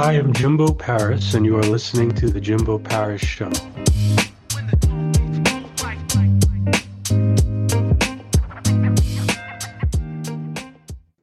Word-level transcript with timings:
Hi, 0.00 0.12
I'm 0.12 0.32
Jimbo 0.32 0.74
Paris, 0.74 1.34
and 1.34 1.44
you 1.44 1.56
are 1.56 1.62
listening 1.64 2.14
to 2.14 2.30
The 2.30 2.40
Jimbo 2.40 2.78
Paris 2.78 3.20
Show. 3.20 3.50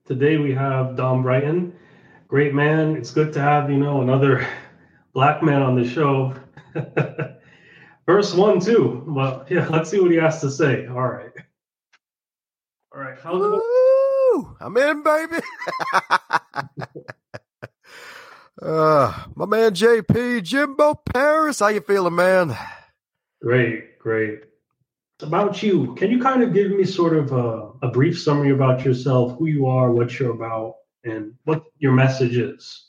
Today 0.06 0.36
we 0.36 0.54
have 0.54 0.98
Dom 0.98 1.24
Brightmon. 1.24 1.72
Great 2.28 2.54
man. 2.54 2.98
It's 2.98 3.12
good 3.12 3.32
to 3.32 3.40
have, 3.40 3.72
you 3.72 3.78
know, 3.78 4.02
another 4.02 4.46
black 5.14 5.42
man 5.42 5.62
on 5.62 5.82
the 5.82 5.88
show. 5.88 6.34
First 8.06 8.36
one, 8.36 8.60
too. 8.60 9.06
Well, 9.08 9.46
yeah, 9.50 9.70
let's 9.70 9.90
see 9.90 10.02
what 10.02 10.12
he 10.12 10.18
has 10.18 10.42
to 10.42 10.52
say. 10.52 10.86
All 10.88 11.08
right. 11.08 11.32
All 12.94 13.00
right. 13.00 13.18
How's 13.24 13.42
it 13.42 13.62
Woo! 14.36 14.58
I'm 14.60 14.76
in, 14.76 15.02
baby. 15.02 15.38
uh, 18.62 19.26
my 19.36 19.46
man 19.46 19.74
JP 19.74 20.44
Jimbo 20.44 20.96
Paris, 20.96 21.60
how 21.60 21.68
you 21.68 21.82
feeling, 21.82 22.16
man? 22.16 22.58
Great, 23.42 24.00
great. 24.00 24.42
About 25.22 25.64
you, 25.64 25.96
can 25.96 26.12
you 26.12 26.20
kind 26.22 26.44
of 26.44 26.54
give 26.54 26.72
me 26.72 26.84
sort 26.84 27.16
of 27.16 27.32
a, 27.32 27.72
a 27.82 27.90
brief 27.90 28.20
summary 28.20 28.52
about 28.52 28.84
yourself, 28.84 29.38
who 29.38 29.46
you 29.48 29.66
are, 29.66 29.92
what 29.92 30.20
you're 30.20 30.32
about, 30.34 30.76
and 31.04 31.34
what 31.44 31.64
your 31.78 31.94
message 31.94 32.38
is? 32.38 32.86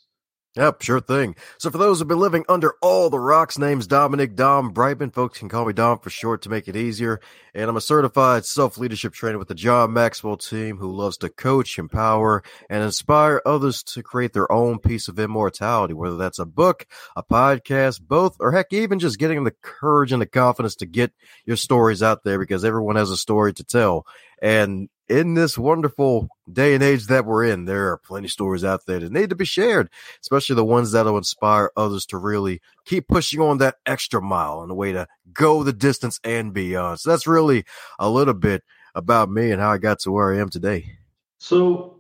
Yep, 0.56 0.80
sure 0.80 1.01
thing. 1.02 1.37
So 1.59 1.70
for 1.70 1.77
those 1.77 1.98
who've 1.98 2.09
been 2.09 2.19
living 2.19 2.46
under 2.48 2.77
all 2.80 3.10
the 3.10 3.20
rocks, 3.20 3.59
name's 3.59 3.87
Dominic 3.87 4.34
Dom 4.34 4.73
Brightmon. 4.73 5.12
Folks 5.12 5.38
can 5.38 5.51
call 5.51 5.66
me 5.66 5.74
Dom 5.74 5.98
for 5.98 6.09
short 6.09 6.41
to 6.42 6.48
make 6.48 6.66
it 6.66 6.77
easier. 6.77 7.20
And 7.55 7.69
I'm 7.69 7.77
a 7.77 7.80
certified 7.82 8.46
self-leadership 8.46 9.12
trainer 9.12 9.37
with 9.38 9.48
the 9.48 9.55
John 9.55 9.92
Maxwell 9.92 10.38
team 10.38 10.79
who 10.79 10.91
loves 10.91 11.19
to 11.19 11.29
coach, 11.29 11.79
empower, 11.79 12.42
and 12.70 12.82
inspire 12.82 13.42
others 13.45 13.82
to 13.82 14.02
create 14.02 14.32
their 14.32 14.51
own 14.51 14.79
piece 14.79 15.09
of 15.09 15.18
immortality, 15.18 15.93
whether 15.93 16.16
that's 16.16 16.38
a 16.38 16.46
book, 16.46 16.87
a 17.16 17.23
podcast, 17.23 18.01
both, 18.01 18.38
or 18.41 18.51
heck, 18.51 18.73
even 18.73 18.98
just 18.98 19.18
getting 19.18 19.45
the 19.45 19.54
courage 19.60 20.13
and 20.13 20.23
the 20.23 20.26
confidence 20.26 20.76
to 20.76 20.87
get 20.87 21.13
your 21.45 21.59
stories 21.59 22.02
out 22.02 22.24
there 22.24 22.38
because 22.38 22.65
everyone 22.65 22.96
has 22.96 23.10
a 23.10 23.16
story 23.18 23.52
to 23.52 23.65
tell. 23.65 24.07
And 24.41 24.88
in 25.09 25.35
this 25.35 25.57
wonderful 25.57 26.29
day 26.51 26.74
and 26.74 26.82
age 26.82 27.07
that 27.07 27.24
we're 27.24 27.45
in, 27.45 27.65
there 27.65 27.93
are 27.93 27.99
plenty 27.99 28.26
of 28.26 28.32
stories 28.32 28.65
out 28.65 28.87
there 28.87 28.99
that 28.99 29.13
need 29.13 29.30
to 29.30 29.37
be 29.37 29.45
shared, 29.45 29.88
especially 30.21 30.57
the 30.57 30.65
ones 30.65 30.93
that'll 30.93 31.16
inspire 31.16 31.71
others 31.76 32.07
to 32.07 32.18
really 32.18 32.60
keep 32.85 33.09
pushing 33.09 33.40
on 33.40 33.59
that 33.59 33.76
extra 33.87 34.21
mile 34.21 34.63
in 34.63 34.71
a 34.71 34.74
way 34.74 34.93
to 34.93 35.07
go 35.32 35.63
the 35.63 35.73
distance 35.73 36.21
and 36.24 36.52
beyond. 36.52 37.01
So 37.01 37.10
that's 37.10 37.26
really 37.26 37.65
a 37.98 38.10
little 38.10 38.35
bit 38.35 38.65
about 38.95 39.30
me 39.30 39.52
and 39.52 39.60
how 39.60 39.71
I 39.71 39.79
got 39.79 40.01
to 40.01 40.10
where 40.10 40.32
I 40.32 40.38
am 40.38 40.48
today. 40.48 40.93
So, 41.38 41.98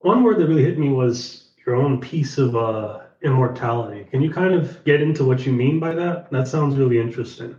one 0.00 0.24
word 0.24 0.38
that 0.38 0.48
really 0.48 0.64
hit 0.64 0.78
me 0.78 0.88
was 0.88 1.50
your 1.64 1.76
own 1.76 2.00
piece 2.00 2.38
of 2.38 2.56
uh, 2.56 3.00
immortality. 3.22 4.04
Can 4.10 4.22
you 4.22 4.32
kind 4.32 4.54
of 4.54 4.82
get 4.84 5.00
into 5.00 5.24
what 5.24 5.46
you 5.46 5.52
mean 5.52 5.78
by 5.78 5.94
that? 5.94 6.30
That 6.32 6.48
sounds 6.48 6.76
really 6.76 6.98
interesting. 6.98 7.56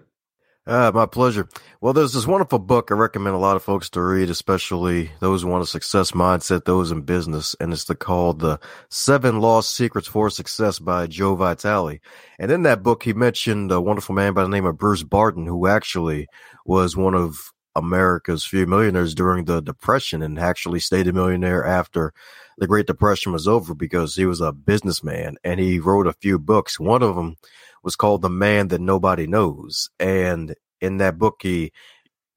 Ah, 0.65 0.91
my 0.93 1.05
pleasure. 1.05 1.49
Well, 1.81 1.91
there's 1.91 2.13
this 2.13 2.25
wonderful 2.25 2.59
book 2.59 2.89
I 2.89 2.93
recommend 2.93 3.35
a 3.35 3.39
lot 3.39 3.57
of 3.57 3.63
folks 3.63 3.89
to 3.89 4.01
read, 4.01 4.29
especially 4.29 5.11
those 5.19 5.41
who 5.41 5.49
want 5.49 5.61
a 5.61 5.67
success 5.67 6.11
mindset, 6.11 6.63
those 6.63 6.89
in 6.89 7.01
business, 7.01 7.53
and 7.59 7.73
it's 7.73 7.83
the 7.83 7.95
called 7.95 8.39
the 8.39 8.61
Seven 8.89 9.41
Lost 9.41 9.75
Secrets 9.75 10.07
for 10.07 10.29
Success 10.29 10.79
by 10.79 11.07
Joe 11.07 11.35
Vitale. 11.35 11.99
And 12.39 12.49
in 12.49 12.63
that 12.63 12.81
book, 12.81 13.03
he 13.03 13.11
mentioned 13.11 13.73
a 13.73 13.81
wonderful 13.81 14.15
man 14.15 14.33
by 14.33 14.43
the 14.43 14.47
name 14.47 14.65
of 14.65 14.77
Bruce 14.77 15.03
Barton, 15.03 15.45
who 15.45 15.67
actually 15.67 16.27
was 16.65 16.95
one 16.95 17.13
of 17.13 17.51
America's 17.75 18.45
few 18.45 18.65
millionaires 18.65 19.13
during 19.13 19.43
the 19.43 19.59
Depression 19.59 20.21
and 20.21 20.39
actually 20.39 20.79
stayed 20.79 21.07
a 21.09 21.13
millionaire 21.13 21.65
after 21.65 22.13
the 22.57 22.67
Great 22.67 22.87
Depression 22.87 23.33
was 23.33 23.49
over 23.49 23.75
because 23.75 24.15
he 24.15 24.25
was 24.25 24.39
a 24.39 24.53
businessman 24.53 25.35
and 25.43 25.59
he 25.59 25.79
wrote 25.79 26.07
a 26.07 26.13
few 26.13 26.39
books. 26.39 26.79
One 26.79 27.03
of 27.03 27.17
them 27.17 27.35
was 27.83 27.95
called 27.95 28.21
The 28.21 28.29
Man 28.29 28.69
That 28.69 28.81
Nobody 28.81 29.27
Knows. 29.27 29.89
And 29.99 30.55
in 30.81 30.97
that 30.97 31.17
book, 31.17 31.39
he 31.41 31.71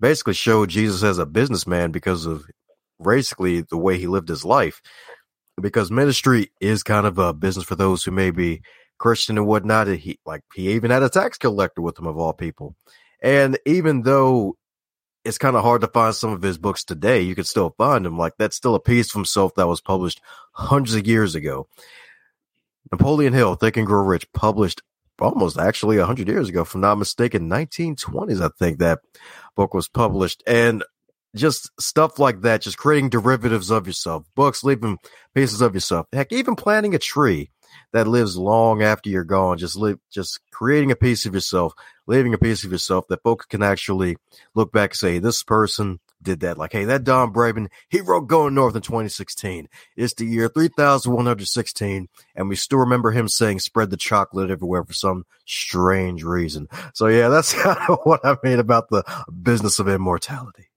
basically 0.00 0.34
showed 0.34 0.70
Jesus 0.70 1.02
as 1.02 1.18
a 1.18 1.26
businessman 1.26 1.92
because 1.92 2.26
of 2.26 2.44
basically 3.02 3.62
the 3.62 3.76
way 3.76 3.98
he 3.98 4.06
lived 4.06 4.28
his 4.28 4.44
life. 4.44 4.80
Because 5.60 5.90
ministry 5.90 6.52
is 6.60 6.82
kind 6.82 7.06
of 7.06 7.18
a 7.18 7.32
business 7.32 7.64
for 7.64 7.76
those 7.76 8.04
who 8.04 8.10
may 8.10 8.30
be 8.30 8.62
Christian 8.98 9.38
and 9.38 9.46
whatnot. 9.46 9.88
He 9.88 10.18
like 10.26 10.42
he 10.54 10.72
even 10.72 10.90
had 10.90 11.02
a 11.02 11.08
tax 11.08 11.38
collector 11.38 11.80
with 11.80 11.98
him 11.98 12.06
of 12.06 12.18
all 12.18 12.32
people. 12.32 12.76
And 13.22 13.58
even 13.64 14.02
though 14.02 14.56
it's 15.24 15.38
kind 15.38 15.56
of 15.56 15.62
hard 15.62 15.80
to 15.80 15.88
find 15.88 16.14
some 16.14 16.32
of 16.32 16.42
his 16.42 16.58
books 16.58 16.84
today, 16.84 17.22
you 17.22 17.34
can 17.34 17.44
still 17.44 17.74
find 17.78 18.04
them. 18.04 18.18
Like 18.18 18.34
that's 18.38 18.56
still 18.56 18.74
a 18.74 18.80
piece 18.80 19.08
of 19.08 19.14
himself 19.14 19.54
that 19.54 19.66
was 19.66 19.80
published 19.80 20.20
hundreds 20.52 20.94
of 20.94 21.06
years 21.06 21.34
ago. 21.34 21.68
Napoleon 22.92 23.32
Hill, 23.32 23.56
Think 23.56 23.76
and 23.76 23.86
Grow 23.86 24.04
Rich, 24.04 24.30
published 24.32 24.82
almost 25.20 25.58
actually 25.58 25.98
100 25.98 26.28
years 26.28 26.48
ago, 26.48 26.62
if 26.62 26.74
I'm 26.74 26.80
not 26.80 26.98
mistaken, 26.98 27.48
1920s, 27.48 28.40
I 28.40 28.50
think 28.58 28.78
that 28.78 29.00
book 29.54 29.74
was 29.74 29.88
published. 29.88 30.42
And 30.46 30.84
just 31.34 31.70
stuff 31.80 32.18
like 32.18 32.40
that, 32.42 32.62
just 32.62 32.78
creating 32.78 33.10
derivatives 33.10 33.70
of 33.70 33.86
yourself, 33.86 34.24
books, 34.34 34.64
leaving 34.64 34.98
pieces 35.34 35.60
of 35.60 35.74
yourself. 35.74 36.06
Heck, 36.12 36.32
even 36.32 36.56
planting 36.56 36.94
a 36.94 36.98
tree 36.98 37.50
that 37.92 38.08
lives 38.08 38.36
long 38.36 38.82
after 38.82 39.10
you're 39.10 39.24
gone, 39.24 39.58
just 39.58 39.76
live, 39.76 39.98
just 40.10 40.40
creating 40.50 40.90
a 40.90 40.96
piece 40.96 41.26
of 41.26 41.34
yourself, 41.34 41.74
leaving 42.06 42.32
a 42.32 42.38
piece 42.38 42.64
of 42.64 42.72
yourself 42.72 43.06
that 43.08 43.22
folks 43.22 43.46
can 43.46 43.62
actually 43.62 44.16
look 44.54 44.72
back 44.72 44.90
and 44.90 44.96
say, 44.96 45.18
this 45.18 45.42
person 45.42 46.00
did 46.22 46.40
that. 46.40 46.58
Like, 46.58 46.72
hey, 46.72 46.84
that 46.84 47.04
Dom 47.04 47.32
Brightmon, 47.32 47.68
he 47.88 48.00
wrote 48.00 48.28
Going 48.28 48.54
North 48.54 48.76
in 48.76 48.82
2016. 48.82 49.68
It's 49.96 50.14
the 50.14 50.26
year 50.26 50.48
3116, 50.48 52.08
and 52.34 52.48
we 52.48 52.56
still 52.56 52.78
remember 52.78 53.10
him 53.10 53.28
saying 53.28 53.60
spread 53.60 53.90
the 53.90 53.96
chocolate 53.96 54.50
everywhere 54.50 54.84
for 54.84 54.92
some 54.92 55.24
strange 55.44 56.22
reason. 56.24 56.68
So, 56.94 57.06
yeah, 57.06 57.28
that's 57.28 57.52
kind 57.62 57.78
of 57.88 58.00
what 58.04 58.24
I 58.24 58.36
mean 58.42 58.58
about 58.58 58.88
the 58.90 59.04
business 59.42 59.78
of 59.78 59.88
immortality. 59.88 60.70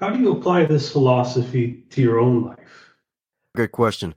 How 0.00 0.10
do 0.10 0.20
you 0.20 0.32
apply 0.32 0.66
this 0.66 0.90
philosophy 0.90 1.84
to 1.90 2.02
your 2.02 2.18
own 2.18 2.44
life? 2.44 2.94
Good 3.54 3.72
question. 3.72 4.14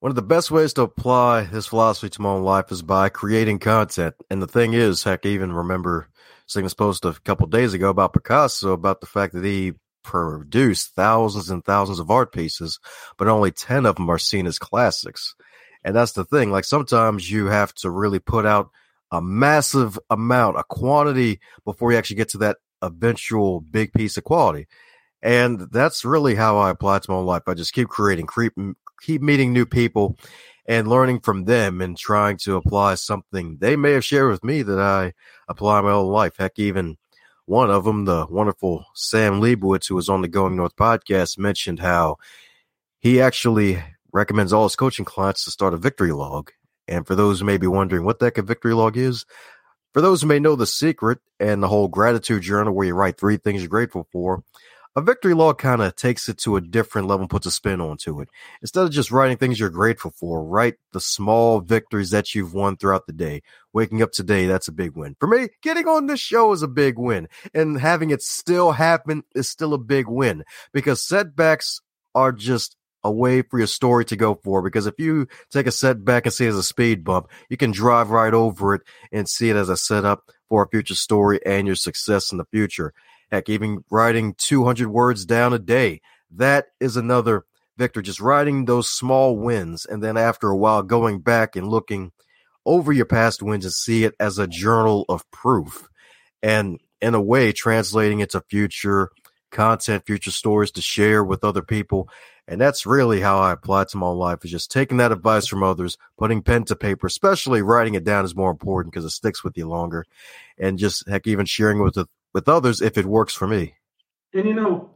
One 0.00 0.10
of 0.10 0.16
the 0.16 0.22
best 0.22 0.50
ways 0.50 0.74
to 0.74 0.82
apply 0.82 1.44
this 1.44 1.68
philosophy 1.68 2.10
to 2.10 2.20
my 2.20 2.30
own 2.30 2.42
life 2.42 2.70
is 2.70 2.82
by 2.82 3.08
creating 3.08 3.60
content. 3.60 4.14
And 4.28 4.42
the 4.42 4.46
thing 4.46 4.74
is, 4.74 5.02
heck, 5.02 5.24
I 5.24 5.30
even 5.30 5.52
remember 5.52 6.08
seeing 6.46 6.64
this 6.64 6.74
post 6.74 7.04
a 7.06 7.14
couple 7.24 7.46
days 7.46 7.72
ago 7.72 7.88
about 7.88 8.12
Picasso 8.12 8.72
about 8.72 9.00
the 9.00 9.06
fact 9.06 9.32
that 9.32 9.44
he 9.44 9.72
produced 10.04 10.94
thousands 10.94 11.50
and 11.50 11.64
thousands 11.64 11.98
of 11.98 12.10
art 12.10 12.32
pieces, 12.32 12.78
but 13.18 13.26
only 13.26 13.50
10 13.50 13.86
of 13.86 13.96
them 13.96 14.08
are 14.08 14.18
seen 14.18 14.46
as 14.46 14.58
classics. 14.58 15.34
And 15.82 15.96
that's 15.96 16.12
the 16.12 16.24
thing. 16.24 16.52
Like 16.52 16.64
sometimes 16.64 17.30
you 17.30 17.46
have 17.46 17.74
to 17.76 17.90
really 17.90 18.20
put 18.20 18.46
out 18.46 18.70
a 19.10 19.20
massive 19.20 19.98
amount, 20.10 20.58
a 20.58 20.64
quantity 20.64 21.40
before 21.64 21.90
you 21.90 21.98
actually 21.98 22.16
get 22.16 22.28
to 22.30 22.38
that 22.38 22.58
eventual 22.82 23.60
big 23.60 23.92
piece 23.92 24.16
of 24.16 24.24
quality. 24.24 24.66
And 25.22 25.68
that's 25.72 26.04
really 26.04 26.34
how 26.34 26.58
I 26.58 26.70
apply 26.70 26.98
it 26.98 27.02
to 27.04 27.10
my 27.10 27.16
own 27.16 27.26
life. 27.26 27.42
I 27.46 27.54
just 27.54 27.72
keep 27.72 27.88
creating, 27.88 28.26
keep, 28.26 28.52
keep 29.00 29.22
meeting 29.22 29.52
new 29.52 29.66
people 29.66 30.16
and 30.66 30.88
learning 30.88 31.20
from 31.20 31.44
them 31.44 31.80
and 31.80 31.96
trying 31.96 32.38
to 32.38 32.56
apply 32.56 32.94
something 32.94 33.58
they 33.58 33.76
may 33.76 33.92
have 33.92 34.04
shared 34.04 34.30
with 34.30 34.44
me 34.44 34.62
that 34.62 34.78
I 34.78 35.12
apply 35.48 35.78
in 35.78 35.84
my 35.84 35.92
own 35.92 36.10
life. 36.10 36.36
Heck, 36.38 36.58
even 36.58 36.96
one 37.46 37.70
of 37.70 37.84
them, 37.84 38.04
the 38.04 38.26
wonderful 38.28 38.86
Sam 38.94 39.40
Leibowitz, 39.40 39.88
who 39.88 39.94
was 39.94 40.08
on 40.08 40.22
the 40.22 40.28
Going 40.28 40.56
North 40.56 40.76
podcast, 40.76 41.38
mentioned 41.38 41.80
how 41.80 42.16
he 43.00 43.20
actually 43.20 43.82
recommends 44.12 44.52
all 44.52 44.64
his 44.64 44.76
coaching 44.76 45.04
clients 45.04 45.44
to 45.44 45.50
start 45.50 45.74
a 45.74 45.78
victory 45.78 46.12
log. 46.12 46.50
And 46.88 47.06
for 47.06 47.14
those 47.14 47.40
who 47.40 47.46
may 47.46 47.58
be 47.58 47.66
wondering 47.66 48.04
what 48.04 48.18
the 48.18 48.26
heck 48.26 48.38
a 48.38 48.42
victory 48.42 48.74
log 48.74 48.96
is, 48.96 49.26
for 49.92 50.00
those 50.00 50.22
who 50.22 50.28
may 50.28 50.38
know 50.38 50.56
the 50.56 50.66
secret 50.66 51.18
and 51.38 51.62
the 51.62 51.68
whole 51.68 51.88
gratitude 51.88 52.42
journal 52.42 52.74
where 52.74 52.86
you 52.86 52.94
write 52.94 53.18
three 53.18 53.36
things 53.36 53.62
you're 53.62 53.68
grateful 53.68 54.08
for, 54.10 54.42
a 54.96 55.02
victory 55.02 55.34
log 55.34 55.58
kind 55.58 55.82
of 55.82 55.96
takes 55.96 56.28
it 56.28 56.38
to 56.38 56.56
a 56.56 56.60
different 56.60 57.08
level 57.08 57.22
and 57.22 57.30
puts 57.30 57.46
a 57.46 57.50
spin 57.50 57.80
onto 57.80 58.20
it. 58.20 58.28
Instead 58.62 58.84
of 58.84 58.90
just 58.90 59.10
writing 59.10 59.36
things 59.36 59.58
you're 59.58 59.70
grateful 59.70 60.12
for, 60.12 60.44
write 60.44 60.74
the 60.92 61.00
small 61.00 61.60
victories 61.60 62.10
that 62.10 62.34
you've 62.34 62.54
won 62.54 62.76
throughout 62.76 63.06
the 63.06 63.12
day. 63.12 63.42
Waking 63.72 64.02
up 64.02 64.12
today, 64.12 64.46
that's 64.46 64.68
a 64.68 64.72
big 64.72 64.96
win. 64.96 65.16
For 65.18 65.26
me, 65.26 65.48
getting 65.62 65.88
on 65.88 66.06
this 66.06 66.20
show 66.20 66.52
is 66.52 66.62
a 66.62 66.68
big 66.68 66.98
win. 66.98 67.28
And 67.52 67.80
having 67.80 68.10
it 68.10 68.22
still 68.22 68.72
happen 68.72 69.24
is 69.34 69.48
still 69.48 69.74
a 69.74 69.78
big 69.78 70.06
win 70.08 70.44
because 70.72 71.02
setbacks 71.02 71.80
are 72.14 72.32
just 72.32 72.76
a 73.02 73.10
way 73.10 73.42
for 73.42 73.58
your 73.58 73.66
story 73.66 74.04
to 74.06 74.16
go 74.16 74.38
for. 74.42 74.62
Because 74.62 74.86
if 74.86 74.94
you 74.98 75.26
take 75.50 75.66
a 75.66 75.72
setback 75.72 76.24
and 76.24 76.32
see 76.32 76.46
it 76.46 76.50
as 76.50 76.56
a 76.56 76.62
speed 76.62 77.04
bump, 77.04 77.28
you 77.50 77.56
can 77.56 77.70
drive 77.70 78.10
right 78.10 78.32
over 78.32 78.74
it 78.74 78.82
and 79.12 79.28
see 79.28 79.50
it 79.50 79.56
as 79.56 79.68
a 79.68 79.76
setup 79.76 80.30
for 80.48 80.62
a 80.62 80.68
future 80.68 80.94
story 80.94 81.40
and 81.44 81.66
your 81.66 81.76
success 81.76 82.32
in 82.32 82.38
the 82.38 82.46
future. 82.46 82.94
Heck, 83.34 83.48
even 83.48 83.82
writing 83.90 84.36
200 84.38 84.86
words 84.86 85.24
down 85.24 85.52
a 85.52 85.58
day. 85.58 86.00
That 86.30 86.66
is 86.78 86.96
another 86.96 87.44
victor. 87.76 88.00
Just 88.00 88.20
writing 88.20 88.64
those 88.64 88.88
small 88.88 89.36
wins. 89.36 89.84
And 89.84 90.00
then 90.00 90.16
after 90.16 90.50
a 90.50 90.56
while, 90.56 90.84
going 90.84 91.18
back 91.18 91.56
and 91.56 91.66
looking 91.66 92.12
over 92.64 92.92
your 92.92 93.06
past 93.06 93.42
wins 93.42 93.64
and 93.64 93.74
see 93.74 94.04
it 94.04 94.14
as 94.20 94.38
a 94.38 94.46
journal 94.46 95.04
of 95.08 95.28
proof. 95.32 95.88
And 96.44 96.78
in 97.00 97.16
a 97.16 97.20
way, 97.20 97.50
translating 97.50 98.20
it 98.20 98.30
to 98.30 98.40
future 98.42 99.10
content, 99.50 100.06
future 100.06 100.30
stories 100.30 100.70
to 100.70 100.80
share 100.80 101.24
with 101.24 101.42
other 101.42 101.62
people. 101.62 102.08
And 102.46 102.60
that's 102.60 102.86
really 102.86 103.20
how 103.20 103.40
I 103.40 103.50
apply 103.50 103.84
to 103.86 103.96
my 103.96 104.10
life 104.10 104.44
is 104.44 104.52
just 104.52 104.70
taking 104.70 104.98
that 104.98 105.10
advice 105.10 105.48
from 105.48 105.64
others, 105.64 105.98
putting 106.16 106.40
pen 106.40 106.62
to 106.66 106.76
paper, 106.76 107.08
especially 107.08 107.62
writing 107.62 107.94
it 107.94 108.04
down 108.04 108.24
is 108.24 108.36
more 108.36 108.52
important 108.52 108.94
because 108.94 109.04
it 109.04 109.10
sticks 109.10 109.42
with 109.42 109.58
you 109.58 109.66
longer 109.66 110.04
and 110.56 110.78
just 110.78 111.08
heck, 111.08 111.26
even 111.26 111.46
sharing 111.46 111.82
with, 111.82 111.98
with 112.34 112.48
others 112.48 112.82
if 112.82 112.98
it 112.98 113.06
works 113.06 113.32
for 113.32 113.46
me. 113.46 113.74
And 114.34 114.46
you 114.46 114.54
know, 114.54 114.90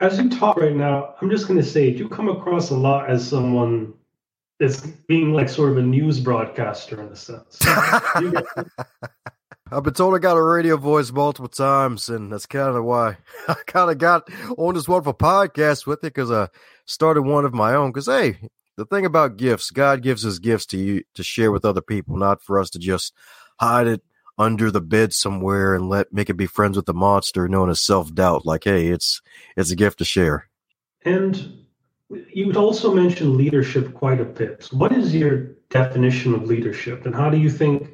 as 0.00 0.18
you 0.18 0.28
talk 0.28 0.56
right 0.58 0.76
now, 0.76 1.14
I'm 1.20 1.30
just 1.30 1.48
going 1.48 1.58
to 1.58 1.66
say, 1.66 1.88
you 1.88 2.08
come 2.08 2.28
across 2.28 2.70
a 2.70 2.76
lot 2.76 3.10
as 3.10 3.26
someone 3.26 3.94
that's 4.60 4.80
being 5.08 5.32
like 5.32 5.48
sort 5.48 5.72
of 5.72 5.78
a 5.78 5.82
news 5.82 6.20
broadcaster 6.20 7.00
in 7.00 7.08
a 7.08 7.16
sense. 7.16 7.58
I've 9.72 9.82
been 9.82 9.94
told 9.94 10.14
I 10.14 10.18
got 10.18 10.36
a 10.36 10.42
radio 10.42 10.76
voice 10.76 11.10
multiple 11.10 11.48
times, 11.48 12.10
and 12.10 12.30
that's 12.30 12.44
kind 12.44 12.76
of 12.76 12.84
why 12.84 13.16
I 13.48 13.54
kind 13.66 13.90
of 13.90 13.98
got 13.98 14.28
on 14.58 14.74
this 14.74 14.86
wonderful 14.86 15.14
podcast 15.14 15.86
with 15.86 16.00
it 16.00 16.12
because 16.14 16.30
I 16.30 16.48
started 16.84 17.22
one 17.22 17.46
of 17.46 17.54
my 17.54 17.74
own. 17.74 17.90
Because 17.90 18.06
hey, 18.06 18.36
the 18.76 18.84
thing 18.84 19.06
about 19.06 19.38
gifts, 19.38 19.70
God 19.70 20.02
gives 20.02 20.26
us 20.26 20.38
gifts 20.38 20.66
to 20.66 20.78
you 20.78 21.04
to 21.14 21.22
share 21.22 21.50
with 21.50 21.64
other 21.64 21.80
people, 21.80 22.16
not 22.18 22.42
for 22.42 22.60
us 22.60 22.68
to 22.70 22.78
just 22.78 23.14
hide 23.58 23.86
it 23.86 24.02
under 24.38 24.70
the 24.70 24.80
bed 24.80 25.12
somewhere 25.12 25.74
and 25.74 25.88
let 25.88 26.12
make 26.12 26.30
it 26.30 26.34
be 26.34 26.46
friends 26.46 26.76
with 26.76 26.86
the 26.86 26.94
monster 26.94 27.48
known 27.48 27.70
as 27.70 27.80
self 27.80 28.14
doubt. 28.14 28.46
Like, 28.46 28.64
hey, 28.64 28.88
it's 28.88 29.20
it's 29.56 29.70
a 29.70 29.76
gift 29.76 29.98
to 29.98 30.04
share. 30.04 30.48
And 31.04 31.64
you 32.32 32.46
would 32.46 32.56
also 32.56 32.94
mentioned 32.94 33.36
leadership 33.36 33.94
quite 33.94 34.20
a 34.20 34.24
bit. 34.24 34.68
What 34.72 34.92
is 34.92 35.14
your 35.14 35.56
definition 35.70 36.34
of 36.34 36.44
leadership, 36.44 37.06
and 37.06 37.14
how 37.14 37.30
do 37.30 37.38
you 37.38 37.50
think 37.50 37.90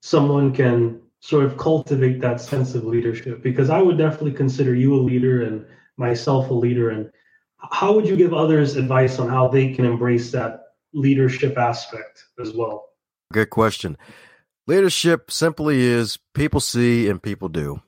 someone 0.00 0.52
can 0.52 1.00
sort 1.22 1.44
of 1.44 1.56
cultivate 1.56 2.20
that 2.20 2.40
sense 2.40 2.74
of 2.74 2.84
leadership 2.84 3.42
because 3.42 3.70
I 3.70 3.80
would 3.80 3.96
definitely 3.96 4.32
consider 4.32 4.74
you 4.74 4.94
a 4.94 5.00
leader 5.00 5.44
and 5.44 5.64
myself 5.96 6.50
a 6.50 6.54
leader. 6.54 6.90
And 6.90 7.10
how 7.70 7.92
would 7.94 8.08
you 8.08 8.16
give 8.16 8.34
others 8.34 8.74
advice 8.74 9.20
on 9.20 9.28
how 9.28 9.46
they 9.46 9.72
can 9.72 9.84
embrace 9.84 10.32
that 10.32 10.64
leadership 10.92 11.56
aspect 11.56 12.24
as 12.40 12.52
well? 12.52 12.88
Good 13.32 13.50
question. 13.50 13.96
Leadership 14.66 15.30
simply 15.30 15.80
is 15.80 16.18
people 16.34 16.60
see 16.60 17.08
and 17.08 17.22
people 17.22 17.48
do. 17.48 17.80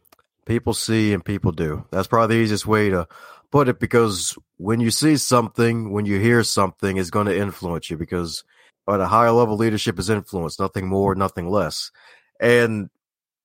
People 0.45 0.75
see 0.75 1.13
and 1.13 1.25
people 1.25 1.53
do. 1.53 1.87
That's 1.91 2.09
probably 2.09 2.37
the 2.37 2.43
easiest 2.43 2.67
way 2.67 2.91
to 2.91 3.07
put 3.51 3.69
it 3.69 3.79
because 3.79 4.37
when 4.57 4.81
you 4.81 4.91
see 4.91 5.17
something, 5.17 5.93
when 5.93 6.05
you 6.07 6.19
hear 6.19 6.43
something, 6.43 6.97
it's 6.97 7.11
going 7.11 7.27
to 7.27 7.39
influence 7.39 7.91
you 7.91 7.97
because 7.97 8.43
at 8.89 9.01
a 9.01 9.07
higher 9.07 9.31
level, 9.31 9.57
leadership 9.57 9.99
is 9.99 10.11
influence, 10.11 10.59
nothing 10.59 10.89
more, 10.89 11.15
nothing 11.15 11.49
less. 11.49 11.91
And 12.41 12.91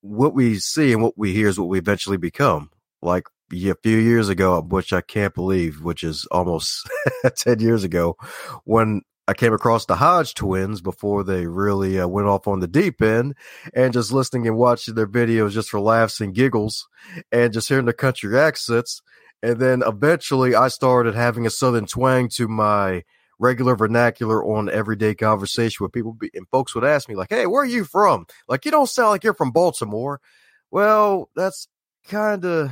what 0.02 0.34
we 0.34 0.58
see 0.58 0.92
and 0.92 1.02
what 1.02 1.18
we 1.18 1.34
hear 1.34 1.48
is 1.48 1.60
what 1.60 1.70
we 1.70 1.78
eventually 1.78 2.18
become. 2.18 2.72
Like 3.02 3.26
a 3.54 3.76
few 3.76 3.98
years 3.98 4.28
ago, 4.30 4.62
which 4.62 4.92
I 4.92 5.02
can't 5.02 5.34
believe, 5.34 5.82
which 5.82 6.04
is 6.04 6.26
almost 6.32 6.90
10 7.38 7.60
years 7.60 7.84
ago, 7.84 8.18
when 8.66 9.04
I 9.30 9.34
came 9.36 9.54
across 9.54 9.86
the 9.86 9.96
Hodge 9.96 10.34
twins 10.34 10.82
before 10.82 11.24
they 11.24 11.46
really 11.46 12.00
uh, 12.00 12.08
went 12.08 12.28
off 12.28 12.48
on 12.48 12.62
the 12.62 12.68
deep 12.68 13.00
end 13.00 13.36
and 13.76 13.94
just 13.94 14.12
listening 14.12 14.48
and 14.48 14.58
watching 14.58 14.96
their 14.96 15.06
videos 15.06 15.52
just 15.52 15.70
for 15.70 15.80
laughs 15.80 16.20
and 16.20 16.34
giggles 16.34 16.88
and 17.32 17.54
just 17.54 17.70
hearing 17.70 17.86
the 17.86 17.94
country 17.94 18.36
accents. 18.40 19.04
And 19.44 19.60
then 19.60 19.84
eventually 19.86 20.56
I 20.56 20.68
started 20.70 21.14
having 21.14 21.46
a 21.46 21.52
Southern 21.52 21.86
twang 21.86 22.28
to 22.30 22.48
my 22.48 23.04
regular 23.38 23.76
vernacular 23.76 24.44
on 24.44 24.68
everyday 24.68 25.14
conversation 25.14 25.84
with 25.84 25.94
people. 25.94 26.18
And 26.34 26.48
folks 26.50 26.74
would 26.74 26.84
ask 26.84 27.08
me, 27.08 27.16
like, 27.16 27.30
hey, 27.30 27.46
where 27.46 27.62
are 27.62 27.66
you 27.68 27.84
from? 27.84 28.26
Like, 28.48 28.66
you 28.66 28.72
don't 28.72 28.90
sound 28.90 29.12
like 29.12 29.24
you're 29.24 29.36
from 29.36 29.52
Baltimore. 29.52 30.22
Well, 30.72 31.30
that's 31.36 31.68
kind 32.08 32.44
of 32.46 32.72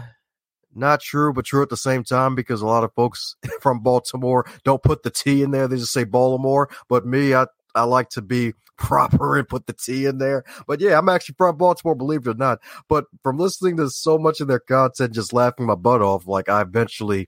not 0.78 1.02
true, 1.02 1.34
but 1.34 1.46
true 1.46 1.62
at 1.62 1.70
the 1.70 1.78
same 1.78 2.04
time 2.04 2.36
because 2.36 2.62
a 2.62 2.68
lot 2.68 2.84
of 2.84 2.94
folks 2.94 3.36
from 3.62 3.80
Baltimore 3.80 4.46
don't 4.64 4.84
put 4.84 5.04
the 5.04 5.10
T 5.10 5.42
in 5.44 5.52
there. 5.52 5.68
They 5.68 5.78
just 5.78 5.94
say 5.94 6.04
Baltimore. 6.04 6.70
But 6.88 7.06
me, 7.06 7.34
I, 7.34 7.48
I 7.76 7.84
like 7.84 8.10
to 8.12 8.22
be 8.22 8.54
proper 8.78 9.38
and 9.38 9.48
put 9.48 9.66
the 9.66 9.74
T 9.74 10.06
in 10.06 10.20
there. 10.20 10.44
But 10.68 10.80
yeah, 10.80 10.98
I'm 10.98 11.10
actually 11.10 11.36
from 11.38 11.58
Baltimore, 11.58 11.96
believe 11.96 12.28
it 12.28 12.32
or 12.32 12.36
not. 12.36 12.60
But 12.88 13.06
from 13.24 13.38
listening 13.38 13.78
to 13.78 13.90
so 13.90 14.18
much 14.18 14.40
of 14.40 14.48
their 14.48 14.60
content, 14.60 15.14
just 15.14 15.34
laughing 15.34 15.66
my 15.66 15.76
butt 15.76 16.02
off, 16.02 16.28
like 16.28 16.50
I 16.50 16.62
eventually 16.62 17.28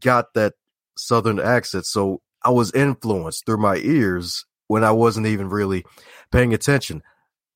got 0.00 0.34
that 0.34 0.54
Southern 0.96 1.40
accent. 1.40 1.86
So 1.86 2.22
I 2.42 2.50
was 2.50 2.72
influenced 2.72 3.46
through 3.46 3.58
my 3.58 3.76
ears 3.76 4.46
when 4.68 4.84
I 4.84 4.92
wasn't 4.92 5.26
even 5.26 5.48
really 5.48 5.84
paying 6.30 6.54
attention. 6.54 7.02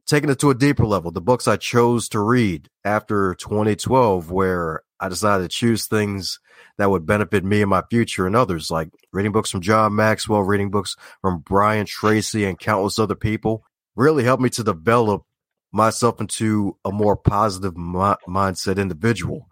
Taking 0.07 0.31
it 0.31 0.41
to 0.41 0.51
a 0.51 0.55
deeper 0.55 0.85
level, 0.85 1.13
the 1.13 1.21
books 1.21 1.47
I 1.47 1.57
chose 1.57 2.09
to 2.09 2.19
read 2.19 2.69
after 2.85 3.37
2012, 3.37 4.33
where 4.33 4.83
I 5.03 5.09
decided 5.09 5.43
to 5.43 5.49
choose 5.49 5.87
things 5.87 6.39
that 6.79 6.89
would 6.89 7.05
benefit 7.05 7.45
me 7.45 7.61
and 7.61 7.69
my 7.69 7.83
future 7.91 8.25
and 8.25 8.37
others, 8.37 8.71
like 8.71 8.89
reading 9.13 9.33
books 9.33 9.51
from 9.51 9.61
John 9.61 9.97
Maxwell, 9.97 10.43
reading 10.43 10.71
books 10.71 10.95
from 11.21 11.41
Brian 11.41 11.87
Tracy, 11.87 12.45
and 12.45 12.57
countless 12.57 13.01
other 13.01 13.17
people, 13.17 13.65
really 13.97 14.23
helped 14.23 14.43
me 14.43 14.49
to 14.51 14.63
develop 14.63 15.25
myself 15.73 16.21
into 16.21 16.77
a 16.85 16.93
more 16.93 17.17
positive 17.17 17.77
mi- 17.77 18.15
mindset 18.29 18.79
individual. 18.79 19.49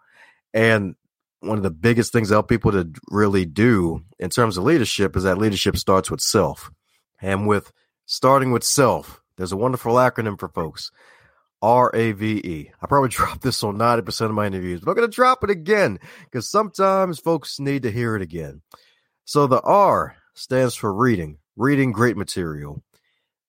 And 0.54 0.94
one 1.40 1.56
of 1.58 1.64
the 1.64 1.70
biggest 1.70 2.12
things 2.12 2.30
I 2.30 2.36
help 2.36 2.48
people 2.48 2.70
to 2.70 2.88
really 3.08 3.44
do 3.44 4.04
in 4.20 4.30
terms 4.30 4.56
of 4.56 4.62
leadership 4.62 5.16
is 5.16 5.24
that 5.24 5.38
leadership 5.38 5.76
starts 5.76 6.12
with 6.12 6.20
self. 6.20 6.70
And 7.20 7.48
with 7.48 7.72
starting 8.06 8.52
with 8.52 8.62
self, 8.62 9.20
there's 9.36 9.52
a 9.52 9.56
wonderful 9.56 9.94
acronym 9.94 10.38
for 10.38 10.48
folks. 10.48 10.92
R 11.62 11.90
A 11.94 12.12
V 12.12 12.38
E. 12.38 12.70
I 12.80 12.86
probably 12.86 13.08
dropped 13.10 13.42
this 13.42 13.62
on 13.62 13.76
90% 13.76 14.26
of 14.26 14.32
my 14.32 14.46
interviews, 14.46 14.80
but 14.80 14.90
I'm 14.90 14.96
going 14.96 15.10
to 15.10 15.14
drop 15.14 15.44
it 15.44 15.50
again 15.50 15.98
because 16.24 16.50
sometimes 16.50 17.18
folks 17.18 17.60
need 17.60 17.82
to 17.82 17.92
hear 17.92 18.16
it 18.16 18.22
again. 18.22 18.62
So 19.24 19.46
the 19.46 19.60
R 19.60 20.16
stands 20.34 20.74
for 20.74 20.92
reading, 20.92 21.38
reading 21.56 21.92
great 21.92 22.16
material. 22.16 22.82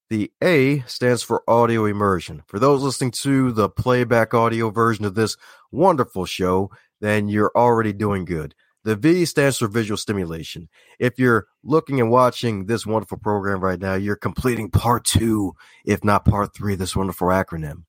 The 0.10 0.32
A 0.44 0.82
stands 0.82 1.24
for 1.24 1.50
audio 1.50 1.86
immersion. 1.86 2.44
For 2.48 2.60
those 2.60 2.84
listening 2.84 3.12
to 3.12 3.54
the 3.54 3.70
playback 3.70 4.34
audio 4.34 4.70
version 4.70 5.06
of 5.06 5.16
this 5.16 5.38
wonderful 5.72 6.26
show, 6.26 6.70
then 7.00 7.30
you're 7.30 7.52
already 7.56 7.94
doing 7.94 8.26
good. 8.26 8.54
The 8.84 8.96
V 8.96 9.26
stands 9.26 9.58
for 9.58 9.68
visual 9.68 9.98
stimulation. 9.98 10.68
If 11.00 11.20
you're 11.20 11.48
looking 11.64 12.00
and 12.00 12.10
watching 12.10 12.66
this 12.66 12.86
wonderful 12.86 13.20
program 13.20 13.60
right 13.60 13.80
now, 13.80 13.94
you're 13.94 14.16
completing 14.16 14.72
part 14.72 15.06
two, 15.06 15.54
if 15.86 16.04
not 16.04 16.26
part 16.26 16.56
three, 16.56 16.76
this 16.76 16.96
wonderful 16.96 17.28
acronym. 17.28 17.84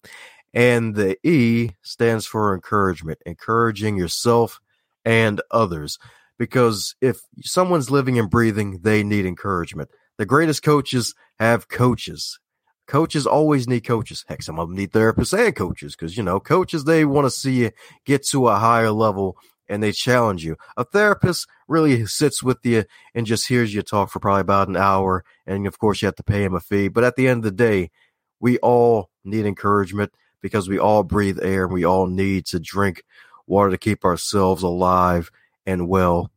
And 0.52 0.94
the 0.94 1.16
E 1.26 1.70
stands 1.80 2.26
for 2.26 2.54
encouragement, 2.54 3.20
encouraging 3.24 3.96
yourself 3.96 4.60
and 5.04 5.40
others. 5.50 5.98
Because 6.38 6.94
if 7.00 7.20
someone's 7.42 7.90
living 7.90 8.18
and 8.18 8.28
breathing, 8.28 8.80
they 8.82 9.02
need 9.02 9.24
encouragement. 9.24 9.90
The 10.19 10.26
greatest 10.26 10.62
coaches 10.62 11.14
have 11.38 11.69
coaches. 11.69 12.38
Coaches 12.86 13.26
always 13.26 13.67
need 13.67 13.82
coaches. 13.82 14.24
Heck, 14.28 14.43
some 14.43 14.58
of 14.58 14.69
them 14.69 14.76
need 14.76 14.93
therapists 14.93 15.38
and 15.38 15.55
coaches 15.56 15.96
because, 15.96 16.17
you 16.17 16.22
know, 16.22 16.40
coaches, 16.40 16.84
they 16.84 17.05
want 17.05 17.26
to 17.26 17.31
see 17.31 17.62
you 17.62 17.70
get 18.05 18.26
to 18.26 18.48
a 18.48 18.56
higher 18.56 18.90
level 18.90 19.38
and 19.72 19.82
they 19.82 19.91
challenge 19.91 20.44
you. 20.44 20.56
A 20.76 20.84
therapist 20.84 21.48
really 21.67 22.05
sits 22.05 22.43
with 22.43 22.58
you 22.62 22.84
and 23.14 23.24
just 23.24 23.48
hears 23.48 23.72
you 23.72 23.81
talk 23.81 24.10
for 24.10 24.20
probably 24.20 24.43
about 24.43 24.69
an 24.69 24.76
hour. 24.76 25.24
And 25.46 25.67
of 25.67 25.79
course, 25.79 26.02
you 26.02 26.06
have 26.06 26.17
to 26.17 26.22
pay 26.22 26.44
him 26.44 26.55
a 26.55 26.60
fee. 26.60 26.88
But 26.88 27.05
at 27.05 27.17
the 27.17 27.26
end 27.26 27.38
of 27.38 27.44
the 27.44 27.50
day, 27.64 27.91
we 28.38 28.58
all 28.58 29.08
need 29.24 29.46
encouragement 29.46 30.12
because 30.43 30.69
we 30.69 30.79
all 30.79 31.05
breathe 31.05 31.38
air 31.41 31.64
and 31.64 31.72
we 31.72 31.86
all 31.86 32.06
need 32.06 32.44
to 32.46 32.60
drink 32.60 33.02
water 33.46 33.70
to 33.70 33.79
keep 33.79 34.05
ourselves 34.05 34.62
alive 34.62 35.31
and 35.64 35.88
well, 35.88 36.31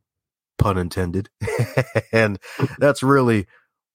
pun 0.56 0.78
intended. 0.78 1.28
and 2.12 2.38
that's 2.78 3.02
really 3.02 3.46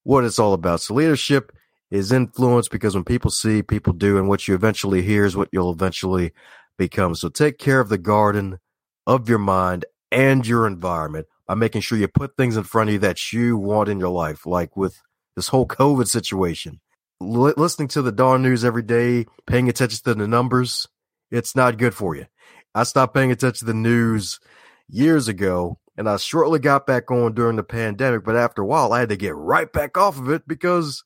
what 0.04 0.24
it's 0.24 0.38
all 0.38 0.54
about. 0.54 0.82
So 0.82 0.94
leadership 0.94 1.52
is 1.90 2.12
influence 2.12 2.68
because 2.68 2.94
when 2.94 3.06
people 3.06 3.32
see, 3.32 3.64
people 3.64 3.94
do, 3.94 4.20
and 4.20 4.30
what 4.30 4.48
you 4.48 4.54
eventually 4.54 5.02
hear 5.02 5.26
is 5.26 5.36
what 5.36 5.50
you'll 5.52 5.72
eventually 5.72 6.32
become. 6.78 7.16
So 7.16 7.28
take 7.28 7.58
care 7.58 7.80
of 7.80 7.90
the 7.90 7.98
garden 7.98 8.60
of 9.08 9.30
your 9.30 9.40
mind 9.40 9.86
and 10.12 10.46
your 10.46 10.68
environment 10.68 11.28
by 11.48 11.56
making 11.56 11.82
sure 11.82 11.98
you 11.98 12.08
put 12.08 12.36
things 12.38 12.58
in 12.58 12.64
front 12.64 12.90
of 12.90 12.94
you 12.94 13.00
that 13.00 13.34
you 13.34 13.58
want 13.58 13.90
in 13.90 14.00
your 14.00 14.10
life, 14.10 14.46
like 14.46 14.76
with 14.78 15.02
this 15.36 15.48
whole 15.48 15.68
COVID 15.68 16.08
situation. 16.08 16.80
L- 17.22 17.54
listening 17.58 17.88
to 17.90 18.02
the 18.02 18.12
darn 18.12 18.42
news 18.42 18.66
every 18.66 18.84
day, 18.84 19.26
paying 19.48 19.70
attention 19.70 20.00
to 20.04 20.14
the 20.14 20.28
numbers, 20.28 20.88
it's 21.30 21.56
not 21.56 21.78
good 21.78 21.94
for 21.94 22.16
you. 22.16 22.26
I 22.74 22.84
stopped 22.84 23.14
paying 23.14 23.32
attention 23.32 23.60
to 23.60 23.66
the 23.66 23.74
news 23.74 24.40
years 24.88 25.28
ago 25.28 25.78
and 25.98 26.10
I 26.10 26.18
shortly 26.18 26.60
got 26.60 26.88
back 26.88 27.12
on 27.12 27.34
during 27.34 27.58
the 27.58 27.64
pandemic, 27.64 28.24
but 28.24 28.36
after 28.36 28.62
a 28.62 28.66
while 28.66 28.94
I 28.94 29.00
had 29.00 29.10
to 29.10 29.18
get 29.18 29.36
right 29.36 29.72
back 29.72 29.98
off 29.98 30.18
of 30.20 30.30
it 30.30 30.48
because 30.48 31.04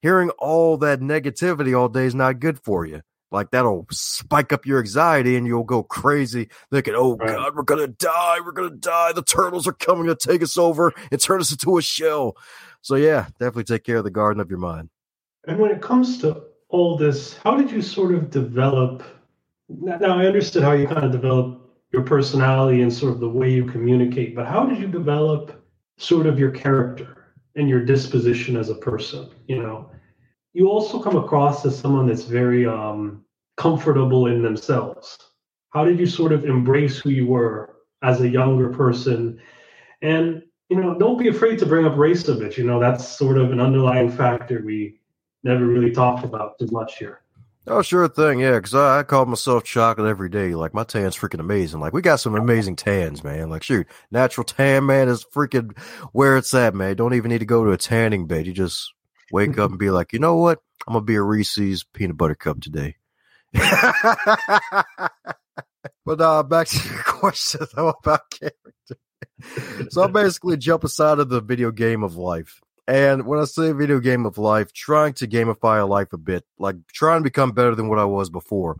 hearing 0.00 0.30
all 0.38 0.76
that 0.78 1.00
negativity 1.00 1.78
all 1.78 1.88
day 1.88 2.06
is 2.06 2.14
not 2.14 2.40
good 2.40 2.58
for 2.58 2.86
you. 2.86 3.02
Like 3.32 3.50
that'll 3.50 3.86
spike 3.90 4.52
up 4.52 4.66
your 4.66 4.78
anxiety 4.78 5.36
and 5.36 5.46
you'll 5.46 5.64
go 5.64 5.82
crazy 5.82 6.48
thinking, 6.70 6.94
oh 6.96 7.16
right. 7.16 7.34
God, 7.34 7.56
we're 7.56 7.76
to 7.76 7.88
die. 7.88 8.38
We're 8.44 8.52
to 8.68 8.70
die. 8.70 9.12
The 9.12 9.22
turtles 9.22 9.66
are 9.66 9.72
coming 9.72 10.06
to 10.06 10.14
take 10.14 10.42
us 10.42 10.58
over 10.58 10.92
and 11.10 11.20
turn 11.20 11.40
us 11.40 11.50
into 11.50 11.78
a 11.78 11.82
shell. 11.82 12.36
So, 12.82 12.96
yeah, 12.96 13.28
definitely 13.38 13.64
take 13.64 13.84
care 13.84 13.96
of 13.96 14.04
the 14.04 14.10
garden 14.10 14.40
of 14.40 14.50
your 14.50 14.58
mind. 14.58 14.90
And 15.46 15.58
when 15.58 15.70
it 15.70 15.80
comes 15.80 16.18
to 16.20 16.42
all 16.68 16.96
this, 16.96 17.36
how 17.38 17.56
did 17.56 17.70
you 17.70 17.80
sort 17.80 18.14
of 18.14 18.30
develop? 18.30 19.02
Now, 19.68 20.18
I 20.18 20.26
understood 20.26 20.62
how 20.62 20.72
you 20.72 20.86
kind 20.86 21.04
of 21.04 21.12
developed 21.12 21.62
your 21.92 22.02
personality 22.02 22.82
and 22.82 22.92
sort 22.92 23.12
of 23.12 23.20
the 23.20 23.28
way 23.28 23.50
you 23.50 23.64
communicate, 23.64 24.34
but 24.34 24.46
how 24.46 24.64
did 24.64 24.78
you 24.78 24.88
develop 24.88 25.64
sort 25.98 26.26
of 26.26 26.38
your 26.38 26.50
character 26.50 27.34
and 27.54 27.68
your 27.68 27.84
disposition 27.84 28.56
as 28.56 28.70
a 28.70 28.74
person? 28.74 29.30
You 29.46 29.62
know, 29.62 29.90
you 30.52 30.68
also 30.68 31.00
come 31.00 31.16
across 31.16 31.64
as 31.64 31.78
someone 31.78 32.06
that's 32.06 32.24
very 32.24 32.66
um, 32.66 33.24
comfortable 33.56 34.26
in 34.26 34.42
themselves. 34.42 35.18
How 35.70 35.84
did 35.84 35.98
you 35.98 36.06
sort 36.06 36.32
of 36.32 36.44
embrace 36.44 36.98
who 36.98 37.10
you 37.10 37.26
were 37.26 37.76
as 38.02 38.20
a 38.20 38.28
younger 38.28 38.68
person? 38.68 39.40
And 40.02 40.42
you 40.68 40.80
know, 40.80 40.98
don't 40.98 41.18
be 41.18 41.28
afraid 41.28 41.58
to 41.58 41.66
bring 41.66 41.84
up 41.84 41.96
race 41.98 42.26
a 42.28 42.34
bit. 42.34 42.56
You 42.56 42.64
know, 42.64 42.80
that's 42.80 43.06
sort 43.06 43.36
of 43.36 43.52
an 43.52 43.60
underlying 43.60 44.10
factor 44.10 44.62
we 44.64 45.00
never 45.44 45.66
really 45.66 45.90
talked 45.90 46.24
about 46.24 46.58
too 46.58 46.68
much 46.70 46.98
here. 46.98 47.20
Oh, 47.66 47.82
sure 47.82 48.08
thing, 48.08 48.40
yeah. 48.40 48.56
Because 48.56 48.74
I, 48.74 49.00
I 49.00 49.02
call 49.04 49.26
myself 49.26 49.64
chocolate 49.64 50.08
every 50.08 50.28
day. 50.28 50.54
Like 50.54 50.74
my 50.74 50.82
tan's 50.82 51.16
freaking 51.16 51.40
amazing. 51.40 51.80
Like 51.80 51.92
we 51.92 52.02
got 52.02 52.20
some 52.20 52.34
amazing 52.34 52.76
tans, 52.76 53.22
man. 53.22 53.50
Like 53.50 53.62
shoot, 53.62 53.86
natural 54.10 54.44
tan, 54.44 54.86
man, 54.86 55.08
is 55.08 55.24
freaking 55.24 55.78
where 56.12 56.36
it's 56.36 56.52
at, 56.54 56.74
man. 56.74 56.96
Don't 56.96 57.14
even 57.14 57.30
need 57.30 57.38
to 57.38 57.44
go 57.44 57.64
to 57.64 57.70
a 57.70 57.76
tanning 57.76 58.26
bed. 58.26 58.46
You 58.46 58.52
just 58.52 58.92
wake 59.32 59.58
up 59.58 59.70
and 59.70 59.78
be 59.78 59.90
like, 59.90 60.12
you 60.12 60.18
know 60.18 60.36
what? 60.36 60.60
I'm 60.86 60.94
gonna 60.94 61.04
be 61.04 61.16
a 61.16 61.22
Reese's 61.22 61.84
peanut 61.84 62.16
butter 62.16 62.34
cup 62.34 62.60
today. 62.60 62.96
but 63.52 63.66
uh, 66.20 66.42
back 66.44 66.68
to 66.68 66.88
your 66.88 67.02
question 67.04 67.66
though 67.74 67.88
about 67.88 68.30
character. 68.30 68.96
so 69.90 70.02
I'm 70.02 70.12
basically 70.12 70.56
jump 70.56 70.84
aside 70.84 71.18
of 71.18 71.28
the 71.28 71.40
video 71.40 71.70
game 71.70 72.02
of 72.02 72.16
life. 72.16 72.60
And 72.88 73.26
when 73.26 73.38
I 73.38 73.44
say 73.44 73.72
video 73.72 74.00
game 74.00 74.26
of 74.26 74.38
life, 74.38 74.72
trying 74.72 75.12
to 75.14 75.28
gamify 75.28 75.80
a 75.80 75.86
life 75.86 76.12
a 76.12 76.18
bit, 76.18 76.44
like 76.58 76.76
trying 76.92 77.20
to 77.20 77.24
become 77.24 77.52
better 77.52 77.74
than 77.74 77.88
what 77.88 78.00
I 78.00 78.04
was 78.04 78.28
before. 78.28 78.76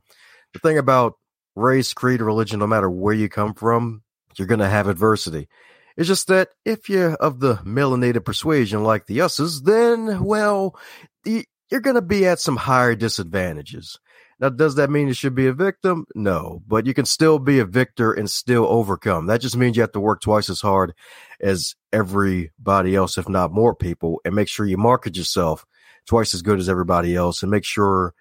The 0.52 0.59
thing 0.59 0.76
about 0.76 1.14
race, 1.54 1.94
creed, 1.94 2.21
religion, 2.21 2.59
no 2.59 2.66
matter 2.66 2.90
where 2.90 3.14
you 3.14 3.28
come 3.28 3.54
from, 3.54 4.02
you're 4.37 4.49
going 4.49 4.61
to 4.61 4.68
have 4.68 4.88
adversity. 4.88 5.49
It's 5.96 6.08
just 6.08 6.28
that 6.28 6.49
if 6.64 6.88
you're 6.88 7.14
of 7.14 7.40
the 7.40 7.56
melanated 7.56 8.25
persuasion 8.25 8.82
like 8.82 9.06
the 9.06 9.20
us's, 9.20 9.62
then, 9.62 10.25
well, 10.25 10.78
you're 11.25 11.80
going 11.80 11.96
to 11.96 12.02
be 12.02 12.26
at 12.26 12.40
some 12.40 12.56
higher 12.56 12.94
disadvantages. 12.94 13.99
Now, 14.40 14.49
does 14.49 14.75
that 14.75 14.90
mean 14.90 15.06
you 15.06 15.14
should 15.14 15.37
be 15.37 15.46
a 15.46 15.52
victim? 15.52 16.04
No, 16.16 16.62
but 16.66 16.84
you 16.84 16.94
can 16.94 17.04
still 17.04 17.38
be 17.38 17.61
a 17.61 17.64
victor 17.64 18.12
and 18.12 18.28
still 18.28 18.66
overcome. 18.66 19.26
That 19.26 19.40
just 19.40 19.56
means 19.56 19.76
you 19.76 19.82
have 19.82 19.92
to 19.92 20.00
work 20.00 20.20
twice 20.20 20.50
as 20.50 20.61
hard 20.61 20.94
as 21.40 21.76
everybody 21.92 22.96
else, 22.96 23.18
if 23.18 23.28
not 23.28 23.52
more 23.52 23.75
people, 23.75 24.20
and 24.25 24.34
make 24.34 24.49
sure 24.49 24.66
you 24.66 24.76
market 24.76 25.16
yourself 25.16 25.64
twice 26.06 26.34
as 26.34 26.42
good 26.42 26.58
as 26.58 26.68
everybody 26.68 27.14
else 27.14 27.42
and 27.42 27.52
make 27.52 27.64
sure 27.64 28.14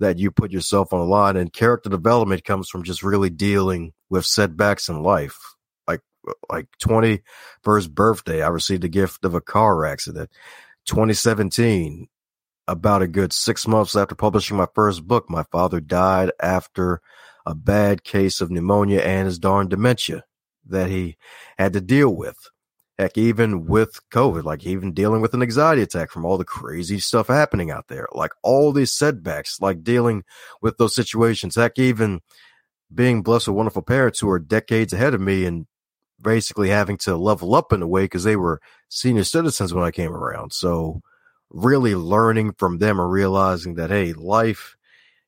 that 0.00 0.18
you 0.18 0.32
put 0.32 0.50
yourself 0.50 0.92
on 0.92 0.98
the 0.98 1.06
line. 1.06 1.36
And 1.36 1.52
character 1.52 1.90
development 1.90 2.44
comes 2.44 2.68
from 2.68 2.82
just 2.82 3.04
really 3.04 3.30
dealing 3.30 3.92
with 4.10 4.26
setbacks 4.26 4.88
in 4.88 5.02
life. 5.02 5.38
Like, 6.28 6.36
like 6.50 6.68
21st 6.78 7.90
birthday, 7.90 8.42
I 8.42 8.48
received 8.48 8.84
a 8.84 8.88
gift 8.88 9.24
of 9.24 9.34
a 9.34 9.40
car 9.40 9.84
accident. 9.86 10.30
2017, 10.86 12.08
about 12.66 13.02
a 13.02 13.08
good 13.08 13.32
six 13.32 13.66
months 13.66 13.96
after 13.96 14.14
publishing 14.14 14.56
my 14.56 14.68
first 14.74 15.06
book, 15.06 15.28
my 15.28 15.42
father 15.50 15.80
died 15.80 16.30
after 16.40 17.00
a 17.46 17.54
bad 17.54 18.04
case 18.04 18.40
of 18.40 18.50
pneumonia 18.50 19.00
and 19.00 19.26
his 19.26 19.38
darn 19.38 19.68
dementia 19.68 20.24
that 20.66 20.90
he 20.90 21.16
had 21.58 21.72
to 21.72 21.80
deal 21.80 22.14
with. 22.14 22.36
Heck, 22.98 23.16
even 23.16 23.64
with 23.64 24.00
COVID, 24.10 24.42
like 24.44 24.66
even 24.66 24.92
dealing 24.92 25.22
with 25.22 25.32
an 25.32 25.40
anxiety 25.40 25.82
attack 25.82 26.10
from 26.10 26.24
all 26.24 26.36
the 26.36 26.44
crazy 26.44 26.98
stuff 26.98 27.28
happening 27.28 27.70
out 27.70 27.86
there, 27.88 28.08
like 28.12 28.32
all 28.42 28.72
these 28.72 28.92
setbacks, 28.92 29.60
like 29.60 29.84
dealing 29.84 30.24
with 30.60 30.76
those 30.78 30.94
situations. 30.94 31.54
Heck, 31.54 31.78
even 31.78 32.20
being 32.92 33.22
blessed 33.22 33.48
with 33.48 33.56
wonderful 33.56 33.82
parents 33.82 34.18
who 34.18 34.28
are 34.28 34.40
decades 34.40 34.92
ahead 34.92 35.14
of 35.14 35.20
me 35.20 35.44
and 35.44 35.66
basically 36.20 36.68
having 36.68 36.96
to 36.98 37.16
level 37.16 37.54
up 37.54 37.72
in 37.72 37.82
a 37.82 37.86
way 37.86 38.04
because 38.04 38.24
they 38.24 38.36
were 38.36 38.60
senior 38.88 39.24
citizens 39.24 39.72
when 39.72 39.84
I 39.84 39.90
came 39.90 40.12
around. 40.12 40.52
So, 40.52 41.00
really 41.50 41.94
learning 41.94 42.52
from 42.58 42.78
them 42.78 43.00
and 43.00 43.10
realizing 43.10 43.74
that, 43.74 43.90
hey, 43.90 44.12
life 44.12 44.76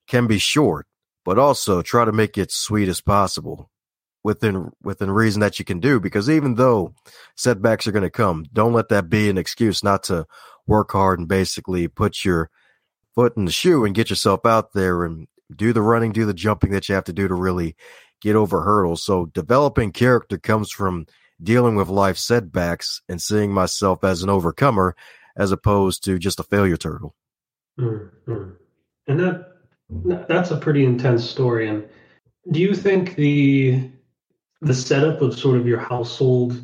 can 0.07 0.27
be 0.27 0.39
short, 0.39 0.87
but 1.25 1.39
also 1.39 1.83
try 1.83 2.05
to 2.05 2.13
make 2.13 2.37
it 2.37 2.51
sweet 2.51 2.89
as 2.89 3.01
possible 3.01 3.71
within 4.23 4.71
within 4.83 5.11
reason 5.11 5.41
that 5.41 5.59
you 5.59 5.65
can 5.65 5.81
do 5.81 5.99
because 5.99 6.29
even 6.29 6.55
though 6.55 6.95
setbacks 7.37 7.87
are 7.87 7.93
going 7.93 8.03
to 8.03 8.11
come 8.11 8.45
don't 8.53 8.73
let 8.73 8.89
that 8.89 9.09
be 9.09 9.31
an 9.31 9.39
excuse 9.39 9.83
not 9.83 10.03
to 10.03 10.27
work 10.67 10.93
hard 10.93 11.19
and 11.19 11.29
basically 11.29 11.89
put 11.89 12.25
your 12.25 12.51
foot 13.15 13.37
in 13.37 13.45
the 13.45 13.51
shoe 13.51 13.85
and 13.85 13.95
get 13.95 14.11
yourself 14.11 14.45
out 14.45 14.73
there 14.73 15.05
and 15.05 15.27
do 15.55 15.73
the 15.73 15.83
running 15.83 16.13
do 16.13 16.27
the 16.27 16.35
jumping 16.35 16.71
that 16.71 16.89
you 16.89 16.95
have 16.95 17.05
to 17.05 17.13
do 17.13 17.27
to 17.27 17.35
really 17.35 17.75
get 18.21 18.37
over 18.37 18.63
hurdles 18.63 19.03
so 19.03 19.27
developing 19.27 19.93
character 19.93 20.39
comes 20.39 20.71
from 20.71 21.07
dealing 21.43 21.75
with 21.75 21.89
life 21.89 22.19
setbacks 22.19 23.01
and 23.09 23.21
seeing 23.21 23.53
myself 23.53 24.05
as 24.05 24.23
an 24.23 24.29
overcomer 24.29 24.95
as 25.37 25.53
opposed 25.53 26.05
to 26.05 26.19
just 26.19 26.41
a 26.41 26.45
failure 26.45 26.77
turtle. 26.77 27.15
Mm-hmm. 27.79 28.51
And 29.07 29.21
that 29.21 29.47
that's 30.29 30.51
a 30.51 30.57
pretty 30.57 30.85
intense 30.85 31.29
story. 31.29 31.69
And 31.69 31.89
do 32.51 32.61
you 32.61 32.75
think 32.75 33.17
the 33.17 33.91
the 34.61 34.75
setup 34.75 35.23
of 35.23 35.39
sort 35.39 35.59
of 35.59 35.67
your 35.67 35.81
household 35.81 36.63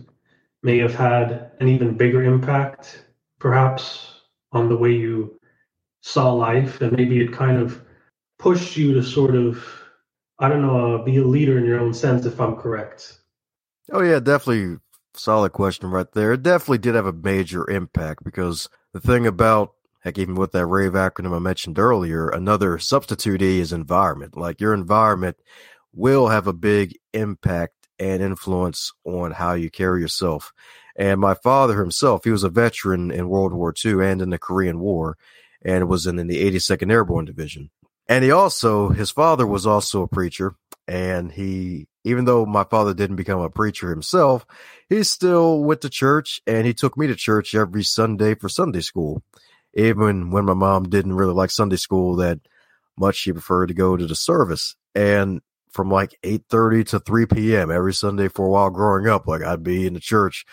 may 0.62 0.78
have 0.78 0.94
had 0.94 1.52
an 1.60 1.68
even 1.68 1.96
bigger 1.96 2.22
impact, 2.22 3.04
perhaps, 3.38 4.20
on 4.52 4.68
the 4.68 4.76
way 4.76 4.92
you 4.92 5.40
saw 6.02 6.32
life, 6.32 6.80
and 6.80 6.92
maybe 6.92 7.20
it 7.20 7.32
kind 7.32 7.56
of 7.56 7.82
pushed 8.38 8.76
you 8.76 8.92
to 8.94 9.02
sort 9.02 9.34
of, 9.34 9.64
I 10.38 10.48
don't 10.48 10.62
know, 10.62 10.96
uh, 10.96 11.02
be 11.02 11.16
a 11.16 11.24
leader 11.24 11.58
in 11.58 11.64
your 11.64 11.80
own 11.80 11.94
sense, 11.94 12.26
if 12.26 12.40
I'm 12.40 12.56
correct. 12.56 13.18
Oh 13.92 14.02
yeah, 14.02 14.20
definitely 14.20 14.78
solid 15.14 15.52
question 15.52 15.90
right 15.90 16.10
there. 16.12 16.32
It 16.32 16.42
definitely 16.42 16.78
did 16.78 16.94
have 16.94 17.06
a 17.06 17.12
major 17.12 17.68
impact 17.70 18.24
because 18.24 18.68
the 18.92 19.00
thing 19.00 19.26
about 19.26 19.72
heck, 20.00 20.18
even 20.18 20.34
with 20.34 20.52
that 20.52 20.66
rave 20.66 20.92
acronym 20.92 21.34
I 21.34 21.38
mentioned 21.38 21.78
earlier, 21.78 22.28
another 22.28 22.78
substitute 22.78 23.42
E 23.42 23.60
is 23.60 23.72
environment. 23.72 24.36
Like 24.36 24.60
your 24.60 24.74
environment 24.74 25.36
will 25.92 26.28
have 26.28 26.46
a 26.46 26.52
big 26.52 26.96
impact 27.12 27.74
and 27.98 28.22
influence 28.22 28.92
on 29.04 29.32
how 29.32 29.54
you 29.54 29.70
carry 29.70 30.00
yourself. 30.00 30.52
And 30.96 31.20
my 31.20 31.34
father 31.34 31.80
himself, 31.80 32.24
he 32.24 32.30
was 32.30 32.44
a 32.44 32.48
veteran 32.48 33.10
in 33.10 33.28
World 33.28 33.52
War 33.52 33.74
II 33.84 34.04
and 34.04 34.22
in 34.22 34.30
the 34.30 34.38
Korean 34.38 34.78
War, 34.78 35.16
and 35.62 35.88
was 35.88 36.06
in, 36.06 36.18
in 36.18 36.26
the 36.26 36.42
82nd 36.50 36.90
Airborne 36.90 37.24
Division. 37.24 37.70
And 38.08 38.22
he 38.22 38.30
also, 38.30 38.90
his 38.90 39.10
father 39.10 39.46
was 39.46 39.66
also 39.66 40.02
a 40.02 40.08
preacher, 40.08 40.54
and 40.86 41.32
he 41.32 41.88
even 42.06 42.24
though 42.24 42.46
my 42.46 42.62
father 42.62 42.94
didn't 42.94 43.16
become 43.16 43.40
a 43.40 43.50
preacher 43.50 43.90
himself, 43.90 44.46
he 44.88 45.02
still 45.02 45.64
went 45.64 45.80
to 45.80 45.90
church 45.90 46.40
and 46.46 46.64
he 46.64 46.72
took 46.72 46.96
me 46.96 47.08
to 47.08 47.16
church 47.16 47.52
every 47.52 47.82
Sunday 47.82 48.36
for 48.36 48.48
Sunday 48.48 48.80
school. 48.80 49.24
Even 49.74 50.30
when 50.30 50.44
my 50.44 50.54
mom 50.54 50.88
didn't 50.88 51.14
really 51.16 51.34
like 51.34 51.50
Sunday 51.50 51.74
school 51.74 52.14
that 52.14 52.38
much, 52.96 53.16
she 53.16 53.32
preferred 53.32 53.66
to 53.66 53.74
go 53.74 53.96
to 53.96 54.06
the 54.06 54.14
service. 54.14 54.76
And 54.94 55.40
from 55.72 55.90
like 55.90 56.16
8.30 56.22 56.86
to 56.90 57.00
3 57.00 57.26
p.m. 57.26 57.72
every 57.72 57.92
Sunday 57.92 58.28
for 58.28 58.46
a 58.46 58.50
while 58.50 58.70
growing 58.70 59.08
up, 59.08 59.26
like 59.26 59.42
I'd 59.42 59.64
be 59.64 59.84
in 59.84 59.94
the 59.94 60.00
church 60.00 60.46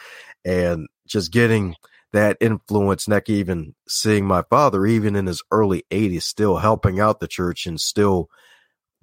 and 0.44 0.88
just 1.06 1.32
getting 1.32 1.76
that 2.14 2.38
influence, 2.40 3.08
not 3.08 3.28
even 3.30 3.76
seeing 3.88 4.26
my 4.26 4.44
father, 4.50 4.86
even 4.86 5.16
in 5.16 5.28
his 5.28 5.44
early 5.52 5.84
80s, 5.92 6.24
still 6.24 6.58
helping 6.58 7.00
out 7.00 7.20
the 7.20 7.28
church 7.28 7.66
and 7.68 7.80
still– 7.80 8.30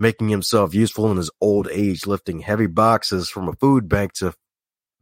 making 0.00 0.30
himself 0.30 0.74
useful 0.74 1.10
in 1.10 1.18
his 1.18 1.30
old 1.40 1.68
age, 1.70 2.06
lifting 2.06 2.40
heavy 2.40 2.66
boxes 2.66 3.28
from 3.28 3.48
a 3.48 3.52
food 3.52 3.88
bank 3.88 4.14
to 4.14 4.34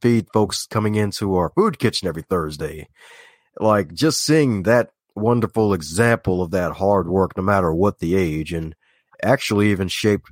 feed 0.03 0.27
folks 0.35 0.67
coming 0.67 0.97
into 0.97 1.37
our 1.37 1.51
food 1.51 1.79
kitchen 1.79 2.09
every 2.09 2.23
Thursday. 2.23 2.89
Like 3.59 3.95
just 3.95 4.23
seeing 4.23 4.65
that 4.65 4.91
wonderful 5.15 5.73
example 5.73 6.43
of 6.43 6.51
that 6.51 6.73
hard 6.73 7.09
work, 7.09 7.37
no 7.37 7.43
matter 7.45 7.73
what 7.73 8.01
the 8.01 8.17
age, 8.17 8.53
and 8.53 8.75
actually 9.23 9.71
even 9.71 9.89
shaped 9.89 10.31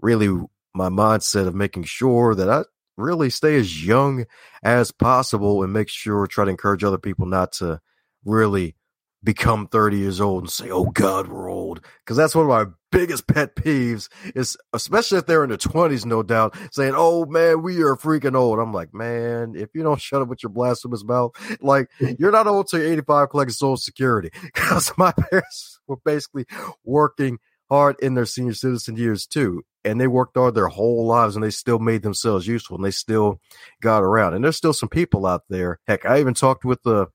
really 0.00 0.28
my 0.74 0.88
mindset 0.88 1.46
of 1.46 1.54
making 1.54 1.84
sure 1.84 2.34
that 2.34 2.50
I 2.50 2.64
really 3.00 3.30
stay 3.30 3.56
as 3.56 3.84
young 3.84 4.26
as 4.62 4.92
possible 4.92 5.62
and 5.62 5.72
make 5.72 5.88
sure 5.88 6.26
try 6.26 6.44
to 6.44 6.50
encourage 6.50 6.84
other 6.84 6.98
people 6.98 7.26
not 7.26 7.52
to 7.52 7.80
really 8.24 8.76
become 9.22 9.66
30 9.66 9.98
years 9.98 10.20
old 10.20 10.44
and 10.44 10.50
say, 10.50 10.70
"Oh 10.70 10.86
God, 10.86 11.28
we're 11.28 11.50
old," 11.50 11.80
because 12.04 12.16
that's 12.16 12.34
one 12.34 12.44
of 12.44 12.48
my 12.48 12.72
biggest 12.90 13.26
pet 13.26 13.54
peeves. 13.54 14.08
Is 14.34 14.56
especially 14.72 15.18
if 15.18 15.26
they're 15.26 15.42
in 15.44 15.50
their 15.50 15.58
20s, 15.58 16.04
no 16.04 16.22
doubt, 16.22 16.56
saying, 16.72 16.94
"Oh 16.96 17.26
man, 17.26 17.62
we 17.62 17.82
are 17.82 17.96
freaking 17.96 18.34
old." 18.34 18.58
I'm 18.58 18.72
like, 18.72 18.94
man, 18.94 19.54
if 19.56 19.70
you 19.74 19.82
don't 19.82 20.00
shut 20.00 20.22
up 20.22 20.28
with 20.28 20.42
your 20.42 20.50
blasphemous 20.50 21.04
mouth, 21.04 21.32
like 21.60 21.88
mm. 22.00 22.16
you're 22.18 22.32
not 22.32 22.46
old 22.46 22.68
till 22.68 22.82
85 22.82 23.30
collecting 23.30 23.52
Social 23.52 23.76
Security. 23.76 24.30
Because 24.42 24.92
my 24.96 25.12
parents 25.30 25.80
were 25.86 25.96
basically 26.04 26.44
working 26.84 27.38
hard 27.68 27.96
in 28.00 28.14
their 28.14 28.26
senior 28.26 28.54
citizen 28.54 28.96
years 28.96 29.26
too. 29.26 29.62
And 29.84 30.00
they 30.00 30.06
worked 30.06 30.36
hard 30.36 30.54
their 30.54 30.68
whole 30.68 31.06
lives 31.06 31.36
and 31.36 31.42
they 31.42 31.50
still 31.50 31.78
made 31.78 32.02
themselves 32.02 32.46
useful 32.46 32.76
and 32.76 32.84
they 32.84 32.90
still 32.90 33.40
got 33.80 34.02
around. 34.02 34.34
And 34.34 34.44
there's 34.44 34.56
still 34.56 34.74
some 34.74 34.90
people 34.90 35.26
out 35.26 35.42
there. 35.48 35.78
Heck, 35.86 36.04
I 36.04 36.20
even 36.20 36.34
talked 36.34 36.64
with 36.64 36.82
the 36.82 37.06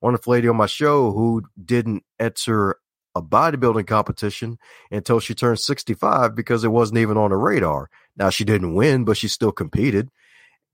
wonderful 0.00 0.32
lady 0.32 0.48
on 0.48 0.56
my 0.56 0.66
show 0.66 1.12
who 1.12 1.42
didn't 1.64 2.04
enter 2.20 2.76
a 3.14 3.22
bodybuilding 3.22 3.86
competition 3.86 4.58
until 4.90 5.20
she 5.20 5.34
turned 5.34 5.58
65 5.58 6.34
because 6.34 6.64
it 6.64 6.68
wasn't 6.68 6.98
even 6.98 7.16
on 7.16 7.30
the 7.30 7.36
radar. 7.36 7.90
Now 8.16 8.30
she 8.30 8.44
didn't 8.44 8.74
win, 8.74 9.04
but 9.04 9.16
she 9.16 9.28
still 9.28 9.52
competed, 9.52 10.10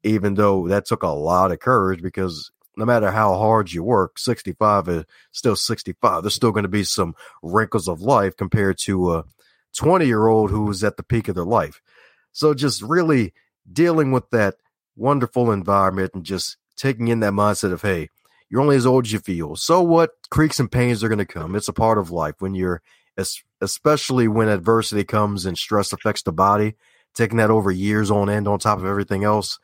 even 0.02 0.34
though 0.34 0.68
that 0.68 0.86
took 0.86 1.02
a 1.02 1.08
lot 1.08 1.52
of 1.52 1.60
courage 1.60 2.02
because 2.02 2.50
no 2.76 2.84
matter 2.84 3.10
how 3.10 3.34
hard 3.34 3.72
you 3.72 3.82
work, 3.82 4.18
65 4.18 4.88
is 4.88 5.04
still 5.32 5.56
65. 5.56 6.22
There's 6.22 6.34
still 6.34 6.52
going 6.52 6.62
to 6.62 6.68
be 6.68 6.84
some 6.84 7.14
wrinkles 7.42 7.88
of 7.88 8.00
life 8.00 8.36
compared 8.36 8.78
to 8.84 9.14
a 9.14 9.24
20 9.78 10.06
year 10.06 10.26
old 10.26 10.50
who's 10.50 10.82
at 10.82 10.96
the 10.96 11.02
peak 11.04 11.28
of 11.28 11.36
their 11.36 11.44
life. 11.44 11.80
So 12.32 12.52
just 12.52 12.82
really 12.82 13.32
dealing 13.72 14.10
with 14.10 14.28
that 14.30 14.56
wonderful 14.96 15.52
environment 15.52 16.10
and 16.14 16.24
just 16.24 16.56
taking 16.76 17.08
in 17.08 17.20
that 17.20 17.32
mindset 17.32 17.72
of, 17.72 17.82
hey, 17.82 18.08
you're 18.50 18.60
only 18.60 18.76
as 18.76 18.86
old 18.86 19.06
as 19.06 19.12
you 19.12 19.20
feel. 19.20 19.54
So 19.54 19.80
what? 19.82 20.10
Creaks 20.30 20.58
and 20.58 20.70
pains 20.70 21.04
are 21.04 21.08
going 21.08 21.18
to 21.18 21.24
come. 21.24 21.54
It's 21.54 21.68
a 21.68 21.72
part 21.72 21.96
of 21.96 22.10
life 22.10 22.34
when 22.40 22.54
you're, 22.54 22.82
especially 23.60 24.26
when 24.26 24.48
adversity 24.48 25.04
comes 25.04 25.46
and 25.46 25.56
stress 25.56 25.92
affects 25.92 26.22
the 26.22 26.32
body, 26.32 26.74
taking 27.14 27.38
that 27.38 27.50
over 27.50 27.70
years 27.70 28.10
on 28.10 28.28
end 28.28 28.48
on 28.48 28.58
top 28.58 28.78
of 28.78 28.84
everything 28.84 29.22
else. 29.22 29.60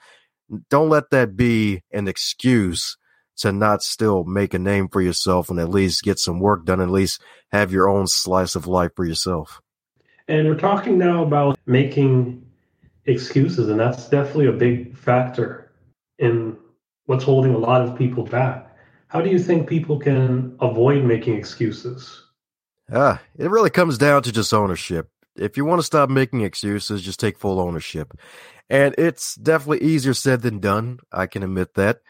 Don't 0.71 0.91
let 0.91 1.11
that 1.11 1.37
be 1.37 1.83
an 1.93 2.07
excuse 2.07 2.97
to 3.39 3.51
not 3.51 3.83
still 3.83 4.23
make 4.23 4.55
a 4.55 4.59
name 4.61 4.89
for 4.89 5.01
yourself 5.01 5.51
and 5.51 5.59
at 5.59 5.71
least 5.71 6.05
get 6.05 6.21
some 6.21 6.39
work 6.39 6.65
done, 6.65 6.81
at 6.81 6.91
least 6.91 7.21
have 7.51 7.73
your 7.73 7.89
own 7.89 8.07
slice 8.07 8.55
of 8.55 8.69
life 8.69 8.93
for 8.95 9.05
yourself. 9.05 9.61
And 10.29 10.49
we're 10.49 10.57
talking 10.57 10.97
now 10.97 11.23
about 11.23 11.59
making 11.67 12.47
excuses, 13.05 13.69
and 13.69 13.79
that's 13.79 14.09
definitely 14.09 14.47
a 14.47 14.53
big 14.53 14.97
factor 14.97 15.73
in 16.19 16.57
what's 17.07 17.25
holding 17.25 17.55
a 17.55 17.59
lot 17.59 17.83
of 17.83 17.97
people 17.97 18.25
back. 18.25 18.75
How 19.09 19.21
do 19.21 19.31
you 19.31 19.39
think 19.39 19.69
people 19.69 19.99
can 19.99 20.57
avoid 20.61 21.05
making 21.05 21.37
excuses? 21.37 22.23
Ah, 22.91 23.21
it 23.37 23.51
really 23.51 23.71
comes 23.71 23.99
down 23.99 24.23
to 24.23 24.33
just 24.33 24.55
ownership. 24.55 25.11
If 25.37 25.57
you 25.57 25.65
want 25.65 25.81
to 25.81 25.85
stop 25.85 26.09
making 26.09 26.41
excuses, 26.41 27.03
just 27.03 27.21
take 27.21 27.39
full 27.39 27.61
ownership. 27.61 28.15
And 28.71 28.95
it's 28.97 29.35
definitely 29.35 29.87
easier 29.87 30.15
said 30.15 30.43
than 30.43 30.59
done. 30.59 31.01
I 31.13 31.27
can 31.27 31.43
admit 31.43 31.75
that 31.75 32.01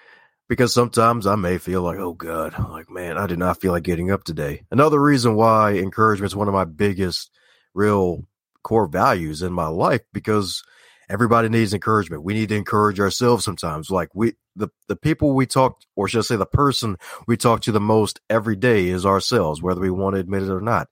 because 0.48 0.72
sometimes 0.72 1.26
I 1.26 1.34
may 1.34 1.58
feel 1.58 1.82
like, 1.82 1.98
oh 1.98 2.12
God, 2.12 2.54
like, 2.70 2.90
man, 2.90 3.18
I 3.18 3.26
did 3.26 3.38
not 3.38 3.60
feel 3.60 3.72
like 3.72 3.82
getting 3.82 4.10
up 4.10 4.24
today. 4.24 4.64
Another 4.70 5.00
reason 5.00 5.34
why 5.34 5.72
encouragement 5.72 6.32
is 6.32 6.36
one 6.36 6.48
of 6.48 6.54
my 6.54 6.64
biggest 6.64 7.30
real 7.74 8.24
core 8.62 8.86
values 8.86 9.42
in 9.42 9.52
my 9.52 9.66
life 9.66 10.02
because 10.12 10.62
everybody 11.08 11.48
needs 11.48 11.74
encouragement. 11.74 12.22
We 12.22 12.34
need 12.34 12.48
to 12.48 12.56
encourage 12.56 12.98
ourselves 12.98 13.44
sometimes. 13.44 13.90
Like 13.90 14.08
we, 14.14 14.34
the, 14.56 14.68
the 14.88 14.96
people 14.96 15.34
we 15.34 15.46
talk, 15.46 15.82
or 15.96 16.08
should 16.08 16.20
I 16.20 16.22
say 16.22 16.36
the 16.36 16.46
person 16.46 16.96
we 17.26 17.36
talk 17.36 17.60
to 17.62 17.72
the 17.72 17.80
most 17.80 18.20
every 18.30 18.56
day 18.56 18.88
is 18.88 19.04
ourselves, 19.04 19.62
whether 19.62 19.80
we 19.80 19.90
want 19.90 20.14
to 20.14 20.20
admit 20.20 20.42
it 20.42 20.50
or 20.50 20.60
not. 20.60 20.88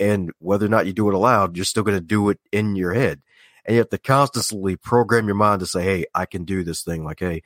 And 0.00 0.30
whether 0.38 0.66
or 0.66 0.68
not 0.68 0.86
you 0.86 0.92
do 0.92 1.08
it 1.08 1.14
aloud, 1.14 1.56
you're 1.56 1.64
still 1.64 1.82
going 1.82 1.98
to 1.98 2.04
do 2.04 2.28
it 2.30 2.38
in 2.52 2.76
your 2.76 2.94
head. 2.94 3.20
And 3.64 3.74
you 3.74 3.80
have 3.80 3.90
to 3.90 3.98
constantly 3.98 4.76
program 4.76 5.26
your 5.26 5.34
mind 5.34 5.60
to 5.60 5.66
say, 5.66 5.82
Hey, 5.82 6.04
I 6.14 6.26
can 6.26 6.44
do 6.44 6.62
this 6.62 6.82
thing. 6.82 7.04
Like, 7.04 7.20
Hey, 7.20 7.42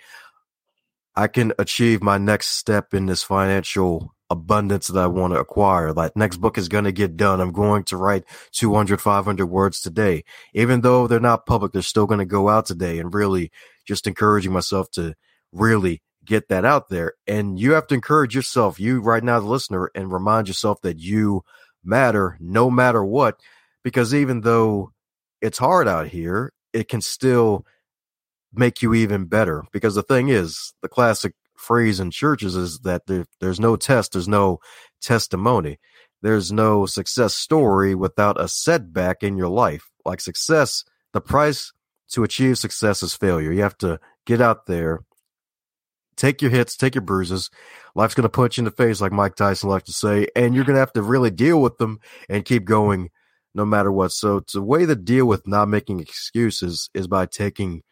I 1.14 1.28
can 1.28 1.52
achieve 1.58 2.02
my 2.02 2.18
next 2.18 2.48
step 2.48 2.94
in 2.94 3.06
this 3.06 3.22
financial 3.22 4.14
abundance 4.32 4.88
that 4.88 4.98
I 4.98 5.06
want 5.06 5.32
to 5.32 5.40
acquire. 5.40 5.92
That 5.92 6.16
next 6.16 6.38
book 6.38 6.58
is 6.58 6.68
going 6.68 6.84
to 6.84 6.92
get 6.92 7.16
done. 7.16 7.40
I'm 7.40 7.52
going 7.52 7.84
to 7.84 7.96
write 7.96 8.24
200, 8.52 9.00
500 9.00 9.46
words 9.46 9.80
today. 9.80 10.24
Even 10.54 10.80
though 10.80 11.06
they're 11.06 11.20
not 11.20 11.46
public, 11.46 11.72
they're 11.72 11.82
still 11.82 12.06
going 12.06 12.18
to 12.18 12.24
go 12.24 12.48
out 12.48 12.66
today 12.66 12.98
and 12.98 13.14
really 13.14 13.50
just 13.86 14.06
encouraging 14.06 14.52
myself 14.52 14.90
to 14.92 15.14
really 15.52 16.02
get 16.24 16.48
that 16.48 16.64
out 16.64 16.88
there. 16.88 17.14
And 17.26 17.58
you 17.58 17.72
have 17.72 17.86
to 17.88 17.94
encourage 17.94 18.34
yourself, 18.34 18.80
you 18.80 19.00
right 19.00 19.22
now, 19.22 19.40
the 19.40 19.46
listener, 19.46 19.90
and 19.94 20.12
remind 20.12 20.48
yourself 20.48 20.80
that 20.82 20.98
you 20.98 21.44
matter 21.84 22.36
no 22.40 22.70
matter 22.70 23.04
what. 23.04 23.40
Because 23.84 24.14
even 24.14 24.40
though 24.42 24.92
it's 25.40 25.58
hard 25.58 25.88
out 25.88 26.08
here, 26.08 26.52
it 26.72 26.88
can 26.88 27.00
still 27.00 27.66
make 28.54 28.82
you 28.82 28.94
even 28.94 29.24
better. 29.26 29.64
Because 29.72 29.94
the 29.94 30.02
thing 30.02 30.28
is, 30.28 30.72
the 30.82 30.88
classic 30.88 31.34
phrase 31.62 32.00
in 32.00 32.10
churches 32.10 32.56
is 32.56 32.80
that 32.80 33.06
there, 33.06 33.24
there's 33.40 33.60
no 33.60 33.76
test, 33.76 34.12
there's 34.12 34.28
no 34.28 34.58
testimony, 35.00 35.78
there's 36.20 36.50
no 36.52 36.86
success 36.86 37.34
story 37.34 37.94
without 37.94 38.40
a 38.40 38.48
setback 38.48 39.22
in 39.22 39.36
your 39.36 39.48
life. 39.48 39.90
Like 40.04 40.20
success, 40.20 40.84
the 41.12 41.20
price 41.20 41.72
to 42.10 42.24
achieve 42.24 42.58
success 42.58 43.02
is 43.02 43.14
failure. 43.14 43.52
You 43.52 43.62
have 43.62 43.78
to 43.78 44.00
get 44.26 44.40
out 44.40 44.66
there, 44.66 45.00
take 46.16 46.42
your 46.42 46.50
hits, 46.50 46.76
take 46.76 46.94
your 46.94 47.02
bruises. 47.02 47.50
Life's 47.94 48.14
going 48.14 48.22
to 48.22 48.28
punch 48.28 48.56
you 48.56 48.62
in 48.62 48.64
the 48.66 48.70
face, 48.70 49.00
like 49.00 49.12
Mike 49.12 49.36
Tyson 49.36 49.70
likes 49.70 49.86
to 49.86 49.92
say, 49.92 50.26
and 50.34 50.54
you're 50.54 50.64
going 50.64 50.74
to 50.74 50.80
have 50.80 50.92
to 50.94 51.02
really 51.02 51.30
deal 51.30 51.60
with 51.60 51.78
them 51.78 52.00
and 52.28 52.44
keep 52.44 52.64
going 52.64 53.10
no 53.54 53.64
matter 53.64 53.92
what. 53.92 54.12
So, 54.12 54.40
the 54.52 54.62
way 54.62 54.86
to 54.86 54.96
deal 54.96 55.26
with 55.26 55.46
not 55.46 55.68
making 55.68 56.00
excuses 56.00 56.90
is 56.94 57.06
by 57.06 57.26
taking 57.26 57.82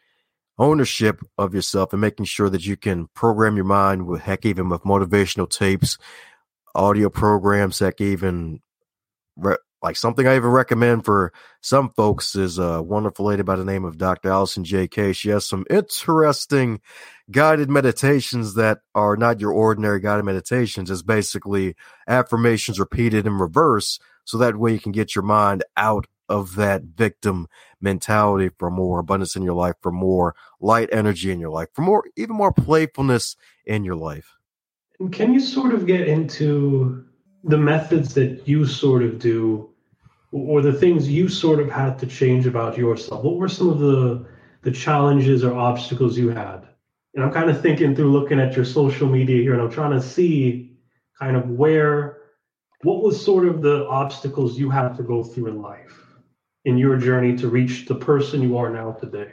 ownership 0.57 1.21
of 1.37 1.53
yourself 1.53 1.93
and 1.93 2.01
making 2.01 2.25
sure 2.25 2.49
that 2.49 2.65
you 2.65 2.77
can 2.77 3.07
program 3.13 3.55
your 3.55 3.65
mind 3.65 4.05
with 4.05 4.21
heck 4.21 4.45
even 4.45 4.69
with 4.69 4.83
motivational 4.83 5.49
tapes 5.49 5.97
audio 6.75 7.09
programs 7.09 7.79
heck 7.79 7.99
even 7.99 8.59
re- 9.35 9.57
like 9.81 9.95
something 9.95 10.27
i 10.27 10.35
even 10.35 10.49
recommend 10.49 11.03
for 11.03 11.33
some 11.61 11.89
folks 11.89 12.35
is 12.35 12.57
a 12.57 12.81
wonderful 12.81 13.25
lady 13.25 13.43
by 13.43 13.55
the 13.55 13.65
name 13.65 13.85
of 13.85 13.97
dr 13.97 14.29
allison 14.29 14.63
jk 14.63 15.15
she 15.15 15.29
has 15.29 15.45
some 15.45 15.65
interesting 15.69 16.79
guided 17.31 17.69
meditations 17.69 18.55
that 18.55 18.79
are 18.93 19.15
not 19.15 19.39
your 19.39 19.51
ordinary 19.51 19.99
guided 19.99 20.25
meditations. 20.25 20.91
It's 20.91 21.01
basically 21.01 21.75
affirmations 22.07 22.79
repeated 22.79 23.25
in 23.25 23.33
reverse 23.33 23.99
so 24.25 24.37
that 24.37 24.57
way 24.57 24.73
you 24.73 24.79
can 24.79 24.91
get 24.91 25.15
your 25.15 25.23
mind 25.23 25.63
out 25.77 26.07
of 26.31 26.55
that 26.55 26.83
victim 26.83 27.47
mentality 27.81 28.49
for 28.57 28.71
more 28.71 28.99
abundance 28.99 29.35
in 29.35 29.43
your 29.43 29.53
life, 29.53 29.75
for 29.81 29.91
more 29.91 30.33
light 30.61 30.89
energy 30.91 31.29
in 31.29 31.39
your 31.39 31.49
life, 31.49 31.67
for 31.73 31.81
more, 31.81 32.05
even 32.15 32.35
more 32.35 32.53
playfulness 32.53 33.35
in 33.65 33.83
your 33.83 33.95
life. 33.95 34.37
Can 35.11 35.33
you 35.33 35.41
sort 35.41 35.73
of 35.73 35.85
get 35.85 36.07
into 36.07 37.05
the 37.43 37.57
methods 37.57 38.13
that 38.13 38.47
you 38.47 38.65
sort 38.65 39.03
of 39.03 39.19
do 39.19 39.69
or 40.31 40.61
the 40.61 40.71
things 40.71 41.09
you 41.09 41.27
sort 41.27 41.59
of 41.59 41.69
had 41.69 41.99
to 41.99 42.07
change 42.07 42.47
about 42.47 42.77
yourself? 42.77 43.23
What 43.23 43.35
were 43.35 43.49
some 43.49 43.69
of 43.69 43.79
the 43.79 44.25
the 44.61 44.71
challenges 44.71 45.43
or 45.43 45.53
obstacles 45.53 46.17
you 46.17 46.29
had? 46.29 46.67
And 47.13 47.25
I'm 47.25 47.33
kind 47.33 47.49
of 47.49 47.61
thinking 47.61 47.95
through 47.95 48.11
looking 48.11 48.39
at 48.39 48.55
your 48.55 48.63
social 48.63 49.07
media 49.09 49.41
here 49.41 49.53
and 49.53 49.61
I'm 49.61 49.71
trying 49.71 49.99
to 49.99 50.01
see 50.01 50.77
kind 51.19 51.35
of 51.35 51.49
where 51.49 52.21
what 52.83 53.03
was 53.03 53.23
sort 53.23 53.47
of 53.47 53.61
the 53.61 53.87
obstacles 53.87 54.57
you 54.57 54.69
had 54.69 54.95
to 54.97 55.03
go 55.03 55.23
through 55.23 55.47
in 55.47 55.61
life? 55.61 56.00
In 56.65 56.77
your 56.77 56.97
journey 56.97 57.35
to 57.37 57.47
reach 57.47 57.85
the 57.87 57.95
person 57.95 58.41
you 58.41 58.57
are 58.57 58.69
now 58.69 58.91
today? 58.91 59.31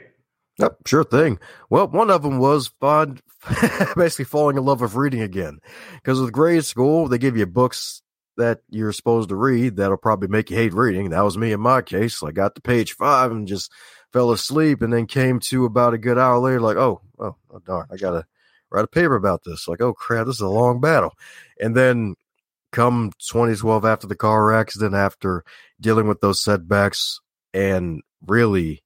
Yep, 0.59 0.77
sure 0.87 1.03
thing. 1.03 1.39
Well, 1.69 1.87
one 1.87 2.09
of 2.09 2.21
them 2.21 2.39
was 2.39 2.69
basically 3.95 4.25
falling 4.25 4.57
in 4.57 4.65
love 4.65 4.81
with 4.81 4.95
reading 4.95 5.21
again. 5.21 5.59
Because 5.95 6.19
with 6.19 6.33
grade 6.33 6.65
school, 6.65 7.07
they 7.07 7.17
give 7.17 7.37
you 7.37 7.45
books 7.45 8.01
that 8.37 8.61
you're 8.69 8.91
supposed 8.91 9.29
to 9.29 9.35
read 9.35 9.75
that'll 9.75 9.97
probably 9.97 10.27
make 10.27 10.49
you 10.49 10.57
hate 10.57 10.73
reading. 10.73 11.09
That 11.09 11.23
was 11.23 11.37
me 11.37 11.51
in 11.51 11.59
my 11.59 11.81
case. 11.81 12.21
I 12.23 12.31
got 12.31 12.55
to 12.55 12.61
page 12.61 12.93
five 12.93 13.31
and 13.31 13.47
just 13.47 13.71
fell 14.11 14.31
asleep, 14.31 14.81
and 14.81 14.91
then 14.91 15.05
came 15.05 15.39
to 15.39 15.65
about 15.65 15.93
a 15.93 15.97
good 15.97 16.17
hour 16.17 16.39
later, 16.39 16.61
like, 16.61 16.77
oh, 16.77 17.01
oh, 17.19 17.35
oh 17.51 17.59
darn, 17.59 17.87
I 17.91 17.97
gotta 17.97 18.25
write 18.71 18.85
a 18.85 18.87
paper 18.87 19.15
about 19.15 19.43
this. 19.43 19.67
Like, 19.67 19.81
oh 19.81 19.93
crap, 19.93 20.25
this 20.25 20.35
is 20.35 20.41
a 20.41 20.49
long 20.49 20.81
battle. 20.81 21.13
And 21.59 21.75
then 21.75 22.15
come 22.71 23.11
2012 23.19 23.85
after 23.85 24.07
the 24.07 24.15
car 24.15 24.53
accident, 24.53 24.95
after 24.95 25.43
dealing 25.79 26.07
with 26.07 26.21
those 26.21 26.43
setbacks 26.43 27.19
and 27.53 28.01
really 28.25 28.83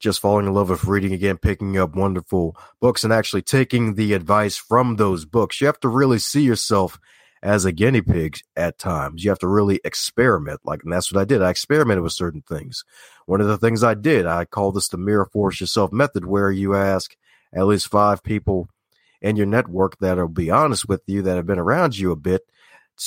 just 0.00 0.20
falling 0.20 0.46
in 0.46 0.52
love 0.52 0.68
with 0.68 0.84
reading 0.84 1.12
again, 1.12 1.38
picking 1.38 1.78
up 1.78 1.94
wonderful 1.94 2.56
books 2.80 3.04
and 3.04 3.12
actually 3.12 3.42
taking 3.42 3.94
the 3.94 4.14
advice 4.14 4.56
from 4.56 4.96
those 4.96 5.24
books. 5.24 5.60
You 5.60 5.68
have 5.68 5.80
to 5.80 5.88
really 5.88 6.18
see 6.18 6.42
yourself 6.42 6.98
as 7.42 7.64
a 7.64 7.72
guinea 7.72 8.02
pig 8.02 8.38
at 8.56 8.78
times. 8.78 9.22
You 9.22 9.30
have 9.30 9.38
to 9.40 9.48
really 9.48 9.80
experiment. 9.84 10.60
Like, 10.64 10.82
and 10.82 10.92
that's 10.92 11.12
what 11.12 11.20
I 11.20 11.24
did. 11.24 11.42
I 11.42 11.50
experimented 11.50 12.02
with 12.02 12.12
certain 12.12 12.42
things. 12.42 12.84
One 13.26 13.40
of 13.40 13.46
the 13.46 13.58
things 13.58 13.84
I 13.84 13.94
did, 13.94 14.26
I 14.26 14.44
call 14.44 14.72
this 14.72 14.88
the 14.88 14.98
mirror 14.98 15.28
force 15.32 15.60
yourself 15.60 15.92
method, 15.92 16.24
where 16.24 16.50
you 16.50 16.74
ask 16.74 17.16
at 17.52 17.66
least 17.66 17.88
five 17.88 18.22
people 18.22 18.68
in 19.20 19.36
your 19.36 19.46
network 19.46 19.98
that'll 19.98 20.28
be 20.28 20.50
honest 20.50 20.88
with 20.88 21.02
you 21.06 21.22
that 21.22 21.36
have 21.36 21.46
been 21.46 21.58
around 21.58 21.96
you 21.96 22.10
a 22.10 22.16
bit 22.16 22.42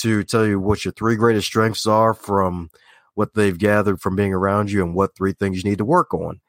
to 0.01 0.23
tell 0.23 0.45
you 0.45 0.59
what 0.59 0.85
your 0.85 0.91
three 0.91 1.15
greatest 1.15 1.47
strengths 1.47 1.85
are 1.87 2.13
from 2.13 2.69
what 3.13 3.33
they've 3.33 3.57
gathered 3.57 4.01
from 4.01 4.15
being 4.15 4.33
around 4.33 4.71
you 4.71 4.83
and 4.83 4.93
what 4.93 5.15
three 5.15 5.33
things 5.33 5.63
you 5.63 5.69
need 5.69 5.77
to 5.77 5.85
work 5.85 6.13
on. 6.13 6.41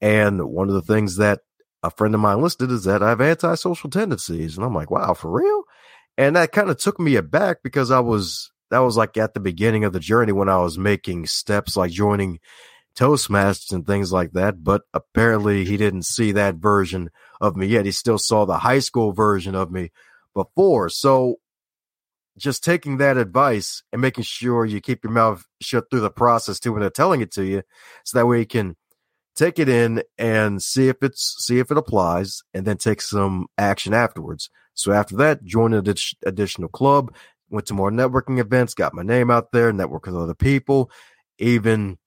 And 0.00 0.42
one 0.48 0.68
of 0.68 0.74
the 0.74 0.82
things 0.82 1.16
that 1.16 1.40
a 1.82 1.90
friend 1.90 2.14
of 2.14 2.20
mine 2.20 2.40
listed 2.40 2.70
is 2.70 2.84
that 2.84 3.02
I 3.02 3.10
have 3.10 3.20
antisocial 3.20 3.90
tendencies. 3.90 4.56
And 4.56 4.64
I'm 4.64 4.74
like, 4.74 4.90
wow, 4.90 5.14
for 5.14 5.30
real? 5.30 5.64
And 6.16 6.36
that 6.36 6.52
kind 6.52 6.70
of 6.70 6.78
took 6.78 7.00
me 7.00 7.16
aback 7.16 7.58
because 7.64 7.90
I 7.90 8.00
was, 8.00 8.50
that 8.70 8.80
was 8.80 8.96
like 8.96 9.16
at 9.16 9.34
the 9.34 9.40
beginning 9.40 9.84
of 9.84 9.92
the 9.92 10.00
journey 10.00 10.32
when 10.32 10.48
I 10.48 10.58
was 10.58 10.78
making 10.78 11.26
steps 11.26 11.76
like 11.76 11.90
joining 11.90 12.38
Toastmasters 12.94 13.72
and 13.72 13.86
things 13.86 14.12
like 14.12 14.32
that. 14.32 14.62
But 14.62 14.82
apparently 14.94 15.64
he 15.64 15.76
didn't 15.76 16.04
see 16.04 16.32
that 16.32 16.56
version 16.56 17.10
of 17.40 17.56
me 17.56 17.66
yet. 17.66 17.86
He 17.86 17.92
still 17.92 18.18
saw 18.18 18.44
the 18.44 18.58
high 18.58 18.78
school 18.78 19.12
version 19.12 19.54
of 19.54 19.70
me 19.70 19.90
before. 20.34 20.88
So 20.88 21.36
just 22.42 22.64
taking 22.64 22.96
that 22.96 23.16
advice 23.16 23.84
and 23.92 24.02
making 24.02 24.24
sure 24.24 24.64
you 24.64 24.80
keep 24.80 25.04
your 25.04 25.12
mouth 25.12 25.46
shut 25.60 25.84
through 25.88 26.00
the 26.00 26.10
process 26.10 26.58
too 26.58 26.72
when 26.72 26.80
they're 26.80 26.90
telling 26.90 27.20
it 27.20 27.30
to 27.32 27.44
you, 27.44 27.62
so 28.04 28.18
that 28.18 28.26
way 28.26 28.40
you 28.40 28.46
can 28.46 28.76
take 29.36 29.58
it 29.60 29.68
in 29.68 30.02
and 30.18 30.60
see 30.62 30.88
if 30.88 31.02
it's 31.02 31.36
see 31.38 31.60
if 31.60 31.70
it 31.70 31.78
applies, 31.78 32.42
and 32.52 32.66
then 32.66 32.76
take 32.76 33.00
some 33.00 33.46
action 33.56 33.94
afterwards. 33.94 34.50
So 34.74 34.92
after 34.92 35.16
that, 35.16 35.44
join 35.44 35.72
an 35.72 35.86
additional 36.26 36.68
club, 36.68 37.14
went 37.48 37.66
to 37.66 37.74
more 37.74 37.92
networking 37.92 38.40
events, 38.40 38.74
got 38.74 38.92
my 38.92 39.02
name 39.02 39.30
out 39.30 39.52
there, 39.52 39.72
network 39.72 40.06
with 40.06 40.16
other 40.16 40.34
people, 40.34 40.90
even 41.38 41.98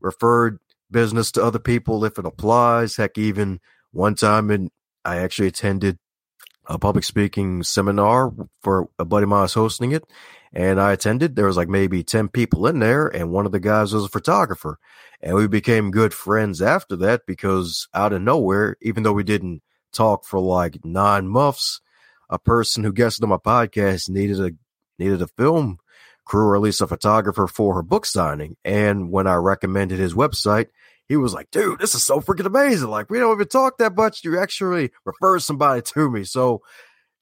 referred 0.00 0.58
business 0.90 1.30
to 1.32 1.44
other 1.44 1.60
people 1.60 2.04
if 2.04 2.18
it 2.18 2.26
applies. 2.26 2.96
Heck, 2.96 3.16
even 3.16 3.60
one 3.92 4.16
time, 4.16 4.50
and 4.50 4.70
I 5.04 5.18
actually 5.18 5.48
attended 5.48 5.98
a 6.66 6.78
public 6.78 7.04
speaking 7.04 7.62
seminar 7.62 8.32
for 8.62 8.88
a 8.98 9.04
buddy 9.04 9.24
of 9.24 9.28
mine 9.28 9.42
was 9.42 9.54
hosting 9.54 9.92
it, 9.92 10.04
and 10.52 10.80
I 10.80 10.92
attended. 10.92 11.36
There 11.36 11.46
was 11.46 11.56
like 11.56 11.68
maybe 11.68 12.02
ten 12.02 12.28
people 12.28 12.66
in 12.66 12.78
there, 12.78 13.08
and 13.08 13.30
one 13.30 13.46
of 13.46 13.52
the 13.52 13.60
guys 13.60 13.92
was 13.92 14.04
a 14.04 14.08
photographer, 14.08 14.78
and 15.20 15.34
we 15.34 15.46
became 15.46 15.90
good 15.90 16.14
friends 16.14 16.62
after 16.62 16.96
that 16.96 17.22
because 17.26 17.88
out 17.94 18.12
of 18.12 18.22
nowhere, 18.22 18.76
even 18.80 19.02
though 19.02 19.12
we 19.12 19.24
didn't 19.24 19.62
talk 19.92 20.24
for 20.24 20.40
like 20.40 20.84
nine 20.84 21.28
months, 21.28 21.80
a 22.30 22.38
person 22.38 22.84
who 22.84 22.92
guested 22.92 23.24
on 23.24 23.30
my 23.30 23.36
podcast 23.36 24.08
needed 24.08 24.40
a 24.40 24.52
needed 24.98 25.22
a 25.22 25.26
film 25.26 25.78
crew 26.24 26.46
or 26.46 26.56
at 26.56 26.62
least 26.62 26.80
a 26.80 26.86
photographer 26.86 27.46
for 27.46 27.74
her 27.74 27.82
book 27.82 28.06
signing, 28.06 28.56
and 28.64 29.10
when 29.10 29.26
I 29.26 29.34
recommended 29.34 29.98
his 29.98 30.14
website 30.14 30.68
he 31.08 31.16
was 31.16 31.34
like, 31.34 31.50
dude, 31.50 31.80
this 31.80 31.94
is 31.94 32.04
so 32.04 32.20
freaking 32.20 32.46
amazing. 32.46 32.88
Like, 32.88 33.10
we 33.10 33.18
don't 33.18 33.34
even 33.34 33.48
talk 33.48 33.78
that 33.78 33.96
much. 33.96 34.24
You 34.24 34.38
actually 34.38 34.90
refer 35.04 35.38
somebody 35.38 35.82
to 35.82 36.10
me. 36.10 36.24
So 36.24 36.62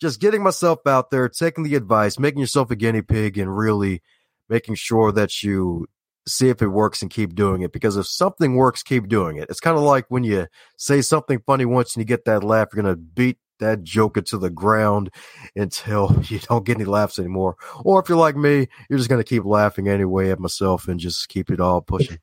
just 0.00 0.20
getting 0.20 0.42
myself 0.42 0.86
out 0.86 1.10
there, 1.10 1.28
taking 1.28 1.64
the 1.64 1.74
advice, 1.74 2.18
making 2.18 2.40
yourself 2.40 2.70
a 2.70 2.76
guinea 2.76 3.02
pig, 3.02 3.38
and 3.38 3.56
really 3.56 4.02
making 4.48 4.74
sure 4.76 5.12
that 5.12 5.42
you 5.42 5.86
see 6.26 6.48
if 6.48 6.62
it 6.62 6.68
works 6.68 7.02
and 7.02 7.10
keep 7.10 7.34
doing 7.34 7.62
it. 7.62 7.72
Because 7.72 7.96
if 7.96 8.06
something 8.06 8.54
works, 8.54 8.82
keep 8.82 9.08
doing 9.08 9.36
it. 9.36 9.48
It's 9.50 9.60
kind 9.60 9.76
of 9.76 9.82
like 9.82 10.06
when 10.08 10.24
you 10.24 10.46
say 10.76 11.00
something 11.02 11.40
funny 11.46 11.64
once 11.64 11.94
and 11.94 12.02
you 12.02 12.06
get 12.06 12.24
that 12.26 12.44
laugh, 12.44 12.68
you're 12.72 12.82
going 12.82 12.94
to 12.94 13.00
beat 13.00 13.38
that 13.58 13.82
joke 13.82 14.16
into 14.16 14.38
the 14.38 14.50
ground 14.50 15.10
until 15.56 16.22
you 16.28 16.38
don't 16.40 16.64
get 16.64 16.76
any 16.76 16.84
laughs 16.84 17.18
anymore. 17.18 17.56
Or 17.84 18.00
if 18.00 18.08
you're 18.08 18.18
like 18.18 18.36
me, 18.36 18.68
you're 18.88 18.98
just 18.98 19.08
going 19.08 19.22
to 19.22 19.28
keep 19.28 19.44
laughing 19.44 19.88
anyway 19.88 20.30
at 20.30 20.38
myself 20.38 20.86
and 20.88 21.00
just 21.00 21.28
keep 21.28 21.50
it 21.50 21.60
all 21.60 21.80
pushing. 21.80 22.18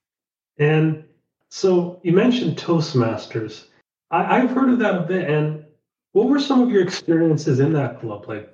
And 0.58 1.06
so 1.50 2.00
you 2.04 2.14
mentioned 2.14 2.58
Toastmasters. 2.58 3.66
I, 4.12 4.40
have 4.40 4.52
heard 4.52 4.70
of 4.70 4.80
that 4.80 4.96
a 4.96 5.02
bit. 5.02 5.30
And 5.30 5.66
what 6.14 6.30
were 6.30 6.40
some 6.40 6.62
of 6.62 6.70
your 6.70 6.84
experiences 6.84 7.60
in 7.60 7.74
that 7.74 8.00
club? 8.00 8.28
Like, 8.28 8.50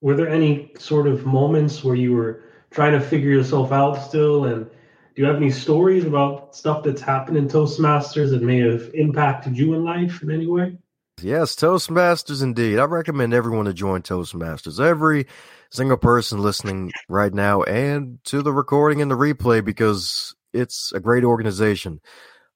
were 0.00 0.16
there 0.16 0.28
any 0.28 0.72
sort 0.78 1.06
of 1.06 1.26
moments 1.26 1.82
where 1.84 1.94
you 1.94 2.14
were 2.14 2.44
trying 2.70 2.92
to 2.92 3.00
figure 3.00 3.30
yourself 3.30 3.72
out 3.72 3.94
still? 3.94 4.44
And 4.44 4.66
do 4.66 5.22
you 5.22 5.24
have 5.24 5.36
any 5.36 5.50
stories 5.50 6.04
about 6.04 6.54
stuff 6.54 6.82
that's 6.82 7.00
happened 7.00 7.36
in 7.36 7.48
Toastmasters 7.48 8.30
that 8.30 8.42
may 8.42 8.60
have 8.60 8.90
impacted 8.94 9.56
you 9.56 9.74
in 9.74 9.84
life 9.84 10.22
in 10.22 10.30
any 10.30 10.46
way? 10.46 10.76
Yes, 11.22 11.54
Toastmasters 11.54 12.42
indeed. 12.42 12.78
I 12.78 12.84
recommend 12.84 13.34
everyone 13.34 13.66
to 13.66 13.74
join 13.74 14.02
Toastmasters. 14.02 14.82
Every 14.82 15.26
single 15.70 15.98
person 15.98 16.40
listening 16.40 16.92
right 17.08 17.32
now 17.32 17.62
and 17.62 18.18
to 18.24 18.42
the 18.42 18.52
recording 18.52 19.02
and 19.02 19.10
the 19.10 19.16
replay 19.16 19.64
because 19.64 20.34
it's 20.52 20.92
a 20.92 21.00
great 21.00 21.24
organization. 21.24 22.00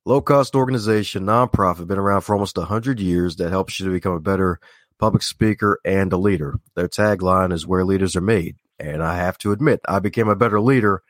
Low 0.04 0.20
cost 0.20 0.54
organization, 0.54 1.24
nonprofit, 1.24 1.86
been 1.86 1.98
around 1.98 2.22
for 2.22 2.34
almost 2.34 2.58
100 2.58 3.00
years 3.00 3.36
that 3.36 3.50
helps 3.50 3.80
you 3.80 3.86
to 3.86 3.92
become 3.92 4.12
a 4.12 4.20
better 4.20 4.60
public 4.98 5.22
speaker 5.22 5.80
and 5.84 6.12
a 6.12 6.16
leader. 6.16 6.58
Their 6.76 6.88
tagline 6.88 7.52
is 7.52 7.66
where 7.66 7.84
leaders 7.84 8.14
are 8.14 8.20
made. 8.20 8.56
And 8.78 9.02
I 9.02 9.16
have 9.16 9.38
to 9.38 9.52
admit, 9.52 9.80
I 9.88 10.00
became 10.00 10.28
a 10.28 10.36
better 10.36 10.60
leader 10.60 11.02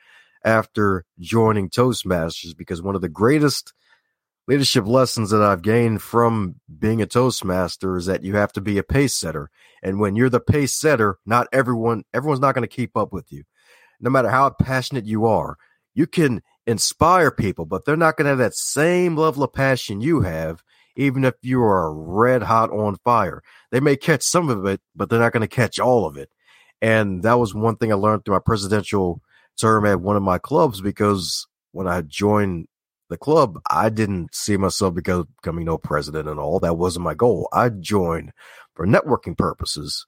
after 0.44 1.04
joining 1.18 1.70
Toastmasters 1.70 2.56
because 2.56 2.82
one 2.82 2.94
of 2.94 3.00
the 3.00 3.08
greatest 3.08 3.72
leadership 4.46 4.86
lessons 4.86 5.30
that 5.30 5.42
I've 5.42 5.62
gained 5.62 6.02
from 6.02 6.56
being 6.78 7.00
a 7.00 7.06
Toastmaster 7.06 7.96
is 7.96 8.06
that 8.06 8.22
you 8.22 8.36
have 8.36 8.52
to 8.52 8.60
be 8.60 8.78
a 8.78 8.82
pace 8.82 9.14
setter. 9.14 9.50
And 9.82 9.98
when 9.98 10.16
you're 10.16 10.30
the 10.30 10.40
pace 10.40 10.74
setter, 10.74 11.18
not 11.24 11.48
everyone, 11.52 12.04
everyone's 12.12 12.40
not 12.40 12.54
going 12.54 12.66
to 12.66 12.74
keep 12.74 12.96
up 12.96 13.12
with 13.12 13.32
you. 13.32 13.44
No 14.00 14.10
matter 14.10 14.28
how 14.28 14.50
passionate 14.50 15.06
you 15.06 15.26
are, 15.26 15.56
you 15.94 16.06
can 16.06 16.42
inspire 16.66 17.30
people, 17.30 17.64
but 17.64 17.84
they're 17.84 17.96
not 17.96 18.16
going 18.16 18.24
to 18.24 18.30
have 18.30 18.38
that 18.38 18.54
same 18.54 19.16
level 19.16 19.42
of 19.42 19.52
passion 19.52 20.00
you 20.00 20.22
have, 20.22 20.62
even 20.96 21.24
if 21.24 21.34
you 21.42 21.62
are 21.62 21.92
red 21.92 22.42
hot 22.42 22.70
on 22.70 22.96
fire. 23.04 23.42
They 23.70 23.80
may 23.80 23.96
catch 23.96 24.22
some 24.22 24.48
of 24.48 24.64
it, 24.66 24.80
but 24.94 25.10
they're 25.10 25.20
not 25.20 25.32
going 25.32 25.42
to 25.42 25.48
catch 25.48 25.78
all 25.78 26.06
of 26.06 26.16
it. 26.16 26.30
And 26.80 27.22
that 27.22 27.38
was 27.38 27.54
one 27.54 27.76
thing 27.76 27.92
I 27.92 27.96
learned 27.96 28.24
through 28.24 28.34
my 28.34 28.42
presidential 28.44 29.20
term 29.60 29.86
at 29.86 30.00
one 30.00 30.16
of 30.16 30.22
my 30.22 30.38
clubs 30.38 30.80
because 30.80 31.46
when 31.72 31.86
I 31.86 32.02
joined 32.02 32.66
the 33.10 33.16
club, 33.16 33.60
I 33.70 33.90
didn't 33.90 34.34
see 34.34 34.56
myself 34.56 34.94
becoming 34.94 35.64
no 35.64 35.78
president 35.78 36.28
and 36.28 36.40
all. 36.40 36.60
That 36.60 36.76
wasn't 36.76 37.04
my 37.04 37.14
goal. 37.14 37.48
I 37.52 37.68
joined 37.68 38.32
for 38.74 38.86
networking 38.86 39.36
purposes. 39.36 40.06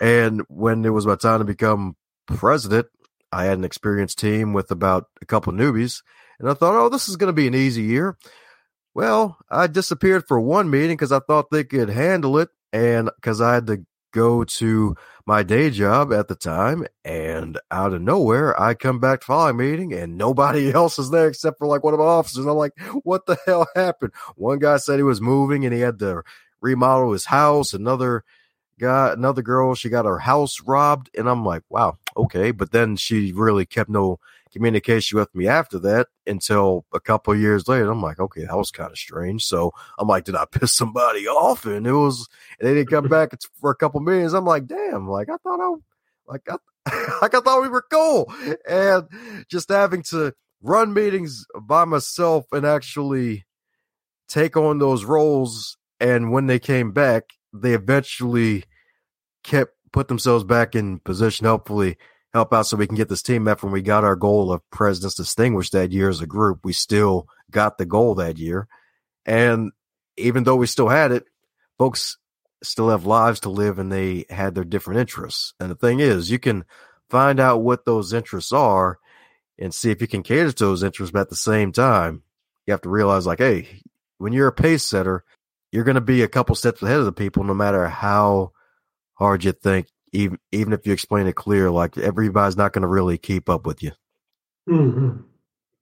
And 0.00 0.42
when 0.48 0.84
it 0.84 0.90
was 0.90 1.06
my 1.06 1.16
time 1.16 1.40
to 1.40 1.44
become 1.44 1.96
president, 2.26 2.86
I 3.32 3.44
had 3.44 3.58
an 3.58 3.64
experienced 3.64 4.18
team 4.18 4.52
with 4.52 4.70
about 4.70 5.06
a 5.22 5.26
couple 5.26 5.52
newbies, 5.52 6.02
and 6.38 6.48
I 6.48 6.54
thought, 6.54 6.74
oh, 6.74 6.88
this 6.88 7.08
is 7.08 7.16
going 7.16 7.28
to 7.28 7.32
be 7.34 7.46
an 7.46 7.54
easy 7.54 7.82
year. 7.82 8.16
Well, 8.94 9.38
I 9.50 9.66
disappeared 9.66 10.24
for 10.26 10.40
one 10.40 10.70
meeting 10.70 10.96
because 10.96 11.12
I 11.12 11.20
thought 11.20 11.50
they 11.50 11.64
could 11.64 11.90
handle 11.90 12.38
it, 12.38 12.48
and 12.72 13.10
because 13.16 13.40
I 13.40 13.54
had 13.54 13.66
to 13.68 13.84
go 14.12 14.42
to 14.42 14.96
my 15.26 15.44
day 15.44 15.70
job 15.70 16.12
at 16.12 16.26
the 16.26 16.34
time, 16.34 16.86
and 17.04 17.58
out 17.70 17.92
of 17.92 18.02
nowhere, 18.02 18.60
I 18.60 18.74
come 18.74 18.98
back 18.98 19.20
to 19.20 19.26
following 19.26 19.58
meeting, 19.58 19.92
and 19.92 20.18
nobody 20.18 20.70
else 20.74 20.98
is 20.98 21.10
there 21.10 21.28
except 21.28 21.58
for 21.58 21.66
like 21.66 21.84
one 21.84 21.94
of 21.94 22.00
my 22.00 22.06
officers. 22.06 22.46
I'm 22.46 22.56
like, 22.56 22.78
what 23.02 23.26
the 23.26 23.38
hell 23.46 23.66
happened? 23.76 24.12
One 24.34 24.58
guy 24.58 24.78
said 24.78 24.98
he 24.98 25.04
was 25.04 25.20
moving 25.20 25.64
and 25.64 25.74
he 25.74 25.80
had 25.80 25.98
to 26.00 26.22
remodel 26.60 27.12
his 27.12 27.26
house. 27.26 27.74
Another 27.74 28.24
guy, 28.80 29.12
another 29.12 29.42
girl, 29.42 29.74
she 29.74 29.88
got 29.88 30.06
her 30.06 30.18
house 30.18 30.60
robbed, 30.62 31.10
and 31.16 31.28
I'm 31.28 31.44
like, 31.44 31.62
wow, 31.68 31.98
okay. 32.16 32.50
But 32.50 32.72
then 32.72 32.96
she 32.96 33.32
really 33.32 33.66
kept 33.66 33.90
no 33.90 34.18
communication 34.52 35.18
with 35.18 35.32
me 35.34 35.46
after 35.46 35.78
that 35.78 36.08
until 36.26 36.84
a 36.92 36.98
couple 36.98 37.34
years 37.36 37.68
later. 37.68 37.90
I'm 37.90 38.02
like, 38.02 38.18
okay, 38.18 38.44
that 38.44 38.56
was 38.56 38.70
kind 38.70 38.90
of 38.90 38.98
strange. 38.98 39.44
So 39.44 39.72
I'm 39.98 40.08
like, 40.08 40.24
did 40.24 40.34
I 40.34 40.44
piss 40.50 40.74
somebody 40.74 41.28
off? 41.28 41.66
And 41.66 41.86
it 41.86 41.92
was, 41.92 42.28
and 42.58 42.68
they 42.68 42.74
didn't 42.74 42.90
come 42.90 43.08
back 43.08 43.30
for 43.60 43.70
a 43.70 43.76
couple 43.76 44.00
minutes. 44.00 44.32
I'm 44.32 44.44
like, 44.44 44.66
damn, 44.66 45.08
like 45.08 45.28
I 45.28 45.36
thought 45.36 45.60
I, 45.60 45.74
like 46.26 46.48
I, 46.48 47.18
like 47.22 47.34
I 47.34 47.40
thought 47.40 47.62
we 47.62 47.68
were 47.68 47.84
cool, 47.90 48.32
and 48.68 49.06
just 49.48 49.68
having 49.68 50.02
to 50.04 50.34
run 50.62 50.92
meetings 50.92 51.44
by 51.60 51.84
myself 51.84 52.46
and 52.52 52.66
actually 52.66 53.44
take 54.28 54.56
on 54.56 54.78
those 54.78 55.04
roles. 55.04 55.76
And 56.00 56.32
when 56.32 56.46
they 56.46 56.58
came 56.58 56.92
back, 56.92 57.24
they 57.52 57.74
eventually 57.74 58.64
kept 59.42 59.74
put 59.92 60.08
themselves 60.08 60.44
back 60.44 60.74
in 60.74 61.00
position, 61.00 61.46
hopefully 61.46 61.96
help 62.32 62.52
out 62.52 62.62
so 62.62 62.76
we 62.76 62.86
can 62.86 62.96
get 62.96 63.08
this 63.08 63.22
team 63.22 63.48
up 63.48 63.62
when 63.62 63.72
we 63.72 63.82
got 63.82 64.04
our 64.04 64.16
goal 64.16 64.52
of 64.52 64.68
President's 64.70 65.16
Distinguished 65.16 65.72
that 65.72 65.90
year 65.90 66.08
as 66.08 66.20
a 66.20 66.26
group. 66.26 66.60
We 66.64 66.72
still 66.72 67.26
got 67.50 67.78
the 67.78 67.86
goal 67.86 68.14
that 68.16 68.38
year. 68.38 68.68
And 69.26 69.72
even 70.16 70.44
though 70.44 70.56
we 70.56 70.66
still 70.66 70.88
had 70.88 71.12
it, 71.12 71.24
folks 71.78 72.18
still 72.62 72.90
have 72.90 73.06
lives 73.06 73.40
to 73.40 73.48
live 73.50 73.78
and 73.78 73.90
they 73.90 74.26
had 74.30 74.54
their 74.54 74.64
different 74.64 75.00
interests. 75.00 75.54
And 75.58 75.70
the 75.70 75.74
thing 75.74 76.00
is, 76.00 76.30
you 76.30 76.38
can 76.38 76.64
find 77.08 77.40
out 77.40 77.62
what 77.62 77.84
those 77.84 78.12
interests 78.12 78.52
are 78.52 78.98
and 79.58 79.74
see 79.74 79.90
if 79.90 80.00
you 80.00 80.06
can 80.06 80.22
cater 80.22 80.52
to 80.52 80.64
those 80.64 80.82
interests, 80.82 81.12
but 81.12 81.20
at 81.20 81.30
the 81.30 81.36
same 81.36 81.72
time, 81.72 82.22
you 82.66 82.72
have 82.72 82.80
to 82.82 82.88
realize 82.88 83.26
like, 83.26 83.38
hey, 83.38 83.82
when 84.18 84.32
you're 84.32 84.48
a 84.48 84.52
pace 84.52 84.84
setter, 84.84 85.24
you're 85.72 85.84
going 85.84 85.96
to 85.96 86.00
be 86.00 86.22
a 86.22 86.28
couple 86.28 86.54
steps 86.54 86.82
ahead 86.82 86.98
of 86.98 87.04
the 87.04 87.12
people, 87.12 87.44
no 87.44 87.54
matter 87.54 87.88
how 87.88 88.52
hard 89.20 89.44
you 89.44 89.52
think. 89.52 89.86
Even 90.12 90.38
even 90.50 90.72
if 90.72 90.86
you 90.86 90.92
explain 90.92 91.28
it 91.28 91.36
clear, 91.36 91.70
like 91.70 91.96
everybody's 91.96 92.56
not 92.56 92.72
going 92.72 92.82
to 92.82 92.88
really 92.88 93.16
keep 93.16 93.48
up 93.48 93.64
with 93.64 93.80
you. 93.82 93.92
Mm-hmm. 94.68 95.22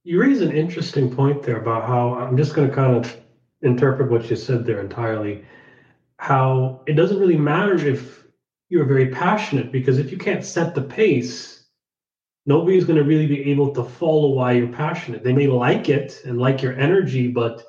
You 0.05 0.21
raise 0.21 0.43
an 0.43 0.53
interesting 0.53 1.15
point 1.15 1.43
there 1.43 1.61
about 1.61 1.87
how 1.87 2.15
I'm 2.15 2.37
just 2.37 2.55
going 2.55 2.69
to 2.69 2.75
kind 2.75 2.95
of 2.95 3.17
interpret 3.63 4.11
what 4.11 4.29
you 4.29 4.37
said 4.37 4.67
there 4.67 4.81
entirely. 4.81 5.45
How 6.19 6.83
it 6.87 6.95
doesn't 6.95 7.19
really 7.19 7.39
matter 7.39 7.75
if 7.77 8.25
you're 8.69 8.85
very 8.85 9.09
passionate 9.09 9.73
because 9.73 9.99
if 9.99 10.11
you 10.11 10.19
can't 10.19 10.45
set 10.45 10.75
the 10.75 10.83
pace, 10.83 11.65
nobody's 12.45 12.85
going 12.85 12.99
to 12.99 13.05
really 13.05 13.27
be 13.27 13.51
able 13.51 13.73
to 13.75 13.85
follow 13.85 14.31
why 14.31 14.53
you're 14.53 14.69
passionate. 14.69 15.25
They 15.25 15.33
may 15.33 15.47
like 15.47 15.89
it 15.89 16.21
and 16.27 16.39
like 16.39 16.61
your 16.61 16.79
energy, 16.79 17.29
but 17.29 17.65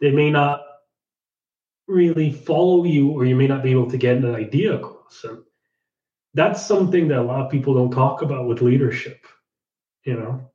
they 0.00 0.10
may 0.10 0.30
not 0.30 0.63
really 1.86 2.32
follow 2.32 2.84
you 2.84 3.10
or 3.10 3.24
you 3.24 3.36
may 3.36 3.46
not 3.46 3.62
be 3.62 3.70
able 3.70 3.90
to 3.90 3.98
get 3.98 4.16
an 4.16 4.34
idea 4.34 4.74
across. 4.74 5.24
And 5.24 5.42
that's 6.32 6.66
something 6.66 7.08
that 7.08 7.18
a 7.18 7.22
lot 7.22 7.44
of 7.44 7.50
people 7.50 7.74
don't 7.74 7.92
talk 7.92 8.22
about 8.22 8.46
with 8.46 8.62
leadership 8.62 9.26
you 10.04 10.14
know? 10.14 10.50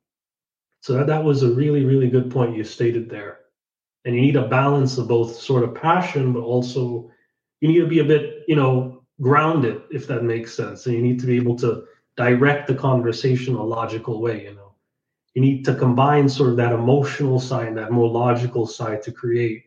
So 0.80 0.94
that, 0.94 1.08
that 1.08 1.24
was 1.24 1.42
a 1.42 1.50
really 1.50 1.84
really 1.84 2.08
good 2.08 2.30
point 2.30 2.56
you 2.56 2.64
stated 2.64 3.10
there. 3.10 3.40
And 4.04 4.14
you 4.14 4.22
need 4.22 4.36
a 4.36 4.48
balance 4.48 4.96
of 4.96 5.08
both 5.08 5.36
sort 5.36 5.64
of 5.64 5.74
passion 5.74 6.32
but 6.32 6.40
also 6.40 7.10
you 7.60 7.68
need 7.68 7.80
to 7.80 7.86
be 7.86 7.98
a 7.98 8.04
bit 8.04 8.44
you 8.48 8.56
know 8.56 9.02
grounded 9.20 9.82
if 9.90 10.06
that 10.06 10.24
makes 10.24 10.54
sense. 10.54 10.86
And 10.86 10.94
you 10.94 11.02
need 11.02 11.20
to 11.20 11.26
be 11.26 11.36
able 11.36 11.56
to 11.56 11.84
direct 12.16 12.66
the 12.66 12.74
conversation 12.74 13.54
a 13.54 13.62
logical 13.62 14.20
way, 14.20 14.44
you 14.44 14.54
know. 14.54 14.74
You 15.34 15.42
need 15.42 15.64
to 15.66 15.74
combine 15.74 16.28
sort 16.28 16.50
of 16.50 16.56
that 16.56 16.72
emotional 16.72 17.38
side, 17.38 17.76
that 17.76 17.92
more 17.92 18.08
logical 18.08 18.66
side 18.66 19.02
to 19.02 19.12
create 19.12 19.64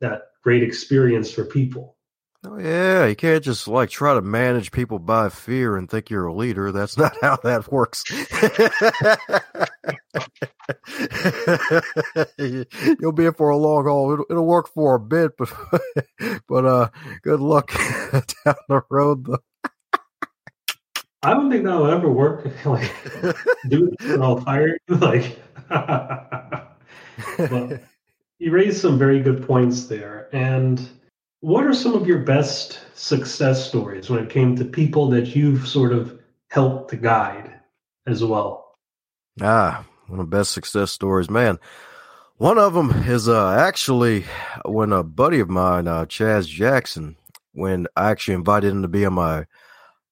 that 0.00 0.29
great 0.42 0.62
experience 0.62 1.30
for 1.30 1.44
people. 1.44 1.96
Oh 2.42 2.58
yeah, 2.58 3.04
you 3.04 3.14
can't 3.14 3.44
just 3.44 3.68
like 3.68 3.90
try 3.90 4.14
to 4.14 4.22
manage 4.22 4.72
people 4.72 4.98
by 4.98 5.28
fear 5.28 5.76
and 5.76 5.90
think 5.90 6.08
you're 6.08 6.26
a 6.26 6.32
leader. 6.32 6.72
That's 6.72 6.96
not 6.96 7.14
how 7.20 7.36
that 7.36 7.70
works. 7.70 8.02
You'll 12.98 13.12
be 13.12 13.26
in 13.26 13.34
for 13.34 13.50
a 13.50 13.58
long 13.58 13.84
haul. 13.84 14.12
It'll, 14.12 14.24
it'll 14.30 14.46
work 14.46 14.68
for 14.68 14.94
a 14.94 15.00
bit, 15.00 15.32
but 15.36 15.52
but 16.48 16.64
uh, 16.64 16.88
good 17.20 17.40
luck 17.40 17.72
down 18.44 18.54
the 18.68 18.84
road. 18.88 19.26
Though. 19.26 19.38
I 21.22 21.34
don't 21.34 21.50
think 21.50 21.64
that'll 21.64 21.90
ever 21.90 22.10
work. 22.10 22.46
like, 22.64 22.90
do 23.68 23.88
it 23.88 23.96
and 24.00 24.24
I'll 24.24 24.40
fire 24.40 24.78
you. 24.88 24.96
Like, 24.96 25.38
but 27.36 27.82
you 28.40 28.50
raised 28.50 28.80
some 28.80 28.98
very 28.98 29.20
good 29.20 29.46
points 29.46 29.84
there, 29.84 30.28
and 30.32 30.88
what 31.40 31.64
are 31.64 31.74
some 31.74 31.94
of 31.94 32.06
your 32.06 32.20
best 32.20 32.80
success 32.94 33.68
stories 33.68 34.08
when 34.08 34.24
it 34.24 34.30
came 34.30 34.56
to 34.56 34.64
people 34.64 35.10
that 35.10 35.36
you've 35.36 35.68
sort 35.68 35.92
of 35.92 36.18
helped 36.48 36.90
to 36.90 36.96
guide 36.96 37.52
as 38.06 38.24
well? 38.24 38.78
Ah, 39.42 39.84
one 40.06 40.18
of 40.18 40.30
the 40.30 40.36
best 40.36 40.52
success 40.52 40.90
stories, 40.90 41.28
man. 41.28 41.58
One 42.38 42.58
of 42.58 42.72
them 42.72 42.90
is 43.06 43.28
uh, 43.28 43.50
actually 43.50 44.24
when 44.64 44.92
a 44.92 45.02
buddy 45.02 45.40
of 45.40 45.50
mine, 45.50 45.86
uh, 45.86 46.06
Chaz 46.06 46.46
Jackson, 46.46 47.16
when 47.52 47.86
I 47.94 48.10
actually 48.10 48.34
invited 48.34 48.72
him 48.72 48.80
to 48.80 48.88
be 48.88 49.04
on 49.04 49.12
my 49.12 49.44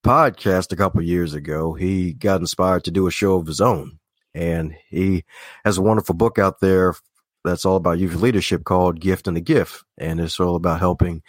podcast 0.05 0.71
a 0.71 0.77
couple 0.77 1.01
years 1.01 1.33
ago, 1.33 1.73
he 1.73 2.13
got 2.13 2.41
inspired 2.41 2.85
to 2.85 2.91
do 2.91 3.07
a 3.07 3.11
show 3.11 3.37
of 3.37 3.47
his 3.47 3.63
own. 3.63 3.99
And 4.35 4.77
he 4.91 5.25
has 5.65 5.79
a 5.79 5.83
wonderful 5.83 6.15
book 6.15 6.39
out 6.39 6.61
there 6.61 6.95
that's 7.49 7.65
all 7.65 7.77
about 7.77 7.99
youth 7.99 8.15
leadership 8.15 8.65
called 8.65 9.01
Gift 9.01 9.27
and 9.27 9.37
the 9.37 9.41
Gift. 9.41 9.85
And 9.97 10.21
it's 10.21 10.39
all 10.39 10.57
about 10.57 10.81
helping 10.81 11.23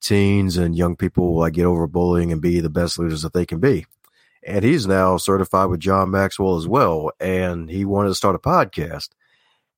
teens 0.00 0.56
and 0.56 0.76
young 0.76 0.96
people 0.96 1.36
like 1.36 1.54
get 1.54 1.64
over 1.64 1.86
bullying 1.86 2.30
and 2.30 2.40
be 2.40 2.60
the 2.60 2.70
best 2.70 2.98
leaders 2.98 3.22
that 3.22 3.32
they 3.32 3.46
can 3.46 3.58
be. 3.58 3.86
And 4.46 4.64
he's 4.64 4.86
now 4.86 5.16
certified 5.16 5.70
with 5.70 5.80
John 5.80 6.10
Maxwell 6.10 6.56
as 6.56 6.68
well. 6.68 7.10
And 7.18 7.70
he 7.70 7.84
wanted 7.84 8.10
to 8.10 8.14
start 8.14 8.36
a 8.36 8.38
podcast. 8.38 9.08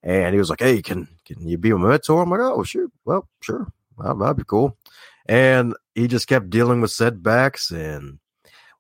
And 0.03 0.35
he 0.35 0.39
was 0.39 0.51
like, 0.51 0.61
Hey, 0.61 0.83
can 0.83 1.09
can 1.25 1.47
you 1.47 1.57
be 1.59 1.71
a 1.71 1.79
mentor? 1.79 2.23
I'm 2.23 2.31
like, 2.31 2.41
Oh, 2.41 2.63
sure. 2.65 2.89
Well, 3.05 3.29
sure. 3.41 3.73
That, 3.99 4.19
that'd 4.19 4.37
be 4.37 4.45
cool. 4.45 4.77
And 5.27 5.75
he 5.95 6.09
just 6.09 6.29
kept 6.29 6.51
dealing 6.51 6.81
with 6.81 6.91
setbacks 6.91 7.71
and 7.71 8.19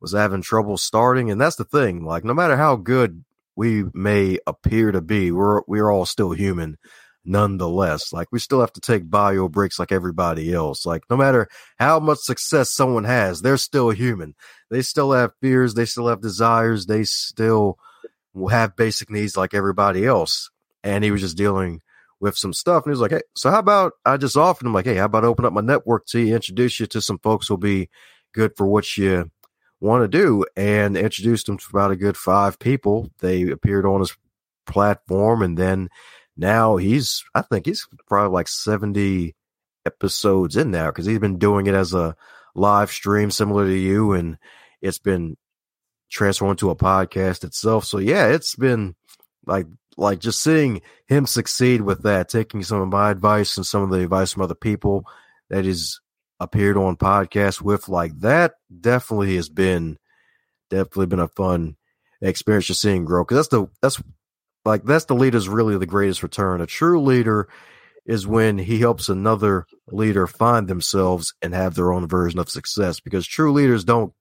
was 0.00 0.12
having 0.12 0.42
trouble 0.42 0.76
starting. 0.76 1.30
And 1.30 1.40
that's 1.40 1.56
the 1.56 1.64
thing. 1.64 2.04
Like, 2.04 2.24
no 2.24 2.34
matter 2.34 2.56
how 2.56 2.76
good 2.76 3.24
we 3.56 3.84
may 3.94 4.38
appear 4.46 4.92
to 4.92 5.00
be, 5.00 5.32
we're 5.32 5.62
we're 5.66 5.90
all 5.90 6.06
still 6.06 6.32
human 6.32 6.76
nonetheless. 7.26 8.12
Like 8.12 8.28
we 8.30 8.38
still 8.38 8.60
have 8.60 8.72
to 8.74 8.80
take 8.80 9.10
bio 9.10 9.48
breaks 9.48 9.78
like 9.78 9.92
everybody 9.92 10.52
else. 10.52 10.86
Like 10.86 11.02
no 11.10 11.16
matter 11.16 11.48
how 11.78 11.98
much 11.98 12.18
success 12.18 12.70
someone 12.70 13.04
has, 13.04 13.42
they're 13.42 13.56
still 13.56 13.90
human. 13.90 14.34
They 14.70 14.82
still 14.82 15.12
have 15.12 15.32
fears, 15.40 15.74
they 15.74 15.84
still 15.84 16.08
have 16.08 16.20
desires, 16.20 16.86
they 16.86 17.04
still 17.04 17.78
have 18.50 18.76
basic 18.76 19.10
needs 19.10 19.36
like 19.36 19.54
everybody 19.54 20.06
else. 20.06 20.50
And 20.84 21.02
he 21.02 21.10
was 21.10 21.20
just 21.20 21.36
dealing 21.36 21.80
with 22.20 22.36
some 22.36 22.52
stuff. 22.52 22.84
And 22.84 22.90
he 22.90 22.98
was 22.98 23.00
like, 23.00 23.10
Hey, 23.10 23.22
so 23.34 23.50
how 23.50 23.58
about 23.58 23.92
I 24.04 24.16
just 24.16 24.36
offered 24.36 24.66
him 24.66 24.74
like, 24.74 24.86
Hey, 24.86 24.96
how 24.96 25.06
about 25.06 25.24
I 25.24 25.28
open 25.28 25.44
up 25.44 25.52
my 25.52 25.60
network 25.60 26.06
to 26.08 26.20
you, 26.20 26.34
introduce 26.34 26.78
you 26.78 26.86
to 26.86 27.00
some 27.00 27.18
folks 27.18 27.48
who'll 27.48 27.56
be 27.56 27.88
good 28.32 28.52
for 28.56 28.66
what 28.66 28.96
you 28.96 29.30
want 29.86 30.04
to 30.04 30.18
do 30.18 30.44
and 30.56 30.96
introduced 30.96 31.48
him 31.48 31.58
to 31.58 31.66
about 31.70 31.90
a 31.90 31.96
good 31.96 32.16
five 32.16 32.58
people. 32.58 33.10
They 33.20 33.50
appeared 33.50 33.86
on 33.86 34.00
his 34.00 34.16
platform 34.66 35.42
and 35.42 35.56
then 35.56 35.88
now 36.36 36.76
he's, 36.76 37.24
I 37.34 37.42
think 37.42 37.66
he's 37.66 37.86
probably 38.06 38.34
like 38.34 38.48
70 38.48 39.34
episodes 39.86 40.56
in 40.56 40.70
now 40.70 40.86
because 40.86 41.06
he's 41.06 41.18
been 41.18 41.38
doing 41.38 41.66
it 41.66 41.74
as 41.74 41.94
a 41.94 42.16
live 42.54 42.90
stream 42.90 43.30
similar 43.30 43.66
to 43.66 43.76
you 43.76 44.12
and 44.12 44.38
it's 44.82 44.98
been 44.98 45.36
transformed 46.10 46.58
to 46.58 46.70
a 46.70 46.76
podcast 46.76 47.44
itself. 47.44 47.84
So 47.84 47.98
yeah, 47.98 48.26
it's 48.28 48.54
been 48.54 48.94
like, 49.46 49.66
like 49.96 50.18
just 50.18 50.42
seeing 50.42 50.82
him 51.06 51.26
succeed 51.26 51.80
with 51.80 52.02
that, 52.02 52.28
taking 52.28 52.62
some 52.62 52.80
of 52.80 52.88
my 52.88 53.10
advice 53.10 53.56
and 53.56 53.64
some 53.64 53.82
of 53.82 53.90
the 53.90 54.02
advice 54.02 54.32
from 54.32 54.42
other 54.42 54.54
people 54.54 55.06
that 55.48 55.64
is 55.64 56.00
appeared 56.40 56.76
on 56.76 56.96
podcasts 56.96 57.62
with 57.62 57.88
like 57.88 58.18
that 58.20 58.54
definitely 58.80 59.36
has 59.36 59.48
been 59.48 59.96
definitely 60.70 61.06
been 61.06 61.20
a 61.20 61.28
fun 61.28 61.76
experience 62.20 62.66
to 62.66 62.74
seeing 62.74 63.04
grow 63.04 63.24
because 63.24 63.36
that's 63.36 63.48
the 63.48 63.66
that's 63.82 64.02
like 64.64 64.84
that's 64.84 65.06
the 65.06 65.14
leader's 65.14 65.48
really 65.48 65.78
the 65.78 65.86
greatest 65.86 66.22
return. 66.22 66.60
A 66.60 66.66
true 66.66 67.00
leader 67.00 67.48
is 68.04 68.26
when 68.26 68.58
he 68.58 68.78
helps 68.78 69.08
another 69.08 69.66
leader 69.88 70.26
find 70.26 70.68
themselves 70.68 71.34
and 71.42 71.54
have 71.54 71.74
their 71.74 71.92
own 71.92 72.06
version 72.06 72.38
of 72.38 72.48
success 72.48 73.00
because 73.00 73.26
true 73.26 73.52
leaders 73.52 73.84
don't 73.84 74.12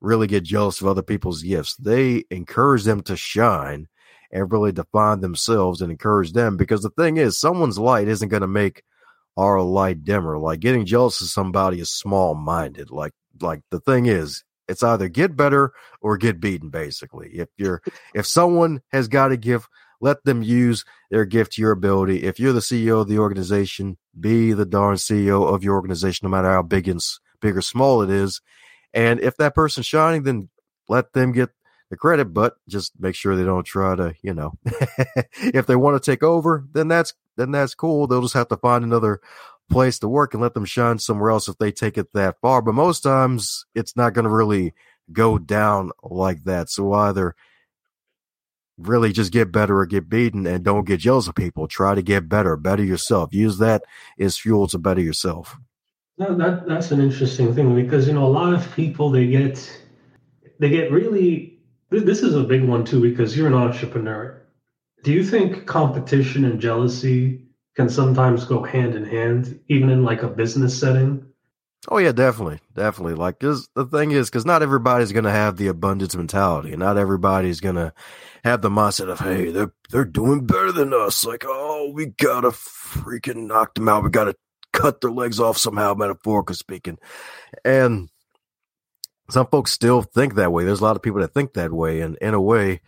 really 0.00 0.26
get 0.26 0.44
jealous 0.44 0.80
of 0.80 0.86
other 0.86 1.02
people's 1.02 1.42
gifts. 1.42 1.76
They 1.76 2.24
encourage 2.30 2.84
them 2.84 3.02
to 3.02 3.16
shine 3.16 3.86
and 4.32 4.50
really 4.50 4.72
define 4.72 5.20
themselves 5.20 5.80
and 5.80 5.90
encourage 5.90 6.32
them 6.32 6.56
because 6.56 6.82
the 6.82 6.90
thing 6.90 7.16
is 7.16 7.38
someone's 7.38 7.78
light 7.78 8.08
isn't 8.08 8.28
going 8.28 8.40
to 8.42 8.48
make 8.48 8.82
are 9.40 9.56
a 9.56 9.62
light 9.62 10.04
dimmer. 10.04 10.38
Like 10.38 10.60
getting 10.60 10.84
jealous 10.84 11.22
of 11.22 11.28
somebody 11.28 11.80
is 11.80 11.90
small 11.90 12.34
minded. 12.34 12.90
Like 12.90 13.12
like 13.40 13.62
the 13.70 13.80
thing 13.80 14.04
is, 14.04 14.44
it's 14.68 14.82
either 14.82 15.08
get 15.08 15.34
better 15.34 15.72
or 16.02 16.18
get 16.18 16.40
beaten. 16.40 16.68
Basically, 16.68 17.30
if 17.30 17.48
you're 17.56 17.80
if 18.14 18.26
someone 18.26 18.82
has 18.92 19.08
got 19.08 19.32
a 19.32 19.38
gift, 19.38 19.66
let 19.98 20.22
them 20.24 20.42
use 20.42 20.84
their 21.10 21.24
gift 21.24 21.52
to 21.52 21.62
your 21.62 21.72
ability. 21.72 22.24
If 22.24 22.38
you're 22.38 22.52
the 22.52 22.60
CEO 22.60 23.00
of 23.00 23.08
the 23.08 23.18
organization, 23.18 23.96
be 24.18 24.52
the 24.52 24.66
darn 24.66 24.96
CEO 24.96 25.52
of 25.52 25.64
your 25.64 25.74
organization, 25.74 26.26
no 26.26 26.30
matter 26.30 26.52
how 26.52 26.62
big 26.62 26.86
and 26.86 27.00
big 27.40 27.56
or 27.56 27.62
small 27.62 28.02
it 28.02 28.10
is. 28.10 28.42
And 28.92 29.20
if 29.20 29.38
that 29.38 29.54
person's 29.54 29.86
shining, 29.86 30.24
then 30.24 30.50
let 30.86 31.14
them 31.14 31.32
get 31.32 31.48
the 31.88 31.96
credit, 31.96 32.26
but 32.26 32.56
just 32.68 32.92
make 32.98 33.14
sure 33.14 33.36
they 33.36 33.44
don't 33.44 33.64
try 33.64 33.96
to, 33.96 34.14
you 34.22 34.34
know, 34.34 34.52
if 35.34 35.66
they 35.66 35.76
want 35.76 36.00
to 36.02 36.10
take 36.10 36.22
over, 36.22 36.66
then 36.72 36.88
that's 36.88 37.14
then 37.40 37.50
that's 37.50 37.74
cool. 37.74 38.06
They'll 38.06 38.22
just 38.22 38.34
have 38.34 38.48
to 38.48 38.56
find 38.56 38.84
another 38.84 39.20
place 39.70 39.98
to 40.00 40.08
work 40.08 40.34
and 40.34 40.42
let 40.42 40.54
them 40.54 40.64
shine 40.64 40.98
somewhere 40.98 41.30
else 41.30 41.48
if 41.48 41.56
they 41.58 41.72
take 41.72 41.96
it 41.96 42.12
that 42.12 42.40
far. 42.40 42.60
But 42.60 42.74
most 42.74 43.00
times 43.00 43.64
it's 43.74 43.96
not 43.96 44.12
going 44.12 44.24
to 44.24 44.30
really 44.30 44.74
go 45.12 45.38
down 45.38 45.92
like 46.02 46.44
that. 46.44 46.68
So 46.68 46.92
either 46.92 47.34
really 48.78 49.12
just 49.12 49.32
get 49.32 49.52
better 49.52 49.78
or 49.78 49.86
get 49.86 50.08
beaten 50.08 50.46
and 50.46 50.64
don't 50.64 50.86
get 50.86 51.00
jealous 51.00 51.28
of 51.28 51.34
people. 51.34 51.68
Try 51.68 51.94
to 51.94 52.02
get 52.02 52.28
better, 52.28 52.56
better 52.56 52.84
yourself. 52.84 53.32
Use 53.32 53.58
that 53.58 53.84
as 54.18 54.38
fuel 54.38 54.66
to 54.68 54.78
better 54.78 55.00
yourself. 55.00 55.56
That 56.18 56.66
that's 56.66 56.90
an 56.90 57.00
interesting 57.00 57.54
thing 57.54 57.74
because 57.74 58.06
you 58.06 58.12
know 58.12 58.26
a 58.26 58.28
lot 58.28 58.52
of 58.52 58.74
people 58.74 59.08
they 59.08 59.26
get 59.26 59.80
they 60.58 60.68
get 60.68 60.92
really 60.92 61.58
this 61.90 62.22
is 62.22 62.34
a 62.34 62.42
big 62.42 62.62
one 62.62 62.84
too 62.84 63.00
because 63.00 63.36
you're 63.36 63.46
an 63.46 63.54
entrepreneur. 63.54 64.39
Do 65.02 65.12
you 65.12 65.24
think 65.24 65.66
competition 65.66 66.44
and 66.44 66.60
jealousy 66.60 67.46
can 67.74 67.88
sometimes 67.88 68.44
go 68.44 68.62
hand 68.62 68.94
in 68.94 69.04
hand, 69.04 69.60
even 69.68 69.88
in 69.90 70.04
like 70.04 70.22
a 70.22 70.28
business 70.28 70.78
setting? 70.78 71.26
Oh 71.88 71.96
yeah, 71.96 72.12
definitely, 72.12 72.60
definitely. 72.74 73.14
Like, 73.14 73.40
cause 73.40 73.68
the 73.74 73.86
thing 73.86 74.10
is, 74.10 74.28
because 74.28 74.44
not 74.44 74.62
everybody's 74.62 75.12
gonna 75.12 75.30
have 75.30 75.56
the 75.56 75.68
abundance 75.68 76.14
mentality, 76.14 76.70
and 76.70 76.80
not 76.80 76.98
everybody's 76.98 77.60
gonna 77.60 77.94
have 78.44 78.60
the 78.60 78.68
mindset 78.68 79.10
of, 79.10 79.20
hey, 79.20 79.50
they're 79.50 79.72
they're 79.90 80.04
doing 80.04 80.44
better 80.44 80.72
than 80.72 80.92
us. 80.92 81.24
Like, 81.24 81.44
oh, 81.46 81.90
we 81.94 82.06
gotta 82.06 82.48
freaking 82.50 83.46
knock 83.46 83.74
them 83.74 83.88
out. 83.88 84.04
We 84.04 84.10
gotta 84.10 84.36
cut 84.74 85.00
their 85.00 85.10
legs 85.10 85.40
off 85.40 85.56
somehow, 85.56 85.94
metaphorically 85.94 86.54
speaking. 86.54 86.98
And 87.64 88.10
some 89.30 89.46
folks 89.46 89.72
still 89.72 90.02
think 90.02 90.34
that 90.34 90.52
way. 90.52 90.64
There's 90.64 90.80
a 90.80 90.84
lot 90.84 90.96
of 90.96 91.02
people 91.02 91.20
that 91.20 91.32
think 91.32 91.54
that 91.54 91.72
way, 91.72 92.02
and 92.02 92.18
in 92.20 92.34
a 92.34 92.40
way, 92.40 92.82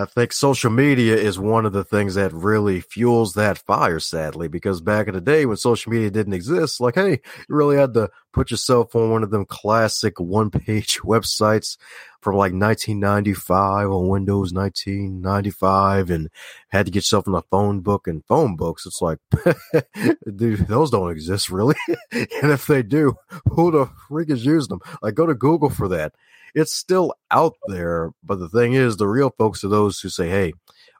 I 0.00 0.06
think 0.06 0.32
social 0.32 0.70
media 0.70 1.14
is 1.16 1.38
one 1.38 1.66
of 1.66 1.72
the 1.72 1.84
things 1.84 2.14
that 2.14 2.32
really 2.32 2.80
fuels 2.80 3.34
that 3.34 3.58
fire, 3.58 4.00
sadly, 4.00 4.48
because 4.48 4.80
back 4.80 5.08
in 5.08 5.14
the 5.14 5.20
day 5.20 5.44
when 5.44 5.56
social 5.56 5.92
media 5.92 6.10
didn't 6.10 6.32
exist, 6.32 6.80
like, 6.80 6.94
hey, 6.94 7.10
you 7.10 7.44
really 7.48 7.76
had 7.76 7.94
to 7.94 8.10
put 8.32 8.50
yourself 8.50 8.94
on 8.94 9.10
one 9.10 9.22
of 9.22 9.30
them 9.30 9.44
classic 9.44 10.18
one 10.18 10.50
page 10.50 11.00
websites 11.04 11.76
from 12.20 12.36
like 12.36 12.52
1995 12.52 13.90
on 13.90 14.08
Windows 14.08 14.52
1995 14.52 16.10
and 16.10 16.28
had 16.68 16.86
to 16.86 16.92
get 16.92 16.98
yourself 16.98 17.26
in 17.26 17.34
a 17.34 17.42
phone 17.42 17.80
book 17.80 18.06
and 18.06 18.24
phone 18.26 18.56
books. 18.56 18.86
It's 18.86 19.00
like, 19.00 19.18
dude, 20.36 20.66
those 20.66 20.90
don't 20.90 21.10
exist 21.10 21.50
really. 21.50 21.76
and 22.12 22.50
if 22.50 22.66
they 22.66 22.82
do, 22.82 23.14
who 23.50 23.70
the 23.70 23.90
freak 24.08 24.30
is 24.30 24.44
using 24.44 24.68
them? 24.78 24.80
Like, 25.02 25.14
go 25.14 25.26
to 25.26 25.34
Google 25.34 25.70
for 25.70 25.88
that. 25.88 26.14
It's 26.54 26.72
still 26.72 27.14
out 27.30 27.54
there. 27.68 28.10
But 28.22 28.38
the 28.38 28.48
thing 28.48 28.74
is, 28.74 28.96
the 28.96 29.08
real 29.08 29.30
folks 29.30 29.64
are 29.64 29.68
those 29.68 30.00
who 30.00 30.08
say, 30.08 30.28
hey, 30.28 30.52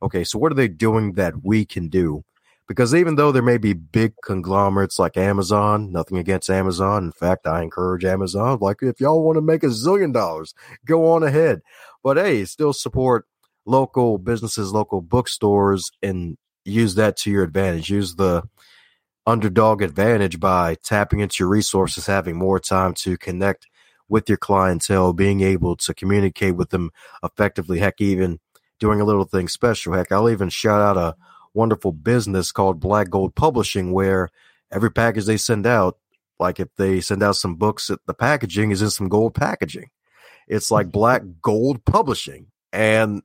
okay, 0.02 0.24
so 0.24 0.38
what 0.38 0.52
are 0.52 0.56
they 0.56 0.68
doing 0.68 1.12
that 1.14 1.44
we 1.44 1.64
can 1.64 1.88
do? 1.88 2.24
Because 2.70 2.94
even 2.94 3.16
though 3.16 3.32
there 3.32 3.42
may 3.42 3.58
be 3.58 3.72
big 3.72 4.14
conglomerates 4.22 4.96
like 4.96 5.16
Amazon, 5.16 5.90
nothing 5.90 6.18
against 6.18 6.48
Amazon. 6.48 7.02
In 7.02 7.10
fact, 7.10 7.48
I 7.48 7.62
encourage 7.62 8.04
Amazon. 8.04 8.58
Like, 8.60 8.76
if 8.80 9.00
y'all 9.00 9.24
want 9.24 9.38
to 9.38 9.42
make 9.42 9.64
a 9.64 9.66
zillion 9.66 10.12
dollars, 10.12 10.54
go 10.84 11.10
on 11.10 11.24
ahead. 11.24 11.62
But 12.04 12.16
hey, 12.16 12.44
still 12.44 12.72
support 12.72 13.26
local 13.66 14.18
businesses, 14.18 14.70
local 14.72 15.00
bookstores, 15.00 15.90
and 16.00 16.38
use 16.64 16.94
that 16.94 17.16
to 17.16 17.30
your 17.32 17.42
advantage. 17.42 17.90
Use 17.90 18.14
the 18.14 18.44
underdog 19.26 19.82
advantage 19.82 20.38
by 20.38 20.76
tapping 20.76 21.18
into 21.18 21.38
your 21.40 21.48
resources, 21.48 22.06
having 22.06 22.38
more 22.38 22.60
time 22.60 22.94
to 22.98 23.18
connect 23.18 23.66
with 24.08 24.28
your 24.28 24.38
clientele, 24.38 25.12
being 25.12 25.40
able 25.40 25.74
to 25.74 25.92
communicate 25.92 26.54
with 26.54 26.70
them 26.70 26.92
effectively. 27.24 27.80
Heck, 27.80 28.00
even 28.00 28.38
doing 28.78 29.00
a 29.00 29.04
little 29.04 29.24
thing 29.24 29.48
special. 29.48 29.92
Heck, 29.92 30.12
I'll 30.12 30.30
even 30.30 30.50
shout 30.50 30.80
out 30.80 30.96
a 30.96 31.16
wonderful 31.54 31.92
business 31.92 32.52
called 32.52 32.80
Black 32.80 33.10
Gold 33.10 33.34
Publishing, 33.34 33.92
where 33.92 34.30
every 34.72 34.90
package 34.90 35.26
they 35.26 35.36
send 35.36 35.66
out, 35.66 35.98
like 36.38 36.60
if 36.60 36.68
they 36.76 37.00
send 37.00 37.22
out 37.22 37.36
some 37.36 37.56
books, 37.56 37.90
the 38.06 38.14
packaging 38.14 38.70
is 38.70 38.82
in 38.82 38.90
some 38.90 39.08
gold 39.08 39.34
packaging. 39.34 39.90
It's 40.48 40.70
like 40.70 40.86
mm-hmm. 40.86 40.98
Black 40.98 41.22
Gold 41.42 41.84
Publishing. 41.84 42.46
And 42.72 43.22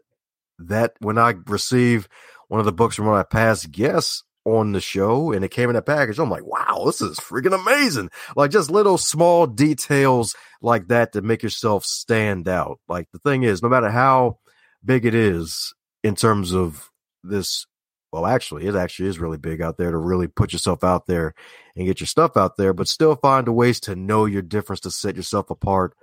that 0.59 0.93
when 0.99 1.17
I 1.17 1.35
receive 1.47 2.07
one 2.47 2.59
of 2.59 2.65
the 2.65 2.71
books 2.71 2.95
from 2.95 3.05
one 3.05 3.15
of 3.15 3.19
my 3.19 3.23
past 3.23 3.71
guests 3.71 4.23
on 4.45 4.73
the 4.73 4.81
show 4.81 5.31
and 5.31 5.43
it 5.43 5.49
came 5.49 5.69
in 5.69 5.75
a 5.75 5.81
package, 5.81 6.19
I'm 6.19 6.29
like, 6.29 6.45
wow, 6.45 6.83
this 6.85 7.01
is 7.01 7.17
freaking 7.17 7.59
amazing. 7.59 8.09
Like 8.35 8.51
just 8.51 8.71
little 8.71 8.97
small 8.97 9.47
details 9.47 10.35
like 10.61 10.87
that 10.87 11.13
to 11.13 11.21
make 11.21 11.43
yourself 11.43 11.83
stand 11.83 12.47
out. 12.47 12.79
Like 12.87 13.07
the 13.11 13.19
thing 13.19 13.43
is, 13.43 13.61
no 13.61 13.69
matter 13.69 13.89
how 13.89 14.39
big 14.83 15.05
it 15.05 15.15
is 15.15 15.73
in 16.03 16.15
terms 16.15 16.53
of 16.53 16.89
this 17.23 17.65
well, 18.11 18.25
actually, 18.25 18.65
it 18.65 18.75
actually 18.75 19.09
is 19.09 19.19
really 19.19 19.37
big 19.37 19.61
out 19.61 19.77
there 19.77 19.91
to 19.91 19.97
really 19.97 20.27
put 20.27 20.53
yourself 20.53 20.83
out 20.83 21.05
there 21.07 21.33
and 21.75 21.85
get 21.85 21.99
your 21.99 22.07
stuff 22.07 22.37
out 22.37 22.57
there, 22.57 22.73
but 22.73 22.87
still 22.87 23.15
find 23.15 23.47
a 23.47 23.51
ways 23.51 23.79
to 23.81 23.95
know 23.95 24.25
your 24.25 24.41
difference 24.41 24.79
to 24.81 24.91
set 24.91 25.15
yourself 25.15 25.49
apart, 25.49 25.93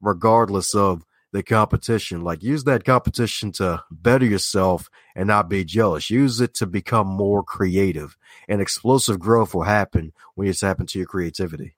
regardless 0.00 0.74
of 0.74 1.04
the 1.32 1.42
competition. 1.42 2.22
Like, 2.22 2.42
use 2.42 2.64
that 2.64 2.84
competition 2.84 3.52
to 3.52 3.84
better 3.90 4.24
yourself 4.24 4.88
and 5.14 5.26
not 5.26 5.50
be 5.50 5.64
jealous. 5.64 6.08
Use 6.08 6.40
it 6.40 6.54
to 6.54 6.66
become 6.66 7.06
more 7.06 7.42
creative, 7.42 8.16
and 8.48 8.62
explosive 8.62 9.18
growth 9.18 9.54
will 9.54 9.64
happen 9.64 10.12
when 10.34 10.46
you 10.46 10.54
tap 10.54 10.80
into 10.80 10.98
your 10.98 11.06
creativity. 11.06 11.74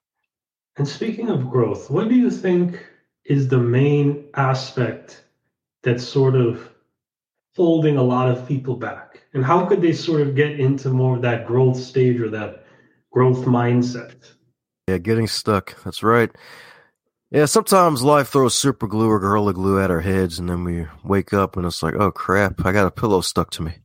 And 0.77 0.87
speaking 0.87 1.29
of 1.29 1.49
growth, 1.49 1.89
what 1.89 2.07
do 2.07 2.15
you 2.15 2.31
think 2.31 2.85
is 3.25 3.49
the 3.49 3.59
main 3.59 4.25
aspect 4.35 5.25
that's 5.83 6.03
sort 6.03 6.35
of 6.35 6.69
holding 7.57 7.97
a 7.97 8.03
lot 8.03 8.29
of 8.29 8.47
people 8.47 8.77
back? 8.77 9.10
And 9.33 9.45
how 9.45 9.65
could 9.65 9.81
they 9.81 9.93
sort 9.93 10.21
of 10.21 10.35
get 10.35 10.59
into 10.59 10.89
more 10.89 11.15
of 11.15 11.21
that 11.21 11.47
growth 11.47 11.77
stage 11.77 12.19
or 12.19 12.29
that 12.29 12.65
growth 13.11 13.45
mindset? 13.45 14.15
Yeah, 14.87 14.97
getting 14.97 15.27
stuck. 15.27 15.81
That's 15.83 16.03
right. 16.03 16.29
Yeah, 17.29 17.45
sometimes 17.45 18.03
life 18.03 18.27
throws 18.27 18.57
super 18.57 18.87
glue 18.87 19.09
or 19.09 19.19
gorilla 19.19 19.53
glue 19.53 19.79
at 19.79 19.89
our 19.89 20.01
heads, 20.01 20.37
and 20.37 20.49
then 20.49 20.65
we 20.65 20.85
wake 21.05 21.31
up 21.31 21.55
and 21.55 21.65
it's 21.65 21.81
like, 21.81 21.93
oh 21.93 22.11
crap, 22.11 22.65
I 22.65 22.73
got 22.73 22.87
a 22.87 22.91
pillow 22.91 23.21
stuck 23.21 23.51
to 23.51 23.63
me. 23.63 23.75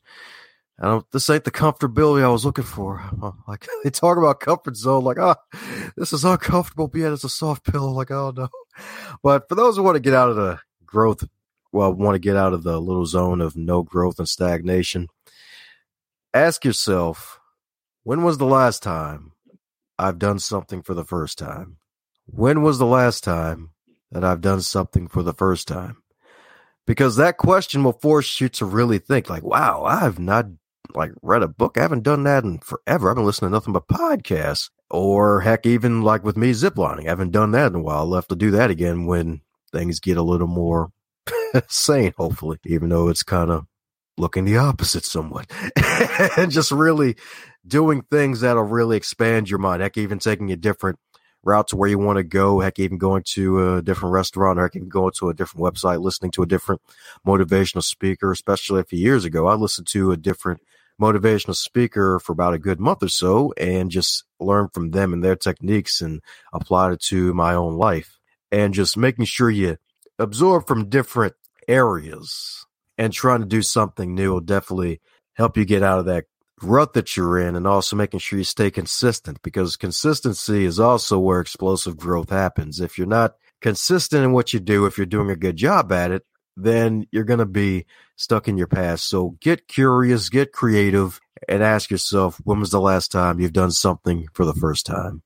I 0.81 0.87
don't. 0.87 1.11
This 1.13 1.31
ain't 1.31 1.45
the 1.45 1.51
comfortability 1.51 2.23
I 2.23 2.29
was 2.29 2.45
looking 2.45 2.65
for. 2.65 3.03
Like 3.49 3.67
they 3.85 3.91
talk 3.91 4.19
about 4.19 4.41
comfort 4.41 4.77
zone, 4.77 5.05
like, 5.05 5.19
ah, 5.19 5.37
oh, 5.55 5.91
this 5.97 6.13
is 6.13 6.25
uncomfortable, 6.25 6.89
but 6.89 7.01
yet 7.01 7.13
it's 7.13 7.25
a 7.25 7.29
soft 7.29 7.65
pillow. 7.65 7.93
Like, 7.93 8.11
oh 8.11 8.33
no. 8.37 8.49
But 9.23 9.49
for 9.49 9.55
those 9.55 9.77
who 9.77 9.83
want 9.83 9.95
to 9.95 10.01
get 10.01 10.13
out 10.13 10.29
of 10.29 10.37
the 10.37 10.59
growth, 10.85 11.25
well, 11.73 11.95
want 11.95 12.15
to 12.17 12.19
get 12.19 12.37
out 12.37 12.53
of 12.53 12.63
the 12.63 12.81
little 12.81 13.07
zone 13.07 13.41
of 13.41 13.57
no 13.57 13.83
growth 13.83 14.19
and 14.19 14.29
stagnation, 14.29 15.09
ask 16.37 16.65
yourself, 16.65 17.41
when 18.05 18.23
was 18.23 18.39
the 18.39 18.47
last 18.47 18.83
time 18.83 19.33
I've 19.99 20.19
done 20.19 20.39
something 20.39 20.83
for 20.83 20.95
the 20.95 21.05
first 21.05 21.39
time? 21.39 21.79
When 22.27 22.63
was 22.63 22.79
the 22.79 22.87
last 22.87 23.25
time 23.25 23.71
that 24.11 24.25
I've 24.25 24.41
done 24.41 24.61
something 24.61 25.09
for 25.09 25.23
the 25.23 25.33
first 25.33 25.69
time? 25.69 26.03
Because 26.87 27.17
that 27.17 27.37
question 27.37 27.83
will 27.83 27.93
force 27.93 28.41
you 28.41 28.49
to 28.51 28.65
really 28.65 28.99
think, 28.99 29.29
like, 29.29 29.43
wow, 29.43 29.83
I've 29.85 30.19
not 30.19 30.47
like 30.95 31.13
read 31.23 31.43
a 31.43 31.49
book. 31.49 31.77
I 31.77 31.83
haven't 31.83 32.05
done 32.05 32.23
that 32.25 32.45
in 32.45 32.59
forever. 32.59 33.11
I've 33.11 33.17
been 33.17 33.27
listening 33.27 33.51
to 33.51 33.57
nothing 33.57 33.73
but 33.73 33.89
podcasts. 33.89 34.71
Or 34.89 35.41
heck, 35.41 35.67
even 35.67 36.03
like 36.03 36.23
with 36.23 36.37
me 36.37 36.53
ziplining. 36.53 37.07
I 37.07 37.11
haven't 37.11 37.33
done 37.33 37.51
that 37.53 37.73
in 37.73 37.75
a 37.75 37.81
while. 37.81 37.99
I'll 37.99 38.15
have 38.15 38.29
to 38.29 38.37
do 38.37 38.53
that 38.53 38.71
again 38.71 39.07
when 39.07 39.41
things 39.73 39.99
get 39.99 40.17
a 40.17 40.23
little 40.23 40.47
more 40.47 40.93
sane, 41.69 42.15
hopefully, 42.17 42.59
even 42.65 42.91
though 42.91 43.09
it's 43.09 43.25
kind 43.25 43.51
of 43.51 43.67
looking 44.19 44.45
the 44.45 44.57
opposite 44.57 45.05
somewhat 45.05 45.51
and 46.37 46.51
just 46.51 46.73
really 46.73 47.17
doing 47.67 48.03
things 48.03 48.41
that'll 48.41 48.63
really 48.63 48.97
expand 48.97 49.51
your 49.51 49.59
mind. 49.59 49.83
Heck, 49.83 49.97
even 49.97 50.19
taking 50.19 50.53
a 50.53 50.57
different 50.57 50.99
route 51.43 51.69
to 51.69 51.77
where 51.77 51.89
you 51.89 51.99
want 51.99 52.17
to 52.17 52.25
go. 52.25 52.61
Heck, 52.61 52.79
even 52.79 52.99
going 52.99 53.23
to 53.35 53.77
a 53.77 53.83
different 53.83 54.13
restaurant 54.13 54.59
or 54.59 54.63
heck, 54.63 54.77
even 54.77 54.89
going 54.89 55.13
to 55.19 55.29
a 55.29 55.35
different 55.35 55.65
website, 55.65 56.03
listening 56.03 56.31
to 56.33 56.43
a 56.43 56.47
different 56.47 56.81
motivational 57.27 57.83
speaker, 57.83 58.33
especially 58.33 58.81
a 58.81 58.85
few 58.85 58.99
years 58.99 59.25
ago. 59.25 59.47
I 59.47 59.55
listened 59.55 59.87
to 59.89 60.13
a 60.13 60.17
different 60.17 60.61
motivational 61.01 61.55
speaker 61.55 62.19
for 62.19 62.33
about 62.33 62.55
a 62.55 62.59
good 62.59 62.81
month 62.81 63.03
or 63.03 63.09
so 63.09 63.53
and 63.59 63.91
just 63.91 64.25
learned 64.41 64.73
from 64.73 64.91
them 64.91 65.13
and 65.13 65.23
their 65.23 65.37
techniques 65.37 66.01
and 66.01 66.23
applied 66.53 66.93
it 66.93 67.01
to 67.01 67.35
my 67.35 67.55
own 67.55 67.75
life 67.77 68.19
and 68.51 68.73
just 68.73 68.97
making 68.97 69.27
sure 69.27 69.51
you 69.51 69.77
absorb 70.19 70.67
from 70.67 70.89
different 70.89 71.35
areas 71.69 72.65
and 72.99 73.13
trying 73.13 73.41
to 73.41 73.47
do 73.47 73.63
something 73.63 74.15
new 74.15 74.33
will 74.33 74.41
definitely 74.41 75.01
help 75.35 75.57
you 75.57 75.65
get 75.65 75.83
out 75.83 75.99
of 75.99 76.07
that 76.07 76.25
rut 76.63 76.95
that 76.95 77.17
you're 77.17 77.39
in 77.39 77.55
and 77.55 77.67
also 77.67 77.97
making 77.97 78.21
sure 78.21 78.39
you 78.39 78.45
stay 78.45 78.71
consistent 78.71 79.41
because 79.43 79.77
consistency 79.77 80.65
is 80.65 80.81
also 80.81 81.19
where 81.19 81.41
explosive 81.41 81.97
growth 81.97 82.31
happens. 82.31 82.81
If 82.81 82.97
you're 82.97 83.07
not 83.07 83.35
consistent 83.61 84.25
in 84.25 84.33
what 84.33 84.55
you 84.55 84.61
do, 84.61 84.87
if 84.87 84.97
you're 84.97 85.07
doing 85.07 85.31
a 85.31 85.37
good 85.37 85.57
job 85.57 85.93
at 85.93 86.11
it, 86.11 86.25
then 86.57 87.07
you're 87.11 87.25
going 87.25 87.41
to 87.41 87.47
be 87.47 87.85
stuck 88.17 88.49
in 88.49 88.57
your 88.57 88.67
past. 88.67 89.09
So 89.09 89.37
get 89.41 89.69
curious, 89.69 90.31
get 90.31 90.53
creative, 90.53 91.21
and 91.49 91.63
ask 91.63 91.91
yourself 91.91 92.41
when 92.45 92.61
was 92.61 92.71
the 92.71 92.81
last 92.81 93.13
time 93.13 93.41
you've 93.41 93.53
done 93.53 93.71
something 93.71 94.29
for 94.33 94.47
the 94.47 94.55
first 94.55 94.87
time? 94.87 95.23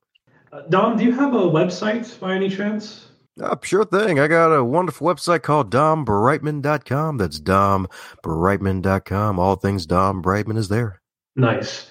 Uh, 0.51 0.61
Dom, 0.69 0.97
do 0.97 1.05
you 1.05 1.13
have 1.13 1.33
a 1.33 1.37
website 1.37 2.19
by 2.19 2.35
any 2.35 2.49
chance? 2.49 3.10
Uh, 3.39 3.55
sure 3.63 3.85
thing. 3.85 4.19
I 4.19 4.27
got 4.27 4.51
a 4.51 4.63
wonderful 4.63 5.07
website 5.07 5.43
called 5.43 5.71
dombrightmon.com. 5.71 7.17
That's 7.17 7.39
dombrightmon.com. 7.39 9.39
All 9.39 9.55
things 9.55 9.85
Dom 9.85 10.21
Brightmon 10.21 10.57
is 10.57 10.67
there. 10.67 11.01
Nice. 11.35 11.89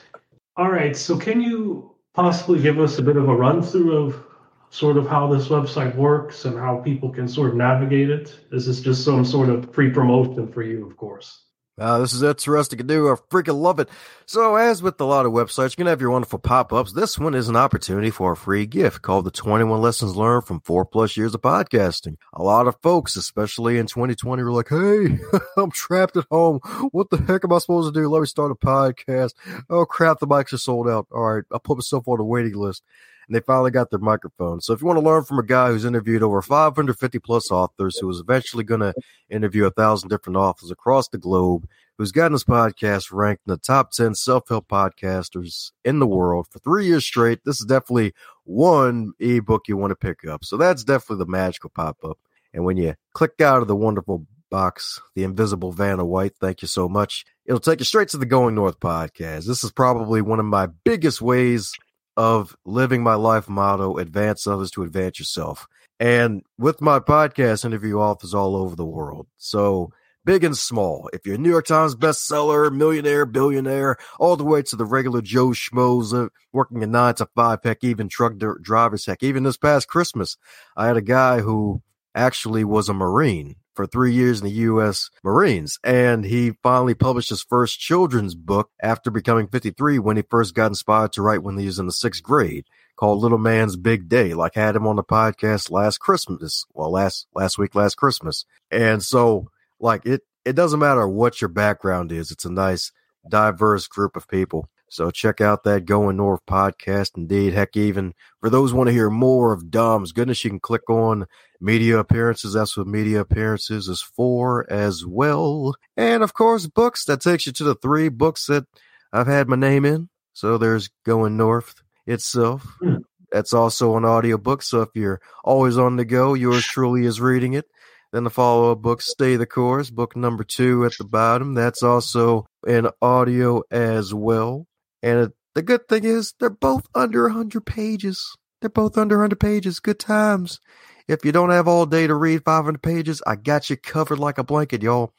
All 0.56 0.70
right. 0.70 0.96
So, 0.96 1.16
can 1.16 1.40
you 1.40 1.94
possibly 2.14 2.60
give 2.60 2.78
us 2.78 2.98
a 2.98 3.02
bit 3.02 3.16
of 3.16 3.28
a 3.28 3.34
run 3.34 3.62
through 3.62 3.96
of 3.96 4.22
sort 4.68 4.96
of 4.96 5.08
how 5.08 5.32
this 5.32 5.48
website 5.48 5.96
works 5.96 6.44
and 6.44 6.58
how 6.58 6.76
people 6.76 7.10
can 7.10 7.26
sort 7.26 7.50
of 7.50 7.56
navigate 7.56 8.10
it? 8.10 8.38
Is 8.52 8.66
this 8.66 8.78
is 8.78 8.82
just 8.82 9.04
some 9.04 9.24
sort 9.24 9.48
of 9.48 9.72
free 9.74 9.90
promotion 9.90 10.52
for 10.52 10.62
you, 10.62 10.86
of 10.86 10.96
course? 10.96 11.46
Uh, 11.80 11.98
this 11.98 12.12
is 12.12 12.22
interesting 12.22 12.76
to 12.76 12.84
do. 12.84 13.08
I 13.08 13.14
freaking 13.30 13.58
love 13.58 13.80
it. 13.80 13.88
So, 14.26 14.56
as 14.56 14.82
with 14.82 15.00
a 15.00 15.04
lot 15.06 15.24
of 15.24 15.32
websites, 15.32 15.78
you're 15.78 15.86
to 15.86 15.90
have 15.90 16.00
your 16.02 16.10
wonderful 16.10 16.38
pop 16.38 16.74
ups. 16.74 16.92
This 16.92 17.18
one 17.18 17.34
is 17.34 17.48
an 17.48 17.56
opportunity 17.56 18.10
for 18.10 18.32
a 18.32 18.36
free 18.36 18.66
gift 18.66 19.00
called 19.00 19.24
the 19.24 19.30
21 19.30 19.80
Lessons 19.80 20.14
Learned 20.14 20.44
from 20.44 20.60
Four 20.60 20.84
Plus 20.84 21.16
Years 21.16 21.34
of 21.34 21.40
Podcasting. 21.40 22.16
A 22.34 22.42
lot 22.42 22.68
of 22.68 22.76
folks, 22.82 23.16
especially 23.16 23.78
in 23.78 23.86
2020, 23.86 24.42
were 24.42 24.52
like, 24.52 24.68
hey, 24.68 25.18
I'm 25.56 25.70
trapped 25.70 26.18
at 26.18 26.26
home. 26.30 26.60
What 26.92 27.08
the 27.08 27.16
heck 27.16 27.44
am 27.44 27.52
I 27.54 27.58
supposed 27.58 27.92
to 27.92 27.98
do? 27.98 28.08
Let 28.08 28.20
me 28.20 28.26
start 28.26 28.52
a 28.52 28.54
podcast. 28.54 29.32
Oh, 29.70 29.86
crap, 29.86 30.18
the 30.20 30.26
mics 30.26 30.52
are 30.52 30.58
sold 30.58 30.86
out. 30.86 31.06
All 31.10 31.34
right, 31.34 31.44
I'll 31.50 31.60
put 31.60 31.78
myself 31.78 32.06
on 32.06 32.20
a 32.20 32.24
waiting 32.24 32.54
list 32.54 32.82
and 33.30 33.36
they 33.36 33.40
finally 33.40 33.70
got 33.70 33.90
their 33.90 34.00
microphone. 34.00 34.60
So 34.60 34.72
if 34.72 34.80
you 34.80 34.88
want 34.88 34.98
to 34.98 35.04
learn 35.04 35.22
from 35.22 35.38
a 35.38 35.44
guy 35.44 35.68
who's 35.68 35.84
interviewed 35.84 36.24
over 36.24 36.42
550 36.42 37.20
plus 37.20 37.52
authors, 37.52 37.96
who 37.96 38.10
is 38.10 38.18
eventually 38.18 38.64
going 38.64 38.80
to 38.80 38.92
interview 39.28 39.66
a 39.66 39.70
thousand 39.70 40.08
different 40.08 40.36
authors 40.36 40.72
across 40.72 41.06
the 41.06 41.16
globe, 41.16 41.68
who's 41.96 42.10
gotten 42.10 42.32
his 42.32 42.42
podcast 42.42 43.12
ranked 43.12 43.42
in 43.46 43.52
the 43.52 43.56
top 43.56 43.92
10 43.92 44.16
self-help 44.16 44.66
podcasters 44.66 45.70
in 45.84 46.00
the 46.00 46.08
world 46.08 46.48
for 46.50 46.58
three 46.58 46.86
years 46.86 47.04
straight, 47.04 47.44
this 47.44 47.60
is 47.60 47.66
definitely 47.66 48.14
one 48.42 49.12
ebook 49.20 49.68
you 49.68 49.76
want 49.76 49.92
to 49.92 49.94
pick 49.94 50.26
up. 50.26 50.44
So 50.44 50.56
that's 50.56 50.82
definitely 50.82 51.24
the 51.24 51.30
magical 51.30 51.70
pop-up. 51.70 52.18
And 52.52 52.64
when 52.64 52.78
you 52.78 52.96
click 53.12 53.40
out 53.40 53.62
of 53.62 53.68
the 53.68 53.76
wonderful 53.76 54.26
box, 54.50 55.00
the 55.14 55.22
invisible 55.22 55.70
Vanna 55.70 56.04
White, 56.04 56.34
thank 56.40 56.62
you 56.62 56.68
so 56.68 56.88
much. 56.88 57.24
It'll 57.46 57.60
take 57.60 57.78
you 57.78 57.84
straight 57.84 58.08
to 58.08 58.16
the 58.16 58.26
Going 58.26 58.56
North 58.56 58.80
podcast. 58.80 59.46
This 59.46 59.62
is 59.62 59.70
probably 59.70 60.20
one 60.20 60.40
of 60.40 60.46
my 60.46 60.66
biggest 60.82 61.22
ways 61.22 61.72
of 62.20 62.54
living 62.66 63.02
my 63.02 63.14
life 63.14 63.48
motto 63.48 63.96
advance 63.96 64.46
others 64.46 64.70
to 64.70 64.82
advance 64.82 65.18
yourself. 65.18 65.66
And 65.98 66.42
with 66.58 66.82
my 66.82 66.98
podcast, 66.98 67.64
interview 67.64 67.98
authors 67.98 68.34
all 68.34 68.56
over 68.56 68.76
the 68.76 68.84
world. 68.84 69.26
So 69.38 69.90
big 70.26 70.44
and 70.44 70.54
small. 70.54 71.08
If 71.14 71.24
you're 71.24 71.36
a 71.36 71.38
New 71.38 71.48
York 71.48 71.64
Times 71.64 71.96
bestseller, 71.96 72.70
millionaire, 72.70 73.24
billionaire, 73.24 73.96
all 74.18 74.36
the 74.36 74.44
way 74.44 74.60
to 74.60 74.76
the 74.76 74.84
regular 74.84 75.22
Joe 75.22 75.48
Schmoes 75.48 76.12
uh, 76.12 76.28
working 76.52 76.82
a 76.82 76.86
nine 76.86 77.14
to 77.14 77.26
five, 77.34 77.60
heck, 77.64 77.82
even 77.82 78.10
truck 78.10 78.34
drivers, 78.60 79.06
heck, 79.06 79.22
even 79.22 79.44
this 79.44 79.56
past 79.56 79.88
Christmas, 79.88 80.36
I 80.76 80.88
had 80.88 80.98
a 80.98 81.02
guy 81.02 81.40
who 81.40 81.80
actually 82.14 82.64
was 82.64 82.90
a 82.90 82.94
Marine 82.94 83.56
for 83.80 83.86
three 83.86 84.12
years 84.12 84.40
in 84.40 84.44
the 84.44 84.52
U.S. 84.52 85.08
Marines. 85.24 85.78
And 85.82 86.26
he 86.26 86.52
finally 86.62 86.92
published 86.92 87.30
his 87.30 87.42
first 87.42 87.80
children's 87.80 88.34
book 88.34 88.68
after 88.82 89.10
becoming 89.10 89.48
53 89.48 89.98
when 89.98 90.18
he 90.18 90.22
first 90.28 90.54
got 90.54 90.66
inspired 90.66 91.14
to 91.14 91.22
write 91.22 91.42
when 91.42 91.56
he 91.56 91.64
was 91.64 91.78
in 91.78 91.86
the 91.86 91.92
sixth 91.92 92.22
grade 92.22 92.66
called 92.96 93.22
Little 93.22 93.38
Man's 93.38 93.76
Big 93.76 94.06
Day. 94.06 94.34
Like 94.34 94.58
I 94.58 94.60
had 94.60 94.76
him 94.76 94.86
on 94.86 94.96
the 94.96 95.02
podcast 95.02 95.70
last 95.70 95.96
Christmas. 95.96 96.66
Well, 96.74 96.92
last, 96.92 97.26
last 97.34 97.56
week, 97.56 97.74
last 97.74 97.94
Christmas. 97.94 98.44
And 98.70 99.02
so 99.02 99.48
like 99.78 100.04
it, 100.04 100.24
it 100.44 100.52
doesn't 100.52 100.78
matter 100.78 101.08
what 101.08 101.40
your 101.40 101.48
background 101.48 102.12
is. 102.12 102.30
It's 102.30 102.44
a 102.44 102.52
nice, 102.52 102.92
diverse 103.26 103.86
group 103.86 104.14
of 104.14 104.28
people. 104.28 104.68
So 104.90 105.12
check 105.12 105.40
out 105.40 105.62
that 105.64 105.84
Going 105.84 106.16
North 106.16 106.44
podcast. 106.46 107.16
Indeed, 107.16 107.54
heck, 107.54 107.76
even 107.76 108.12
for 108.40 108.50
those 108.50 108.74
want 108.74 108.88
to 108.88 108.92
hear 108.92 109.08
more 109.08 109.52
of 109.52 109.70
Dom's 109.70 110.10
goodness, 110.10 110.42
you 110.42 110.50
can 110.50 110.58
click 110.58 110.90
on 110.90 111.26
media 111.60 111.96
appearances. 111.98 112.54
That's 112.54 112.76
what 112.76 112.88
media 112.88 113.20
appearances 113.20 113.86
is 113.86 114.02
for 114.02 114.70
as 114.70 115.06
well. 115.06 115.76
And 115.96 116.24
of 116.24 116.34
course, 116.34 116.66
books. 116.66 117.04
That 117.04 117.20
takes 117.22 117.46
you 117.46 117.52
to 117.52 117.64
the 117.64 117.76
three 117.76 118.08
books 118.08 118.46
that 118.46 118.64
I've 119.12 119.28
had 119.28 119.48
my 119.48 119.54
name 119.54 119.84
in. 119.84 120.08
So 120.32 120.58
there's 120.58 120.90
Going 121.06 121.36
North 121.36 121.76
itself. 122.04 122.66
Hmm. 122.80 122.96
That's 123.30 123.54
also 123.54 123.96
an 123.96 124.04
audiobook. 124.04 124.60
So 124.60 124.82
if 124.82 124.88
you're 124.94 125.20
always 125.44 125.78
on 125.78 125.96
the 125.96 126.04
go, 126.04 126.34
yours 126.34 126.64
truly 126.64 127.06
is 127.06 127.20
reading 127.20 127.52
it. 127.52 127.66
Then 128.12 128.24
the 128.24 128.30
follow 128.30 128.72
up 128.72 128.82
book, 128.82 129.02
Stay 129.02 129.36
the 129.36 129.46
Course, 129.46 129.88
book 129.88 130.16
number 130.16 130.42
two 130.42 130.84
at 130.84 130.98
the 130.98 131.04
bottom. 131.04 131.54
That's 131.54 131.84
also 131.84 132.46
an 132.66 132.88
audio 133.00 133.62
as 133.70 134.12
well. 134.12 134.66
And 135.02 135.32
the 135.54 135.62
good 135.62 135.88
thing 135.88 136.04
is 136.04 136.34
they're 136.38 136.50
both 136.50 136.86
under 136.94 137.24
100 137.24 137.64
pages. 137.66 138.36
They're 138.60 138.70
both 138.70 138.98
under 138.98 139.16
100 139.16 139.40
pages. 139.40 139.80
Good 139.80 139.98
times. 139.98 140.60
If 141.08 141.24
you 141.24 141.32
don't 141.32 141.50
have 141.50 141.66
all 141.66 141.86
day 141.86 142.06
to 142.06 142.14
read 142.14 142.44
500 142.44 142.80
pages, 142.82 143.20
I 143.26 143.34
got 143.34 143.68
you 143.68 143.76
covered 143.76 144.20
like 144.20 144.38
a 144.38 144.44
blanket, 144.44 144.80
y'all. 144.80 145.12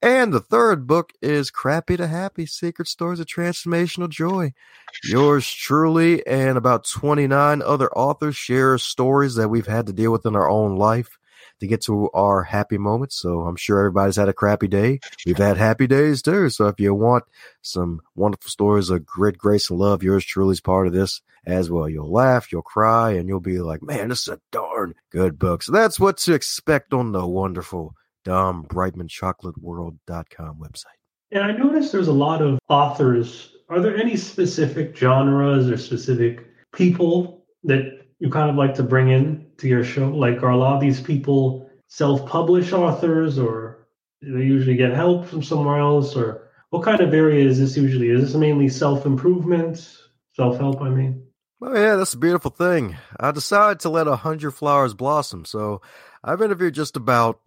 And 0.00 0.32
the 0.32 0.40
third 0.40 0.86
book 0.86 1.12
is 1.20 1.50
Crappy 1.50 1.98
to 1.98 2.06
Happy 2.06 2.46
Sacred 2.46 2.88
Stories 2.88 3.20
of 3.20 3.26
Transformational 3.26 4.08
Joy. 4.08 4.54
Yours 5.02 5.46
truly 5.46 6.26
and 6.26 6.56
about 6.56 6.86
29 6.86 7.60
other 7.60 7.92
authors 7.92 8.36
share 8.36 8.78
stories 8.78 9.34
that 9.34 9.50
we've 9.50 9.66
had 9.66 9.86
to 9.86 9.92
deal 9.92 10.12
with 10.12 10.24
in 10.24 10.34
our 10.34 10.48
own 10.48 10.76
life 10.76 11.18
to 11.60 11.66
get 11.66 11.82
to 11.82 12.10
our 12.12 12.42
happy 12.42 12.78
moments. 12.78 13.16
So 13.16 13.40
I'm 13.42 13.56
sure 13.56 13.78
everybody's 13.78 14.16
had 14.16 14.28
a 14.28 14.32
crappy 14.32 14.68
day. 14.68 15.00
We've 15.26 15.36
had 15.36 15.56
happy 15.56 15.86
days 15.86 16.22
too. 16.22 16.50
So 16.50 16.66
if 16.66 16.78
you 16.80 16.94
want 16.94 17.24
some 17.62 18.00
wonderful 18.14 18.50
stories 18.50 18.90
of 18.90 19.06
grit, 19.06 19.38
grace, 19.38 19.70
and 19.70 19.78
love, 19.78 20.02
yours 20.02 20.24
truly 20.24 20.52
is 20.52 20.60
part 20.60 20.86
of 20.86 20.92
this 20.92 21.22
as 21.46 21.70
well. 21.70 21.88
You'll 21.88 22.12
laugh, 22.12 22.50
you'll 22.50 22.62
cry, 22.62 23.12
and 23.12 23.28
you'll 23.28 23.40
be 23.40 23.58
like, 23.58 23.82
man, 23.82 24.08
this 24.08 24.22
is 24.22 24.28
a 24.28 24.40
darn 24.50 24.94
good 25.10 25.38
book. 25.38 25.62
So 25.62 25.72
that's 25.72 26.00
what 26.00 26.18
to 26.18 26.34
expect 26.34 26.92
on 26.92 27.12
the 27.12 27.26
wonderful 27.26 27.94
Dom 28.24 28.64
Brightmon 28.64 29.08
ChocolateWorld.com 29.08 30.58
website. 30.58 30.84
And 31.30 31.42
I 31.42 31.52
noticed 31.52 31.92
there's 31.92 32.08
a 32.08 32.12
lot 32.12 32.42
of 32.42 32.58
authors. 32.68 33.50
Are 33.68 33.80
there 33.80 33.96
any 33.96 34.16
specific 34.16 34.96
genres 34.96 35.68
or 35.68 35.76
specific 35.76 36.46
people 36.72 37.44
that 37.64 38.03
you 38.24 38.30
kind 38.30 38.48
of 38.48 38.56
like 38.56 38.74
to 38.74 38.82
bring 38.82 39.10
in 39.10 39.44
to 39.58 39.68
your 39.68 39.84
show? 39.84 40.08
Like, 40.08 40.42
are 40.42 40.48
a 40.48 40.56
lot 40.56 40.76
of 40.76 40.80
these 40.80 40.98
people 40.98 41.68
self-published 41.88 42.72
authors, 42.72 43.38
or 43.38 43.86
they 44.22 44.44
usually 44.44 44.76
get 44.76 44.94
help 44.94 45.26
from 45.26 45.42
somewhere 45.42 45.78
else, 45.78 46.16
or 46.16 46.48
what 46.70 46.82
kind 46.82 47.02
of 47.02 47.12
area 47.12 47.46
is 47.46 47.58
this 47.58 47.76
usually? 47.76 48.08
Is 48.08 48.22
this 48.22 48.34
mainly 48.34 48.70
self-improvement, 48.70 49.98
self-help? 50.32 50.80
I 50.80 50.88
mean. 50.88 51.26
Oh 51.60 51.74
yeah, 51.74 51.96
that's 51.96 52.14
a 52.14 52.18
beautiful 52.18 52.50
thing. 52.50 52.96
I 53.20 53.30
decided 53.30 53.80
to 53.80 53.90
let 53.90 54.08
a 54.08 54.16
hundred 54.16 54.52
flowers 54.52 54.94
blossom, 54.94 55.44
so 55.44 55.82
I've 56.22 56.40
interviewed 56.40 56.72
just 56.72 56.96
about 56.96 57.40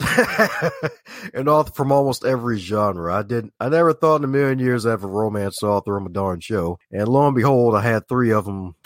an 1.34 1.48
author 1.48 1.72
from 1.72 1.92
almost 1.92 2.24
every 2.24 2.60
genre. 2.60 3.16
I 3.16 3.24
did. 3.24 3.50
I 3.60 3.70
never 3.70 3.94
thought 3.94 4.18
in 4.18 4.26
a 4.26 4.28
million 4.28 4.60
years 4.60 4.86
I'd 4.86 4.92
have 4.92 5.04
a 5.04 5.08
romance 5.08 5.64
author 5.64 5.98
on 5.98 6.04
my 6.04 6.12
darn 6.12 6.40
show, 6.40 6.78
and 6.92 7.08
lo 7.08 7.26
and 7.26 7.36
behold, 7.36 7.74
I 7.74 7.82
had 7.82 8.08
three 8.08 8.32
of 8.32 8.46
them 8.46 8.76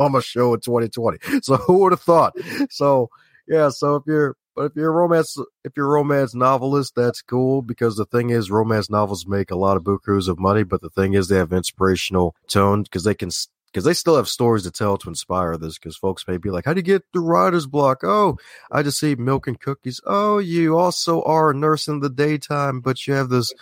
on 0.04 0.12
my 0.12 0.20
show 0.20 0.54
in 0.54 0.60
2020. 0.60 1.18
So 1.42 1.56
who 1.56 1.78
would 1.78 1.92
have 1.92 2.00
thought? 2.00 2.34
So 2.70 3.10
yeah, 3.46 3.68
so 3.68 3.96
if 3.96 4.04
you're 4.06 4.36
but 4.56 4.66
if 4.66 4.72
you're 4.76 4.90
a 4.90 4.94
romance 4.94 5.36
if 5.64 5.72
you're 5.76 5.86
a 5.86 5.90
romance 5.90 6.34
novelist, 6.34 6.94
that's 6.94 7.22
cool 7.22 7.62
because 7.62 7.96
the 7.96 8.04
thing 8.04 8.30
is 8.30 8.50
romance 8.50 8.90
novels 8.90 9.26
make 9.26 9.50
a 9.50 9.56
lot 9.56 9.76
of 9.76 9.84
bukus 9.84 10.28
of 10.28 10.38
money, 10.38 10.62
but 10.64 10.80
the 10.80 10.90
thing 10.90 11.14
is 11.14 11.28
they 11.28 11.36
have 11.36 11.52
inspirational 11.52 12.34
tone 12.48 12.82
because 12.82 13.04
they 13.04 13.14
can 13.14 13.30
because 13.72 13.84
they 13.84 13.94
still 13.94 14.16
have 14.16 14.28
stories 14.28 14.64
to 14.64 14.70
tell 14.70 14.96
to 14.98 15.08
inspire 15.08 15.56
this. 15.56 15.78
Because 15.78 15.96
folks 15.96 16.26
may 16.26 16.36
be 16.36 16.50
like, 16.50 16.64
"How 16.64 16.74
do 16.74 16.78
you 16.78 16.84
get 16.84 17.04
the 17.12 17.20
writer's 17.20 17.66
block?" 17.66 18.00
Oh, 18.02 18.36
I 18.70 18.82
just 18.82 19.02
eat 19.02 19.18
milk 19.18 19.46
and 19.46 19.60
cookies. 19.60 20.00
Oh, 20.04 20.38
you 20.38 20.78
also 20.78 21.22
are 21.22 21.50
a 21.50 21.54
nurse 21.54 21.88
in 21.88 22.00
the 22.00 22.10
daytime, 22.10 22.80
but 22.80 23.06
you 23.06 23.14
have 23.14 23.28
this 23.28 23.52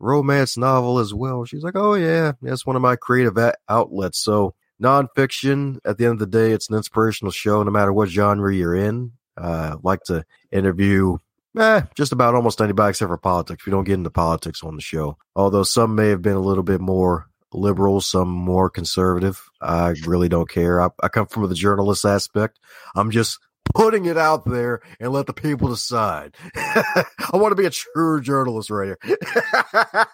romance 0.00 0.56
novel 0.56 0.98
as 0.98 1.14
well. 1.14 1.44
She's 1.44 1.62
like, 1.62 1.76
"Oh 1.76 1.94
yeah, 1.94 2.32
that's 2.42 2.66
one 2.66 2.76
of 2.76 2.82
my 2.82 2.96
creative 2.96 3.38
outlets." 3.68 4.18
So 4.18 4.54
nonfiction. 4.82 5.78
At 5.84 5.98
the 5.98 6.04
end 6.04 6.14
of 6.14 6.18
the 6.18 6.26
day, 6.26 6.52
it's 6.52 6.68
an 6.68 6.76
inspirational 6.76 7.32
show, 7.32 7.62
no 7.62 7.70
matter 7.70 7.92
what 7.92 8.08
genre 8.08 8.54
you're 8.54 8.74
in. 8.74 9.12
Uh, 9.36 9.76
like 9.82 10.00
to 10.04 10.24
interview 10.50 11.16
eh, 11.58 11.82
just 11.94 12.12
about 12.12 12.34
almost 12.34 12.60
anybody 12.60 12.90
except 12.90 13.08
for 13.08 13.18
politics. 13.18 13.64
We 13.66 13.70
don't 13.70 13.84
get 13.84 13.94
into 13.94 14.10
politics 14.10 14.62
on 14.62 14.76
the 14.76 14.82
show, 14.82 15.16
although 15.34 15.62
some 15.62 15.94
may 15.94 16.08
have 16.08 16.22
been 16.22 16.36
a 16.36 16.40
little 16.40 16.62
bit 16.62 16.80
more 16.80 17.28
liberal, 17.52 18.00
some 18.00 18.28
more 18.28 18.70
conservative. 18.70 19.48
I 19.60 19.94
really 20.06 20.28
don't 20.28 20.48
care. 20.48 20.80
I, 20.80 20.88
I 21.02 21.08
come 21.08 21.26
from 21.26 21.48
the 21.48 21.54
journalist 21.54 22.04
aspect. 22.04 22.58
I'm 22.94 23.10
just 23.10 23.38
putting 23.74 24.04
it 24.04 24.18
out 24.18 24.44
there 24.44 24.80
and 25.00 25.12
let 25.12 25.26
the 25.26 25.32
people 25.32 25.68
decide. 25.68 26.36
I 26.54 27.04
want 27.32 27.52
to 27.52 27.56
be 27.56 27.66
a 27.66 27.70
true 27.70 28.20
journalist 28.20 28.70
right 28.70 28.96
here. 29.02 30.06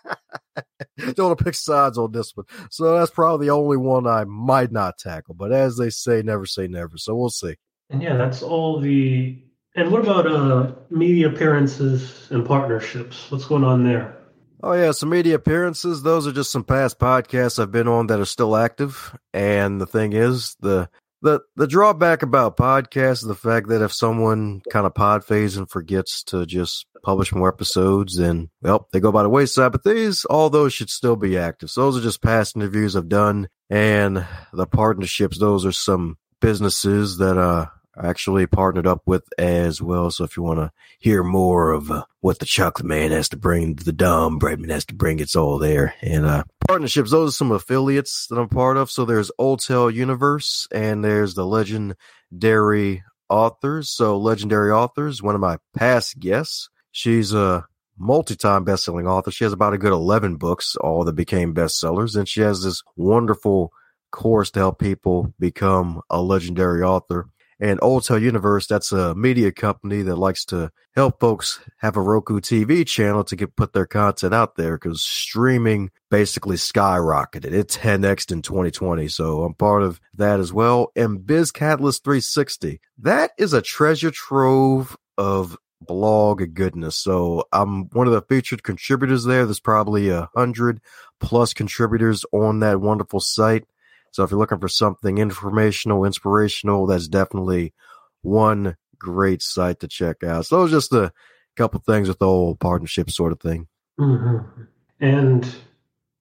Don't 1.14 1.28
want 1.28 1.38
to 1.38 1.44
pick 1.44 1.54
sides 1.54 1.98
on 1.98 2.12
this 2.12 2.36
one. 2.36 2.46
So 2.70 2.98
that's 2.98 3.10
probably 3.10 3.46
the 3.46 3.52
only 3.52 3.76
one 3.76 4.06
I 4.06 4.24
might 4.24 4.72
not 4.72 4.98
tackle. 4.98 5.34
But 5.34 5.52
as 5.52 5.76
they 5.76 5.90
say, 5.90 6.22
never 6.22 6.46
say 6.46 6.66
never. 6.66 6.98
So 6.98 7.14
we'll 7.14 7.30
see. 7.30 7.56
And 7.90 8.02
yeah, 8.02 8.16
that's 8.16 8.42
all 8.42 8.80
the. 8.80 9.42
And 9.74 9.92
what 9.92 10.02
about 10.02 10.26
uh, 10.26 10.72
media 10.90 11.28
appearances 11.28 12.28
and 12.30 12.44
partnerships? 12.44 13.30
What's 13.30 13.44
going 13.44 13.64
on 13.64 13.84
there? 13.84 14.16
Oh 14.60 14.72
yeah, 14.72 14.90
some 14.90 15.10
media 15.10 15.36
appearances. 15.36 16.02
Those 16.02 16.26
are 16.26 16.32
just 16.32 16.50
some 16.50 16.64
past 16.64 16.98
podcasts 16.98 17.60
I've 17.60 17.70
been 17.70 17.86
on 17.86 18.08
that 18.08 18.18
are 18.18 18.24
still 18.24 18.56
active. 18.56 19.16
And 19.32 19.80
the 19.80 19.86
thing 19.86 20.12
is, 20.14 20.56
the 20.60 20.88
the 21.22 21.40
the 21.56 21.66
drawback 21.66 22.22
about 22.22 22.56
podcasts 22.56 23.22
is 23.22 23.22
the 23.22 23.34
fact 23.34 23.68
that 23.68 23.82
if 23.82 23.92
someone 23.92 24.62
kind 24.70 24.86
of 24.86 24.94
pod 24.94 25.24
phase 25.24 25.56
and 25.56 25.68
forgets 25.68 26.22
to 26.24 26.46
just 26.46 26.86
publish 27.02 27.32
more 27.32 27.48
episodes, 27.48 28.16
then 28.16 28.50
well, 28.62 28.88
they 28.92 29.00
go 29.00 29.12
by 29.12 29.22
the 29.22 29.28
wayside. 29.28 29.72
But 29.72 29.84
these, 29.84 30.24
all 30.26 30.50
those 30.50 30.72
should 30.72 30.90
still 30.90 31.16
be 31.16 31.36
active. 31.38 31.70
So 31.70 31.82
those 31.82 31.98
are 31.98 32.02
just 32.02 32.22
past 32.22 32.56
interviews 32.56 32.96
I've 32.96 33.08
done, 33.08 33.48
and 33.70 34.24
the 34.52 34.66
partnerships. 34.66 35.38
Those 35.38 35.66
are 35.66 35.72
some 35.72 36.18
businesses 36.40 37.18
that 37.18 37.36
uh 37.36 37.66
actually 38.02 38.46
partnered 38.46 38.86
up 38.86 39.02
with 39.06 39.24
as 39.38 39.82
well. 39.82 40.10
So 40.10 40.24
if 40.24 40.36
you 40.36 40.42
want 40.42 40.58
to 40.60 40.72
hear 40.98 41.22
more 41.22 41.72
of 41.72 41.90
uh, 41.90 42.04
what 42.20 42.38
the 42.38 42.46
Chocolate 42.46 42.86
Man 42.86 43.10
has 43.10 43.28
to 43.30 43.36
bring, 43.36 43.74
the 43.74 43.92
Dom 43.92 44.38
Brightmon 44.38 44.70
has 44.70 44.84
to 44.86 44.94
bring, 44.94 45.20
it's 45.20 45.36
all 45.36 45.58
there. 45.58 45.94
And 46.00 46.26
uh, 46.26 46.44
partnerships, 46.66 47.10
those 47.10 47.30
are 47.30 47.36
some 47.36 47.52
affiliates 47.52 48.26
that 48.28 48.38
I'm 48.38 48.48
part 48.48 48.76
of. 48.76 48.90
So 48.90 49.04
there's 49.04 49.30
Old 49.38 49.60
Tale 49.60 49.90
Universe 49.90 50.66
and 50.72 51.04
there's 51.04 51.34
the 51.34 51.46
Legendary 51.46 53.02
Authors. 53.28 53.90
So 53.90 54.18
Legendary 54.18 54.70
Authors, 54.70 55.22
one 55.22 55.34
of 55.34 55.40
my 55.40 55.58
past 55.76 56.18
guests. 56.18 56.70
She's 56.90 57.32
a 57.32 57.66
multi-time 57.98 58.64
best-selling 58.64 59.06
author. 59.06 59.30
She 59.30 59.44
has 59.44 59.52
about 59.52 59.74
a 59.74 59.78
good 59.78 59.92
11 59.92 60.36
books, 60.36 60.76
all 60.76 61.04
that 61.04 61.14
became 61.14 61.54
bestsellers. 61.54 62.16
And 62.16 62.28
she 62.28 62.40
has 62.40 62.62
this 62.62 62.82
wonderful 62.96 63.72
course 64.10 64.50
to 64.52 64.60
help 64.60 64.78
people 64.78 65.34
become 65.38 66.00
a 66.08 66.22
legendary 66.22 66.82
author. 66.82 67.28
And 67.60 67.80
Old 67.82 68.04
Tale 68.06 68.22
Universe, 68.22 68.66
that's 68.66 68.92
a 68.92 69.14
media 69.14 69.50
company 69.50 70.02
that 70.02 70.16
likes 70.16 70.44
to 70.46 70.70
help 70.94 71.18
folks 71.18 71.58
have 71.78 71.96
a 71.96 72.00
Roku 72.00 72.40
TV 72.40 72.86
channel 72.86 73.24
to 73.24 73.34
get 73.36 73.56
put 73.56 73.72
their 73.72 73.86
content 73.86 74.32
out 74.32 74.54
there 74.54 74.76
because 74.76 75.02
streaming 75.02 75.90
basically 76.08 76.56
skyrocketed. 76.56 77.52
It 77.52 77.68
10x 77.68 78.30
in 78.30 78.42
2020. 78.42 79.08
So 79.08 79.42
I'm 79.42 79.54
part 79.54 79.82
of 79.82 80.00
that 80.14 80.38
as 80.38 80.52
well. 80.52 80.92
And 80.94 81.26
Biz 81.26 81.50
Catalyst 81.50 82.04
360, 82.04 82.80
that 82.98 83.32
is 83.38 83.52
a 83.52 83.62
treasure 83.62 84.12
trove 84.12 84.96
of 85.16 85.56
blog 85.80 86.54
goodness. 86.54 86.96
So 86.96 87.44
I'm 87.52 87.88
one 87.90 88.06
of 88.06 88.12
the 88.12 88.22
featured 88.22 88.62
contributors 88.62 89.24
there. 89.24 89.44
There's 89.44 89.60
probably 89.60 90.10
a 90.10 90.28
hundred 90.34 90.80
plus 91.20 91.54
contributors 91.54 92.24
on 92.32 92.60
that 92.60 92.80
wonderful 92.80 93.20
site. 93.20 93.64
So 94.12 94.24
if 94.24 94.30
you're 94.30 94.40
looking 94.40 94.58
for 94.58 94.68
something 94.68 95.18
informational, 95.18 96.04
inspirational, 96.04 96.86
that's 96.86 97.08
definitely 97.08 97.74
one 98.22 98.76
great 98.98 99.42
site 99.42 99.80
to 99.80 99.88
check 99.88 100.22
out. 100.22 100.46
So 100.46 100.62
are 100.62 100.68
just 100.68 100.92
a 100.92 101.12
couple 101.56 101.80
things 101.80 102.08
with 102.08 102.18
the 102.18 102.26
whole 102.26 102.56
partnership 102.56 103.10
sort 103.10 103.32
of 103.32 103.40
thing. 103.40 103.68
Mm-hmm. 103.98 104.62
And 105.00 105.54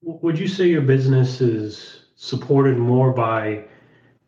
would 0.01 0.37
you 0.37 0.47
say 0.47 0.67
your 0.67 0.81
business 0.81 1.41
is 1.41 2.01
supported 2.15 2.77
more 2.77 3.13
by 3.13 3.65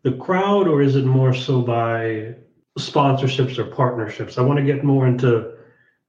the 0.03 0.14
crowd 0.14 0.68
or 0.68 0.82
is 0.82 0.95
it 0.95 1.05
more 1.05 1.34
so 1.34 1.62
by 1.62 2.36
sponsorships 2.78 3.57
or 3.57 3.66
partnerships? 3.66 4.38
I 4.38 4.41
want 4.41 4.60
to 4.60 4.66
get 4.66 4.84
more 4.84 5.07
into 5.07 5.53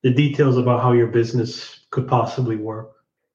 the 0.02 0.10
details 0.10 0.56
about 0.56 0.82
how 0.82 0.92
your 0.92 1.08
business 1.08 1.80
could 1.90 2.08
possibly 2.08 2.56
work. 2.56 2.92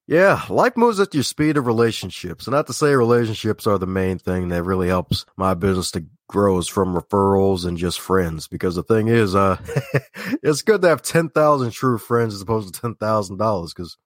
Yeah, 0.08 0.44
life 0.50 0.78
moves 0.78 1.00
at 1.00 1.16
your 1.16 1.24
speed 1.24 1.58
of 1.58 1.66
relationships. 1.66 2.46
And 2.46 2.54
not 2.54 2.68
to 2.68 2.74
say 2.74 2.94
relationships 2.94 3.66
are 3.66 3.80
the 3.80 3.88
main 3.88 4.20
thing 4.20 4.50
that 4.50 4.62
really 4.64 4.88
helps 4.88 5.26
my 5.36 5.56
business 5.56 5.90
to 5.92 6.06
grow 6.28 6.60
is 6.60 6.68
from 6.68 6.94
referrals 6.94 7.66
and 7.66 7.76
just 7.76 8.00
friends. 8.00 8.48
Because 8.48 8.76
the 8.76 8.84
thing 8.84 9.08
is, 9.08 9.34
uh, 9.34 9.58
it's 10.44 10.62
good 10.62 10.84
to 10.84 10.90
have 10.90 11.02
10,000 11.02 11.72
true 11.72 11.98
friends 11.98 12.36
as 12.36 12.42
opposed 12.42 12.72
to 12.74 12.82
$10,000. 12.82 13.76
Because 13.76 13.98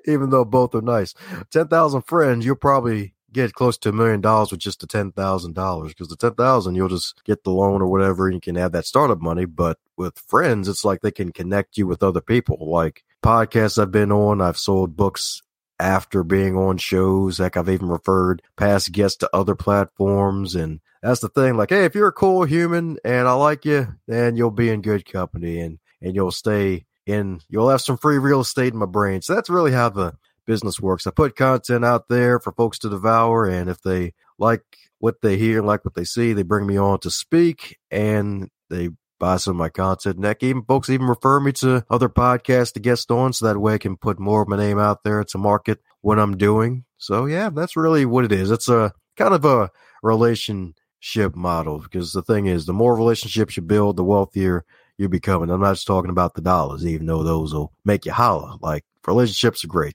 even 0.06 0.30
though 0.30 0.44
both 0.44 0.74
are 0.74 0.82
nice, 0.82 1.14
10,000 1.52 2.02
friends, 2.02 2.44
you'll 2.44 2.56
probably 2.56 3.14
get 3.32 3.54
close 3.54 3.78
to 3.78 3.88
a 3.90 3.92
million 3.92 4.20
dollars 4.20 4.50
with 4.50 4.60
just 4.60 4.80
the 4.80 4.86
$10,000 4.86 5.88
because 5.88 6.08
the 6.08 6.16
10,000 6.16 6.74
you'll 6.74 6.88
just 6.88 7.24
get 7.24 7.44
the 7.44 7.50
loan 7.50 7.80
or 7.80 7.86
whatever 7.86 8.26
and 8.26 8.34
you 8.34 8.40
can 8.40 8.56
have 8.56 8.72
that 8.72 8.86
startup 8.86 9.20
money. 9.20 9.44
But 9.44 9.78
with 9.96 10.18
friends, 10.18 10.68
it's 10.68 10.84
like 10.84 11.00
they 11.00 11.12
can 11.12 11.32
connect 11.32 11.78
you 11.78 11.86
with 11.86 12.02
other 12.02 12.20
people. 12.20 12.58
Like 12.70 13.04
podcasts 13.22 13.80
I've 13.80 13.92
been 13.92 14.12
on, 14.12 14.40
I've 14.40 14.58
sold 14.58 14.96
books 14.96 15.42
after 15.78 16.22
being 16.22 16.56
on 16.56 16.78
shows. 16.78 17.40
Like 17.40 17.56
I've 17.56 17.68
even 17.68 17.88
referred 17.88 18.42
past 18.56 18.92
guests 18.92 19.18
to 19.18 19.30
other 19.32 19.54
platforms. 19.54 20.54
And 20.54 20.80
that's 21.02 21.20
the 21.20 21.28
thing. 21.28 21.56
Like, 21.56 21.70
hey, 21.70 21.84
if 21.84 21.94
you're 21.94 22.08
a 22.08 22.12
cool 22.12 22.44
human 22.44 22.98
and 23.04 23.26
I 23.26 23.32
like 23.32 23.64
you, 23.64 23.88
then 24.06 24.36
you'll 24.36 24.50
be 24.50 24.70
in 24.70 24.82
good 24.82 25.04
company 25.04 25.60
and, 25.60 25.78
and 26.00 26.14
you'll 26.14 26.30
stay 26.30 26.84
in, 27.06 27.40
you'll 27.48 27.68
have 27.68 27.80
some 27.80 27.96
free 27.96 28.18
real 28.18 28.40
estate 28.40 28.72
in 28.72 28.78
my 28.78 28.86
brain. 28.86 29.22
So 29.22 29.34
that's 29.34 29.50
really 29.50 29.72
how 29.72 29.88
the 29.88 30.14
business 30.46 30.80
works. 30.80 31.06
I 31.06 31.10
put 31.10 31.36
content 31.36 31.84
out 31.84 32.08
there 32.08 32.38
for 32.38 32.52
folks 32.52 32.78
to 32.80 32.88
devour, 32.88 33.46
and 33.46 33.68
if 33.70 33.80
they 33.82 34.14
like 34.38 34.62
what 34.98 35.20
they 35.22 35.36
hear, 35.36 35.62
like 35.62 35.84
what 35.84 35.94
they 35.94 36.04
see, 36.04 36.32
they 36.32 36.42
bring 36.42 36.66
me 36.66 36.76
on 36.76 37.00
to 37.00 37.10
speak, 37.10 37.78
and 37.90 38.50
they 38.70 38.90
buy 39.22 39.36
some 39.36 39.52
of 39.52 39.56
my 39.56 39.68
content. 39.68 40.24
Heck, 40.24 40.42
even 40.42 40.64
folks 40.64 40.90
even 40.90 41.06
refer 41.06 41.38
me 41.38 41.52
to 41.52 41.86
other 41.88 42.08
podcasts 42.08 42.72
to 42.72 42.80
guest 42.80 43.08
on, 43.12 43.32
so 43.32 43.46
that 43.46 43.60
way 43.60 43.74
I 43.74 43.78
can 43.78 43.96
put 43.96 44.18
more 44.18 44.42
of 44.42 44.48
my 44.48 44.56
name 44.56 44.80
out 44.80 45.04
there 45.04 45.22
to 45.22 45.38
market 45.38 45.78
what 46.00 46.18
I'm 46.18 46.36
doing. 46.36 46.84
So 46.98 47.26
yeah, 47.26 47.48
that's 47.48 47.76
really 47.76 48.04
what 48.04 48.24
it 48.24 48.32
is. 48.32 48.50
It's 48.50 48.68
a 48.68 48.92
kind 49.16 49.32
of 49.32 49.44
a 49.44 49.70
relationship 50.02 51.36
model 51.36 51.78
because 51.78 52.12
the 52.12 52.22
thing 52.22 52.46
is, 52.46 52.66
the 52.66 52.72
more 52.72 52.96
relationships 52.96 53.56
you 53.56 53.62
build, 53.62 53.96
the 53.96 54.02
wealthier 54.02 54.64
you 54.98 55.08
become. 55.08 55.44
And 55.44 55.52
I'm 55.52 55.60
not 55.60 55.74
just 55.74 55.86
talking 55.86 56.10
about 56.10 56.34
the 56.34 56.40
dollars, 56.42 56.84
even 56.84 57.06
though 57.06 57.22
those 57.22 57.54
will 57.54 57.72
make 57.84 58.04
you 58.04 58.10
holler. 58.10 58.56
Like 58.60 58.84
relationships 59.06 59.64
are 59.64 59.68
great. 59.68 59.94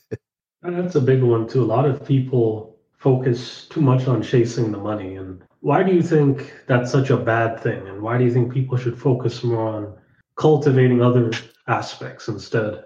That's 0.62 0.94
a 0.94 1.00
big 1.00 1.22
one 1.22 1.48
too. 1.48 1.62
A 1.62 1.64
lot 1.64 1.86
of 1.86 2.06
people 2.06 2.76
focus 2.98 3.66
too 3.70 3.80
much 3.80 4.06
on 4.08 4.22
chasing 4.22 4.72
the 4.72 4.78
money. 4.78 5.16
And 5.16 5.42
why 5.60 5.82
do 5.82 5.92
you 5.92 6.02
think 6.02 6.52
that's 6.66 6.90
such 6.90 7.10
a 7.10 7.16
bad 7.16 7.60
thing? 7.60 7.86
And 7.88 8.02
why 8.02 8.18
do 8.18 8.24
you 8.24 8.32
think 8.32 8.52
people 8.52 8.76
should 8.76 8.98
focus 8.98 9.42
more 9.42 9.66
on 9.66 9.94
cultivating 10.36 11.02
other 11.02 11.30
aspects 11.66 12.28
instead? 12.28 12.84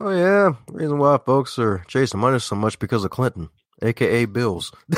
Oh 0.00 0.10
yeah, 0.10 0.52
reason 0.68 0.98
why 0.98 1.18
folks 1.24 1.58
are 1.58 1.84
chasing 1.86 2.20
money 2.20 2.40
so 2.40 2.56
much 2.56 2.78
because 2.78 3.04
of 3.04 3.10
Clinton, 3.10 3.50
aka 3.82 4.24
bills. 4.24 4.72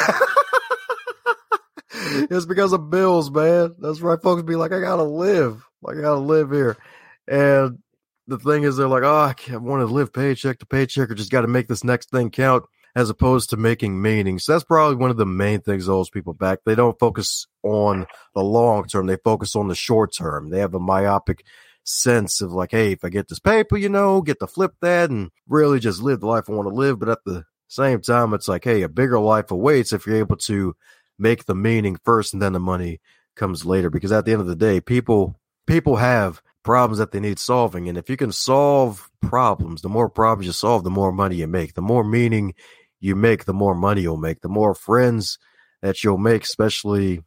it's 1.91 2.47
because 2.47 2.73
of 2.73 2.91
bills, 2.91 3.31
man. 3.31 3.75
That's 3.79 4.01
right. 4.01 4.21
Folks 4.23 4.43
be 4.43 4.57
like, 4.57 4.73
I 4.73 4.81
gotta 4.81 5.05
live. 5.05 5.67
I 5.87 5.95
gotta 5.95 6.19
live 6.19 6.51
here. 6.51 6.77
And 7.29 7.79
the 8.27 8.39
thing 8.39 8.63
is, 8.63 8.77
they're 8.77 8.89
like, 8.89 9.03
oh, 9.03 9.33
I 9.53 9.57
want 9.57 9.87
to 9.87 9.93
live 9.93 10.13
paycheck 10.13 10.59
to 10.61 10.67
paycheck, 10.67 11.11
or 11.11 11.15
just 11.15 11.31
got 11.31 11.43
to 11.43 11.49
make 11.49 11.69
this 11.69 11.85
next 11.85 12.11
thing 12.11 12.31
count, 12.31 12.65
as 12.97 13.11
opposed 13.11 13.51
to 13.51 13.59
making 13.59 14.01
meaning. 14.01 14.39
So 14.39 14.53
that's 14.53 14.65
probably 14.65 14.97
one 14.97 15.11
of 15.11 15.19
the 15.19 15.27
main 15.27 15.61
things 15.61 15.85
that 15.85 15.93
holds 15.93 16.09
people 16.09 16.33
back. 16.33 16.61
They 16.65 16.75
don't 16.75 16.99
focus 16.99 17.47
on 17.63 18.07
the 18.35 18.43
long 18.43 18.87
term; 18.87 19.07
they 19.07 19.19
focus 19.23 19.55
on 19.55 19.69
the 19.69 19.75
short 19.75 20.15
term. 20.17 20.49
They 20.49 20.61
have 20.61 20.75
a 20.75 20.81
myopic 20.81 21.45
sense 21.85 22.41
of 22.41 22.53
like, 22.53 22.73
hey, 22.73 22.93
if 22.93 23.05
I 23.05 23.11
get 23.11 23.29
this 23.29 23.39
paper, 23.39 23.77
you 23.77 23.91
know, 23.91 24.23
get 24.23 24.41
to 24.41 24.47
flip 24.47 24.73
that 24.81 25.11
and 25.11 25.31
really 25.47 25.79
just 25.79 26.01
live 26.01 26.21
the 26.21 26.27
life 26.27 26.49
I 26.49 26.53
want 26.53 26.69
to 26.69 26.75
live. 26.75 26.99
But 26.99 27.11
at 27.11 27.25
the 27.25 27.45
same 27.69 28.01
time, 28.01 28.33
it's 28.33 28.49
like, 28.49 28.65
hey, 28.65 28.83
a 28.83 28.89
bigger 28.89 29.21
life 29.21 29.51
awaits 29.51 29.93
if 29.93 30.07
you're 30.07 30.17
able 30.17 30.37
to 30.39 30.75
make 31.19 31.45
the 31.45 31.55
meaning 31.55 31.99
first 32.03 32.33
and 32.33 32.43
then 32.43 32.55
the 32.55 32.61
money 32.61 33.01
comes 33.37 33.65
later. 33.67 33.91
Because 33.91 34.11
at 34.11 34.25
the 34.25 34.33
end 34.33 34.41
of 34.41 34.47
the 34.47 34.57
day, 34.57 34.81
people 34.81 35.39
people 35.67 35.97
have 35.97 36.41
problems 36.63 36.99
that 36.99 37.13
they 37.13 37.21
need 37.21 37.39
solving. 37.39 37.89
And 37.89 37.99
if 37.99 38.09
you 38.09 38.17
can 38.17 38.33
solve 38.33 39.11
problems, 39.21 39.83
the 39.83 39.89
more 39.89 40.09
problems 40.09 40.47
you 40.47 40.53
solve, 40.53 40.83
the 40.83 40.91
more 40.91 41.13
money 41.13 41.37
you 41.37 41.47
make. 41.47 41.75
The 41.75 41.83
more 41.83 42.03
meaning 42.03 42.55
you 43.01 43.15
make, 43.17 43.45
the 43.45 43.55
more 43.55 43.75
money 43.75 44.03
you'll 44.03 44.17
make. 44.17 44.41
The 44.41 44.49
more 44.49 44.75
friends 44.75 45.39
that 45.83 46.03
you'll 46.03 46.19
make, 46.19 46.45
especially 46.45 47.23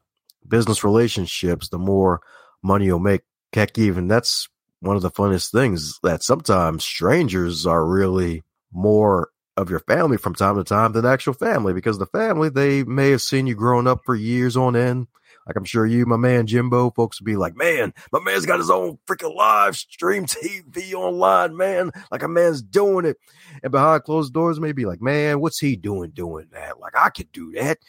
business 0.47 0.84
relationships, 0.84 1.70
the 1.70 1.80
more 1.80 2.22
money 2.61 2.86
you'll 2.86 2.99
make. 2.99 3.22
Heck, 3.53 3.78
even 3.78 4.07
that's 4.07 4.47
one 4.80 4.95
of 4.95 5.01
the 5.01 5.11
funnest 5.11 5.51
things 5.51 5.99
that 6.03 6.24
sometimes 6.24 6.84
strangers 6.84 7.65
are 7.65 7.86
really 7.86 8.43
more 8.72 9.30
of 9.57 9.70
your 9.70 9.80
family 9.80 10.17
from 10.17 10.34
time 10.34 10.55
to 10.55 10.63
time 10.63 10.93
than 10.93 11.05
actual 11.05 11.34
family 11.34 11.74
because 11.74 11.97
the 11.97 12.05
family 12.05 12.49
they 12.49 12.84
may 12.84 13.11
have 13.11 13.22
seen 13.22 13.45
you 13.45 13.55
growing 13.55 13.88
up 13.88 14.01
for 14.05 14.15
years 14.15 14.55
on 14.55 14.76
end 14.76 15.07
like 15.47 15.55
I'm 15.55 15.65
sure 15.65 15.85
you, 15.85 16.05
my 16.05 16.17
man 16.17 16.47
Jimbo, 16.47 16.91
folks 16.91 17.19
would 17.19 17.25
be 17.25 17.35
like, 17.35 17.55
man, 17.55 17.93
my 18.11 18.19
man's 18.19 18.45
got 18.45 18.59
his 18.59 18.69
own 18.69 18.97
freaking 19.07 19.35
live 19.35 19.75
stream 19.75 20.25
TV 20.25 20.93
online, 20.93 21.57
man. 21.57 21.91
Like 22.11 22.23
a 22.23 22.27
man's 22.27 22.61
doing 22.61 23.05
it. 23.05 23.17
And 23.63 23.71
behind 23.71 24.03
closed 24.03 24.33
doors, 24.33 24.59
maybe 24.59 24.85
like, 24.85 25.01
man, 25.01 25.39
what's 25.39 25.59
he 25.59 25.75
doing 25.75 26.11
doing 26.11 26.47
that? 26.51 26.79
Like 26.79 26.93
I 26.95 27.09
could 27.09 27.31
do 27.31 27.51
that. 27.53 27.79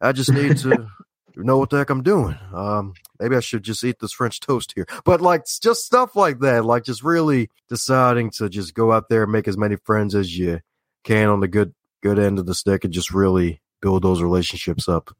I 0.00 0.12
just 0.12 0.32
need 0.32 0.56
to 0.58 0.88
know 1.36 1.58
what 1.58 1.70
the 1.70 1.78
heck 1.78 1.90
I'm 1.90 2.02
doing. 2.02 2.36
Um, 2.52 2.94
maybe 3.18 3.36
I 3.36 3.40
should 3.40 3.62
just 3.62 3.84
eat 3.84 3.98
this 4.00 4.12
French 4.12 4.40
toast 4.40 4.72
here. 4.74 4.86
But 5.04 5.20
like 5.20 5.44
just 5.46 5.84
stuff 5.84 6.16
like 6.16 6.40
that, 6.40 6.64
like 6.64 6.84
just 6.84 7.02
really 7.02 7.50
deciding 7.68 8.30
to 8.32 8.48
just 8.48 8.74
go 8.74 8.92
out 8.92 9.08
there 9.08 9.24
and 9.24 9.32
make 9.32 9.48
as 9.48 9.56
many 9.56 9.76
friends 9.76 10.14
as 10.14 10.36
you 10.36 10.60
can 11.04 11.28
on 11.28 11.40
the 11.40 11.48
good 11.48 11.74
good 12.02 12.18
end 12.18 12.38
of 12.38 12.46
the 12.46 12.54
stick 12.54 12.84
and 12.84 12.92
just 12.92 13.12
really 13.12 13.60
build 13.80 14.02
those 14.02 14.22
relationships 14.22 14.88
up. 14.88 15.14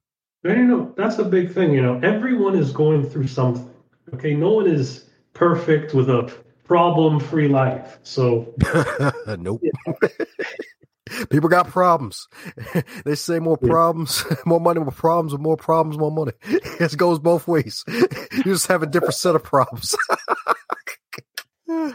No, 0.44 0.54
no, 0.54 0.62
no. 0.62 0.94
That's 0.96 1.18
a 1.18 1.24
big 1.24 1.52
thing. 1.52 1.72
You 1.72 1.82
know, 1.82 2.00
everyone 2.02 2.56
is 2.56 2.72
going 2.72 3.08
through 3.08 3.28
something. 3.28 3.68
Okay, 4.14 4.34
no 4.34 4.52
one 4.52 4.66
is 4.66 5.04
perfect 5.34 5.94
with 5.94 6.10
a 6.10 6.32
problem-free 6.64 7.48
life. 7.48 7.98
So, 8.02 8.54
nope. 9.38 9.62
People 11.30 11.48
got 11.48 11.68
problems. 11.68 12.26
they 13.04 13.14
say 13.14 13.38
more 13.38 13.58
problems, 13.58 14.24
more 14.46 14.60
money, 14.60 14.80
more 14.80 14.90
problems, 14.90 15.38
more 15.38 15.56
problems, 15.56 15.98
more 15.98 16.10
money. 16.10 16.32
It 16.42 16.96
goes 16.96 17.18
both 17.18 17.46
ways. 17.46 17.84
You 17.86 18.44
just 18.44 18.68
have 18.68 18.82
a 18.82 18.86
different 18.86 19.14
set 19.14 19.34
of 19.34 19.42
problems. 19.42 19.94
and 21.68 21.94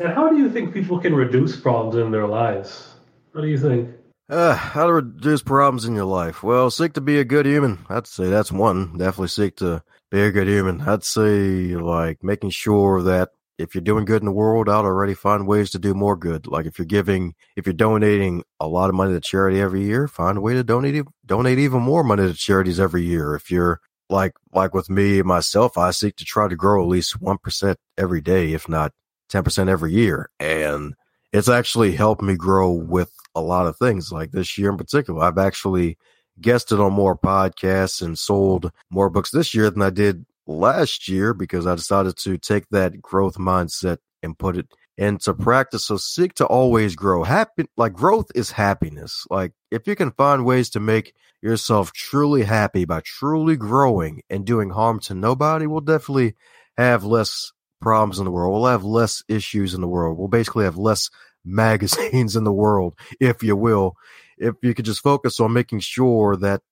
how 0.00 0.28
do 0.28 0.38
you 0.38 0.50
think 0.50 0.74
people 0.74 0.98
can 0.98 1.14
reduce 1.14 1.56
problems 1.56 1.96
in 1.96 2.10
their 2.10 2.26
lives? 2.26 2.94
What 3.32 3.42
do 3.42 3.48
you 3.48 3.58
think? 3.58 3.90
Uh, 4.28 4.54
how 4.54 4.86
to 4.86 4.92
reduce 4.92 5.42
problems 5.42 5.86
in 5.86 5.94
your 5.94 6.04
life? 6.04 6.42
Well, 6.42 6.70
seek 6.70 6.92
to 6.94 7.00
be 7.00 7.18
a 7.18 7.24
good 7.24 7.46
human. 7.46 7.86
I'd 7.88 8.06
say 8.06 8.28
that's 8.28 8.52
one. 8.52 8.98
Definitely 8.98 9.28
seek 9.28 9.56
to 9.56 9.82
be 10.10 10.20
a 10.20 10.30
good 10.30 10.46
human. 10.46 10.82
I'd 10.82 11.02
say 11.02 11.74
like 11.76 12.22
making 12.22 12.50
sure 12.50 13.02
that 13.02 13.30
if 13.56 13.74
you're 13.74 13.82
doing 13.82 14.04
good 14.04 14.20
in 14.20 14.26
the 14.26 14.32
world, 14.32 14.68
I'd 14.68 14.84
already 14.84 15.14
find 15.14 15.46
ways 15.46 15.70
to 15.70 15.78
do 15.78 15.94
more 15.94 16.14
good. 16.14 16.46
Like 16.46 16.66
if 16.66 16.78
you're 16.78 16.84
giving, 16.84 17.34
if 17.56 17.66
you're 17.66 17.72
donating 17.72 18.44
a 18.60 18.68
lot 18.68 18.90
of 18.90 18.94
money 18.94 19.14
to 19.14 19.20
charity 19.20 19.60
every 19.60 19.82
year, 19.82 20.06
find 20.06 20.36
a 20.36 20.42
way 20.42 20.52
to 20.54 20.62
donate 20.62 21.04
donate 21.24 21.58
even 21.58 21.80
more 21.80 22.04
money 22.04 22.26
to 22.28 22.34
charities 22.34 22.78
every 22.78 23.04
year. 23.04 23.34
If 23.34 23.50
you're 23.50 23.80
like 24.10 24.34
like 24.52 24.74
with 24.74 24.90
me 24.90 25.22
myself, 25.22 25.78
I 25.78 25.90
seek 25.90 26.16
to 26.16 26.24
try 26.26 26.48
to 26.48 26.56
grow 26.56 26.82
at 26.82 26.88
least 26.88 27.20
one 27.20 27.38
percent 27.38 27.78
every 27.96 28.20
day, 28.20 28.52
if 28.52 28.68
not 28.68 28.92
ten 29.30 29.42
percent 29.42 29.70
every 29.70 29.92
year, 29.94 30.28
and 30.38 30.94
it's 31.32 31.48
actually 31.48 31.92
helped 31.92 32.22
me 32.22 32.36
grow 32.36 32.70
with 32.70 33.12
a 33.34 33.40
lot 33.40 33.66
of 33.66 33.76
things. 33.76 34.12
Like 34.12 34.32
this 34.32 34.58
year 34.58 34.70
in 34.70 34.76
particular, 34.76 35.22
I've 35.22 35.38
actually 35.38 35.98
guested 36.40 36.80
on 36.80 36.92
more 36.92 37.16
podcasts 37.16 38.00
and 38.00 38.18
sold 38.18 38.70
more 38.90 39.10
books 39.10 39.30
this 39.30 39.54
year 39.54 39.70
than 39.70 39.82
I 39.82 39.90
did 39.90 40.24
last 40.46 41.08
year 41.08 41.34
because 41.34 41.66
I 41.66 41.74
decided 41.74 42.16
to 42.18 42.38
take 42.38 42.68
that 42.70 43.02
growth 43.02 43.36
mindset 43.36 43.98
and 44.22 44.38
put 44.38 44.56
it 44.56 44.66
into 44.96 45.34
practice. 45.34 45.84
So 45.84 45.96
seek 45.96 46.34
to 46.34 46.46
always 46.46 46.96
grow. 46.96 47.22
Happy, 47.22 47.66
like 47.76 47.92
growth 47.92 48.30
is 48.34 48.50
happiness. 48.50 49.26
Like 49.30 49.52
if 49.70 49.86
you 49.86 49.94
can 49.94 50.10
find 50.12 50.44
ways 50.44 50.70
to 50.70 50.80
make 50.80 51.14
yourself 51.40 51.92
truly 51.92 52.42
happy 52.42 52.84
by 52.84 53.00
truly 53.04 53.56
growing 53.56 54.22
and 54.28 54.44
doing 54.44 54.70
harm 54.70 54.98
to 55.00 55.14
nobody, 55.14 55.66
we'll 55.66 55.80
definitely 55.80 56.34
have 56.76 57.04
less 57.04 57.52
problems 57.80 58.18
in 58.18 58.24
the 58.24 58.30
world. 58.30 58.52
We'll 58.52 58.70
have 58.70 58.84
less 58.84 59.22
issues 59.28 59.74
in 59.74 59.80
the 59.80 59.88
world. 59.88 60.18
We'll 60.18 60.28
basically 60.28 60.64
have 60.64 60.76
less 60.76 61.10
magazines 61.44 62.36
in 62.36 62.44
the 62.44 62.52
world, 62.52 62.98
if 63.20 63.42
you 63.42 63.56
will. 63.56 63.94
If 64.36 64.54
you 64.62 64.74
could 64.74 64.84
just 64.84 65.02
focus 65.02 65.40
on 65.40 65.52
making 65.52 65.80
sure 65.80 66.36
that, 66.36 66.62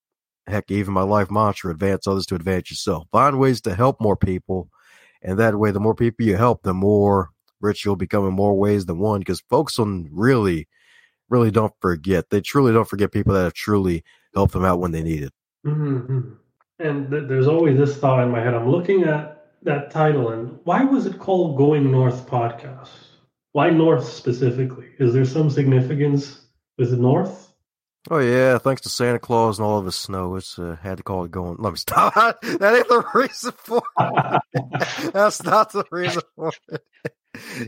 heck, 0.46 0.70
even 0.70 0.94
my 0.94 1.02
life 1.02 1.30
mantra, 1.30 1.70
advance 1.70 2.06
others 2.06 2.26
to 2.26 2.34
advance 2.36 2.70
yourself. 2.70 3.06
Find 3.10 3.38
ways 3.38 3.60
to 3.62 3.74
help 3.74 4.00
more 4.00 4.16
people. 4.16 4.68
And 5.22 5.38
that 5.38 5.58
way, 5.58 5.72
the 5.72 5.80
more 5.80 5.94
people 5.94 6.26
you 6.26 6.36
help, 6.36 6.62
the 6.62 6.74
more 6.74 7.30
rich 7.60 7.84
you'll 7.84 7.96
become 7.96 8.26
in 8.26 8.34
more 8.34 8.56
ways 8.56 8.86
than 8.86 8.98
one. 8.98 9.20
Because 9.20 9.40
folks 9.48 9.78
on 9.78 10.08
really, 10.12 10.68
really 11.28 11.50
don't 11.50 11.72
forget. 11.80 12.30
They 12.30 12.40
truly 12.40 12.72
don't 12.72 12.88
forget 12.88 13.12
people 13.12 13.34
that 13.34 13.44
have 13.44 13.54
truly 13.54 14.04
helped 14.34 14.52
them 14.52 14.64
out 14.64 14.78
when 14.78 14.92
they 14.92 15.02
need 15.02 15.24
it. 15.24 15.32
Mm-hmm. 15.66 16.34
And 16.78 17.10
th- 17.10 17.24
there's 17.26 17.48
always 17.48 17.78
this 17.78 17.96
thought 17.96 18.22
in 18.22 18.30
my 18.30 18.40
head. 18.40 18.54
I'm 18.54 18.68
looking 18.68 19.04
at 19.04 19.35
that 19.66 19.90
title 19.90 20.30
and 20.30 20.58
why 20.64 20.84
was 20.84 21.06
it 21.06 21.18
called 21.18 21.58
Going 21.58 21.90
North 21.90 22.26
Podcast? 22.26 22.88
Why 23.52 23.70
North 23.70 24.08
specifically? 24.08 24.88
Is 24.98 25.12
there 25.12 25.24
some 25.24 25.50
significance 25.50 26.40
with 26.78 26.90
the 26.90 26.96
North? 26.96 27.52
Oh 28.08 28.18
yeah, 28.18 28.58
thanks 28.58 28.82
to 28.82 28.88
Santa 28.88 29.18
Claus 29.18 29.58
and 29.58 29.66
all 29.66 29.78
of 29.78 29.84
his 29.84 29.96
snow, 29.96 30.36
it's 30.36 30.58
uh, 30.58 30.76
had 30.80 30.98
to 30.98 31.02
call 31.02 31.24
it 31.24 31.32
going. 31.32 31.56
Let 31.58 31.72
me 31.72 31.76
stop. 31.76 32.14
that 32.42 32.74
ain't 32.76 32.88
the 32.88 33.04
reason 33.14 33.52
for 33.56 33.82
it. 33.98 35.12
That's 35.12 35.42
not 35.42 35.72
the 35.72 35.84
reason 35.90 36.22
for 36.36 36.52
it. 36.68 36.84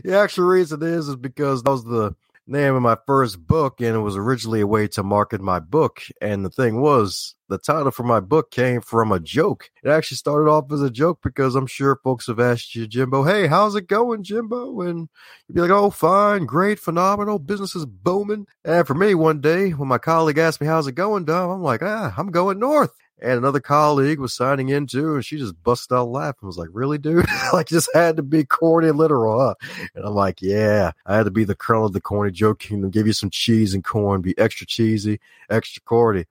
The 0.03 0.17
actual 0.17 0.45
reason 0.45 0.81
is 0.81 1.09
is 1.09 1.15
because 1.17 1.63
that 1.63 1.71
was 1.71 1.83
the 1.83 2.15
name 2.49 2.75
of 2.75 2.81
my 2.81 2.97
first 3.05 3.45
book, 3.45 3.79
and 3.79 3.95
it 3.95 3.99
was 3.99 4.17
originally 4.17 4.61
a 4.61 4.67
way 4.67 4.87
to 4.89 5.03
market 5.03 5.41
my 5.41 5.59
book. 5.59 6.01
And 6.21 6.43
the 6.43 6.49
thing 6.49 6.81
was, 6.81 7.35
the 7.47 7.57
title 7.57 7.91
for 7.91 8.03
my 8.03 8.19
book 8.19 8.51
came 8.51 8.81
from 8.81 9.11
a 9.11 9.19
joke. 9.19 9.69
It 9.83 9.89
actually 9.89 10.17
started 10.17 10.49
off 10.49 10.71
as 10.71 10.81
a 10.81 10.89
joke 10.89 11.19
because 11.23 11.55
I'm 11.55 11.67
sure 11.67 11.99
folks 12.03 12.27
have 12.27 12.39
asked 12.39 12.75
you, 12.75 12.87
Jimbo, 12.87 13.23
hey, 13.23 13.47
how's 13.47 13.75
it 13.75 13.87
going, 13.87 14.23
Jimbo? 14.23 14.81
And 14.81 15.09
you'd 15.47 15.55
be 15.55 15.61
like, 15.61 15.71
oh, 15.71 15.89
fine, 15.89 16.45
great, 16.45 16.79
phenomenal, 16.79 17.39
business 17.39 17.75
is 17.75 17.85
booming. 17.85 18.47
And 18.65 18.85
for 18.85 18.93
me, 18.93 19.15
one 19.15 19.41
day 19.41 19.71
when 19.71 19.87
my 19.87 19.97
colleague 19.97 20.37
asked 20.37 20.61
me, 20.61 20.67
how's 20.67 20.87
it 20.87 20.93
going, 20.93 21.25
Dom? 21.25 21.49
I'm 21.49 21.63
like, 21.63 21.81
ah, 21.83 22.13
I'm 22.17 22.31
going 22.31 22.59
north. 22.59 22.91
And 23.21 23.33
another 23.33 23.59
colleague 23.59 24.19
was 24.19 24.33
signing 24.33 24.69
in 24.69 24.87
too, 24.87 25.15
and 25.15 25.25
she 25.25 25.37
just 25.37 25.61
busted 25.61 25.95
out 25.95 26.07
laughing. 26.09 26.47
Was 26.47 26.57
like, 26.57 26.69
"Really, 26.71 26.97
dude? 26.97 27.25
like, 27.53 27.67
just 27.67 27.89
had 27.93 28.17
to 28.17 28.23
be 28.23 28.45
corny 28.45 28.91
literal, 28.91 29.39
huh?" 29.39 29.55
And 29.93 30.05
I'm 30.05 30.13
like, 30.13 30.41
"Yeah, 30.41 30.91
I 31.05 31.17
had 31.17 31.25
to 31.25 31.31
be 31.31 31.43
the 31.43 31.55
colonel 31.55 31.87
of 31.87 31.93
the 31.93 32.01
corny 32.01 32.31
joke 32.31 32.59
kingdom. 32.59 32.89
Give 32.89 33.07
you 33.07 33.13
some 33.13 33.29
cheese 33.29 33.73
and 33.73 33.83
corn, 33.83 34.21
be 34.21 34.37
extra 34.37 34.65
cheesy, 34.65 35.19
extra 35.49 35.81
corny." 35.83 36.25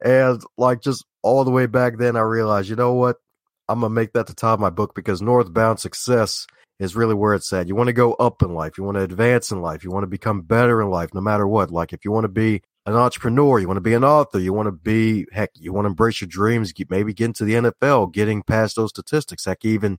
And 0.00 0.42
like, 0.56 0.80
just 0.80 1.04
all 1.22 1.44
the 1.44 1.50
way 1.50 1.66
back 1.66 1.98
then, 1.98 2.16
I 2.16 2.20
realized, 2.20 2.68
you 2.68 2.76
know 2.76 2.94
what? 2.94 3.16
I'm 3.68 3.80
gonna 3.80 3.92
make 3.92 4.12
that 4.12 4.26
the 4.26 4.34
top 4.34 4.54
of 4.54 4.60
my 4.60 4.70
book 4.70 4.94
because 4.94 5.20
northbound 5.20 5.80
success 5.80 6.46
is 6.78 6.94
really 6.94 7.14
where 7.14 7.34
it's 7.34 7.52
at. 7.52 7.68
You 7.68 7.74
want 7.74 7.88
to 7.88 7.92
go 7.92 8.14
up 8.14 8.42
in 8.42 8.54
life. 8.54 8.78
You 8.78 8.84
want 8.84 8.96
to 8.96 9.02
advance 9.02 9.50
in 9.50 9.60
life. 9.60 9.82
You 9.84 9.90
want 9.90 10.04
to 10.04 10.08
become 10.08 10.42
better 10.42 10.80
in 10.80 10.90
life, 10.90 11.12
no 11.12 11.20
matter 11.20 11.46
what. 11.46 11.70
Like 11.70 11.92
if 11.92 12.04
you 12.04 12.12
want 12.12 12.24
to 12.24 12.28
be 12.28 12.62
an 12.92 12.96
entrepreneur, 12.96 13.58
you 13.58 13.66
want 13.66 13.76
to 13.76 13.82
be 13.82 13.94
an 13.94 14.04
author, 14.04 14.38
you 14.38 14.52
want 14.52 14.66
to 14.66 14.72
be, 14.72 15.26
heck, 15.32 15.50
you 15.54 15.72
want 15.72 15.84
to 15.84 15.90
embrace 15.90 16.20
your 16.20 16.28
dreams, 16.28 16.72
maybe 16.88 17.12
get 17.12 17.26
into 17.26 17.44
the 17.44 17.54
NFL, 17.54 18.12
getting 18.12 18.42
past 18.42 18.76
those 18.76 18.90
statistics, 18.90 19.44
heck, 19.44 19.64
even 19.64 19.98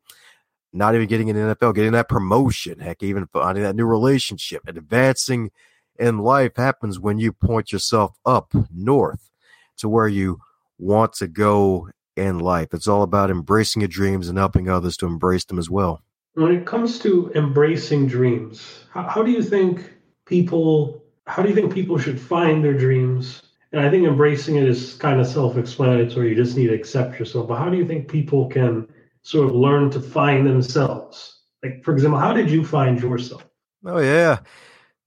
not 0.72 0.96
even 0.96 1.08
getting 1.08 1.28
in 1.28 1.36
the 1.36 1.56
NFL, 1.56 1.76
getting 1.76 1.92
that 1.94 2.10
promotion, 2.10 2.80
heck, 2.80 3.04
even 3.04 3.28
finding 3.28 3.64
that 3.64 3.76
new 3.76 3.86
relationship 3.86 4.62
advancing 4.68 5.52
in 5.98 6.20
life 6.20 6.56
happens 6.56 7.00
when 7.00 7.20
you 7.20 7.34
point 7.34 7.72
yourself 7.72 8.18
up 8.26 8.54
north 8.74 9.30
to 9.78 9.90
where 9.90 10.08
you 10.08 10.40
want 10.78 11.14
to 11.14 11.28
go 11.28 11.90
in 12.16 12.40
life. 12.40 12.70
It's 12.74 12.88
all 12.88 13.04
about 13.04 13.32
embracing 13.32 13.82
your 13.82 13.90
dreams 13.90 14.30
and 14.30 14.38
helping 14.38 14.70
others 14.70 14.98
to 14.98 15.06
embrace 15.06 15.46
them 15.46 15.60
as 15.60 15.70
well. 15.70 16.02
When 16.34 16.52
it 16.54 16.66
comes 16.66 17.00
to 17.00 17.32
embracing 17.36 18.08
dreams, 18.08 18.86
how, 18.92 19.04
how 19.04 19.24
do 19.24 19.32
you 19.32 19.44
think 19.44 19.92
people 20.26 21.04
how 21.30 21.44
do 21.44 21.50
you 21.50 21.56
think 21.56 21.74
people 21.74 21.98
should 21.98 22.20
find 22.20 22.64
their 22.64 22.74
dreams? 22.74 23.44
And 23.72 23.82
I 23.82 23.90
think 23.90 24.08
embracing 24.08 24.56
it 24.56 24.68
is 24.68 24.96
kind 24.96 25.20
of 25.20 25.28
self-explanatory. 25.28 26.30
You 26.30 26.36
just 26.36 26.58
need 26.58 26.68
to 26.68 26.74
accept 26.74 27.20
yourself. 27.20 27.48
But 27.48 27.60
how 27.60 27.70
do 27.70 27.78
you 27.78 27.86
think 27.86 28.08
people 28.08 28.48
can 28.48 28.88
sort 29.22 29.48
of 29.48 29.56
learn 29.56 29.92
to 29.92 30.02
find 30.02 30.48
themselves? 30.48 31.42
Like, 31.64 31.84
for 31.84 31.94
example, 31.94 32.20
how 32.20 32.34
did 32.34 32.50
you 32.50 32.66
find 32.66 33.00
yourself? 33.00 33.46
Oh 33.86 34.00
yeah. 34.00 34.40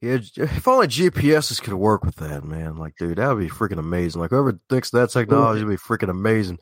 Yeah, 0.01 0.19
if 0.37 0.67
only 0.67 0.89
GPSs 0.89 1.63
could 1.63 1.75
work 1.75 2.05
with 2.05 2.17
that, 2.17 2.45
man. 2.45 2.77
Like, 2.77 2.97
dude, 2.97 3.19
that 3.19 3.29
would 3.29 3.41
be 3.41 3.49
freaking 3.49 3.79
amazing. 3.79 4.21
Like, 4.21 4.31
whoever 4.31 4.59
thinks 4.69 4.91
that 4.91 5.11
technology 5.11 5.65
would 5.65 5.71
be 5.71 5.77
freaking 5.77 6.11
amazing. 6.11 6.59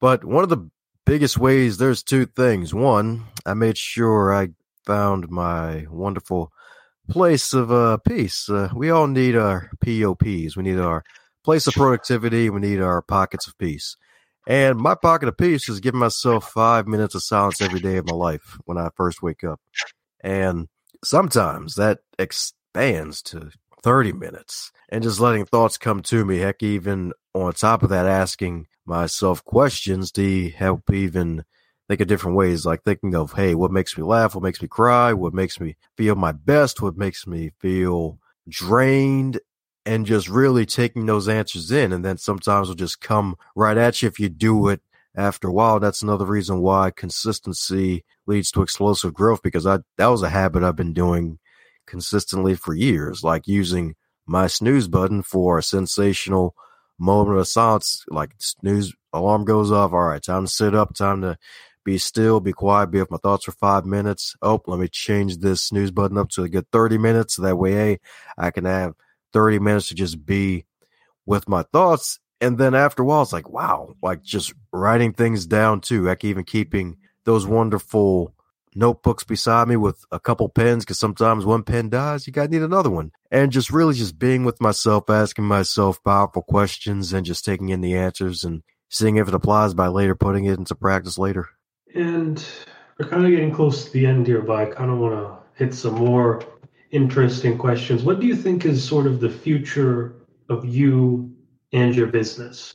But 0.00 0.24
one 0.24 0.42
of 0.42 0.48
the 0.48 0.70
biggest 1.04 1.36
ways, 1.38 1.76
there's 1.76 2.02
two 2.02 2.24
things. 2.24 2.72
One, 2.72 3.24
I 3.44 3.54
made 3.54 3.76
sure 3.76 4.34
I 4.34 4.50
found 4.86 5.30
my 5.30 5.86
wonderful 5.90 6.50
place 7.08 7.52
of 7.52 7.72
uh, 7.72 7.98
peace. 7.98 8.48
Uh, 8.48 8.70
we 8.74 8.90
all 8.90 9.06
need 9.06 9.36
our 9.36 9.70
POPs. 9.80 10.56
We 10.56 10.62
need 10.62 10.78
our 10.78 11.04
place 11.44 11.66
of 11.66 11.74
productivity. 11.74 12.50
We 12.50 12.60
need 12.60 12.80
our 12.80 13.02
pockets 13.02 13.46
of 13.46 13.56
peace. 13.58 13.96
And 14.46 14.78
my 14.78 14.94
pocket 14.94 15.28
of 15.28 15.36
peace 15.36 15.68
is 15.68 15.80
giving 15.80 16.00
myself 16.00 16.50
five 16.50 16.86
minutes 16.86 17.14
of 17.14 17.22
silence 17.22 17.60
every 17.60 17.80
day 17.80 17.96
of 17.98 18.06
my 18.06 18.14
life 18.14 18.58
when 18.64 18.78
I 18.78 18.88
first 18.96 19.22
wake 19.22 19.44
up. 19.44 19.60
And 20.22 20.68
sometimes 21.04 21.74
that 21.74 21.98
expands 22.18 23.22
to 23.22 23.50
30 23.82 24.12
minutes 24.12 24.72
and 24.88 25.02
just 25.02 25.20
letting 25.20 25.44
thoughts 25.44 25.76
come 25.78 26.02
to 26.02 26.24
me. 26.24 26.38
Heck, 26.38 26.62
even 26.62 27.12
on 27.34 27.52
top 27.52 27.82
of 27.82 27.90
that, 27.90 28.06
asking 28.06 28.66
myself 28.86 29.44
questions 29.44 30.10
to 30.12 30.48
help 30.50 30.90
even 30.90 31.44
think 31.88 32.00
of 32.00 32.08
different 32.08 32.36
ways, 32.36 32.66
like 32.66 32.82
thinking 32.84 33.14
of, 33.14 33.32
hey, 33.32 33.54
what 33.54 33.70
makes 33.70 33.96
me 33.96 34.04
laugh? 34.04 34.34
What 34.34 34.44
makes 34.44 34.60
me 34.60 34.68
cry? 34.68 35.12
What 35.12 35.34
makes 35.34 35.58
me 35.58 35.76
feel 35.96 36.14
my 36.14 36.32
best? 36.32 36.82
What 36.82 36.96
makes 36.96 37.26
me 37.26 37.52
feel 37.58 38.18
drained? 38.48 39.40
And 39.86 40.04
just 40.04 40.28
really 40.28 40.66
taking 40.66 41.06
those 41.06 41.28
answers 41.28 41.72
in. 41.72 41.94
And 41.94 42.04
then 42.04 42.18
sometimes 42.18 42.68
will 42.68 42.74
just 42.74 43.00
come 43.00 43.36
right 43.56 43.78
at 43.78 44.02
you 44.02 44.08
if 44.08 44.20
you 44.20 44.28
do 44.28 44.68
it 44.68 44.82
after 45.16 45.48
a 45.48 45.52
while. 45.52 45.80
That's 45.80 46.02
another 46.02 46.26
reason 46.26 46.60
why 46.60 46.90
consistency 46.90 48.04
leads 48.26 48.50
to 48.52 48.62
explosive 48.62 49.14
growth 49.14 49.42
because 49.42 49.66
I 49.66 49.78
that 49.96 50.08
was 50.08 50.22
a 50.22 50.28
habit 50.28 50.62
I've 50.62 50.76
been 50.76 50.92
doing 50.92 51.38
consistently 51.86 52.54
for 52.54 52.74
years, 52.74 53.24
like 53.24 53.48
using 53.48 53.96
my 54.26 54.46
snooze 54.46 54.88
button 54.88 55.22
for 55.22 55.56
a 55.56 55.62
sensational 55.62 56.54
moment 56.98 57.38
of 57.38 57.48
silence, 57.48 58.04
like 58.08 58.32
snooze 58.38 58.92
alarm 59.12 59.44
goes 59.44 59.72
off. 59.72 59.92
All 59.92 60.02
right, 60.02 60.22
time 60.22 60.44
to 60.44 60.50
sit 60.50 60.74
up, 60.74 60.94
time 60.94 61.22
to 61.22 61.38
be 61.84 61.98
still, 61.98 62.40
be 62.40 62.52
quiet, 62.52 62.90
be 62.90 63.00
with 63.00 63.10
my 63.10 63.16
thoughts 63.18 63.44
for 63.44 63.52
five 63.52 63.86
minutes. 63.86 64.36
Oh, 64.42 64.60
let 64.66 64.78
me 64.80 64.88
change 64.88 65.38
this 65.38 65.62
snooze 65.62 65.90
button 65.90 66.18
up 66.18 66.28
to 66.30 66.42
a 66.42 66.48
good 66.48 66.70
30 66.70 66.98
minutes. 66.98 67.36
So 67.36 67.42
that 67.42 67.56
way, 67.56 67.72
hey, 67.72 68.00
I 68.36 68.50
can 68.50 68.64
have 68.64 68.94
30 69.32 69.58
minutes 69.58 69.88
to 69.88 69.94
just 69.94 70.24
be 70.24 70.66
with 71.26 71.48
my 71.48 71.62
thoughts. 71.72 72.18
And 72.40 72.58
then 72.58 72.74
after 72.74 73.02
a 73.02 73.06
while, 73.06 73.22
it's 73.22 73.32
like, 73.32 73.48
wow, 73.48 73.94
like 74.02 74.22
just 74.22 74.52
writing 74.72 75.12
things 75.12 75.46
down 75.46 75.80
too. 75.80 76.04
Like 76.04 76.24
even 76.24 76.44
keeping 76.44 76.96
those 77.24 77.46
wonderful 77.46 78.34
notebooks 78.74 79.24
beside 79.24 79.68
me 79.68 79.76
with 79.76 80.04
a 80.12 80.20
couple 80.20 80.48
pens 80.48 80.84
because 80.84 80.98
sometimes 80.98 81.44
one 81.44 81.62
pen 81.62 81.88
dies, 81.88 82.26
you 82.26 82.32
gotta 82.32 82.48
need 82.48 82.62
another 82.62 82.90
one. 82.90 83.10
And 83.30 83.52
just 83.52 83.70
really 83.70 83.94
just 83.94 84.18
being 84.18 84.44
with 84.44 84.60
myself, 84.60 85.10
asking 85.10 85.44
myself 85.44 86.02
powerful 86.04 86.42
questions 86.42 87.12
and 87.12 87.26
just 87.26 87.44
taking 87.44 87.70
in 87.70 87.80
the 87.80 87.96
answers 87.96 88.44
and 88.44 88.62
seeing 88.88 89.16
if 89.16 89.28
it 89.28 89.34
applies 89.34 89.74
by 89.74 89.88
later 89.88 90.14
putting 90.14 90.44
it 90.44 90.58
into 90.58 90.74
practice 90.74 91.18
later. 91.18 91.48
And 91.94 92.44
we're 92.98 93.08
kind 93.08 93.24
of 93.24 93.30
getting 93.30 93.52
close 93.52 93.84
to 93.84 93.90
the 93.92 94.06
end 94.06 94.26
here, 94.26 94.42
but 94.42 94.56
I 94.56 94.64
kind 94.66 94.90
of 94.90 94.98
want 94.98 95.14
to 95.14 95.38
hit 95.64 95.74
some 95.74 95.94
more 95.94 96.42
interesting 96.90 97.58
questions. 97.58 98.02
What 98.02 98.20
do 98.20 98.26
you 98.26 98.36
think 98.36 98.64
is 98.64 98.86
sort 98.86 99.06
of 99.06 99.20
the 99.20 99.30
future 99.30 100.14
of 100.48 100.64
you 100.64 101.34
and 101.72 101.94
your 101.94 102.06
business? 102.06 102.74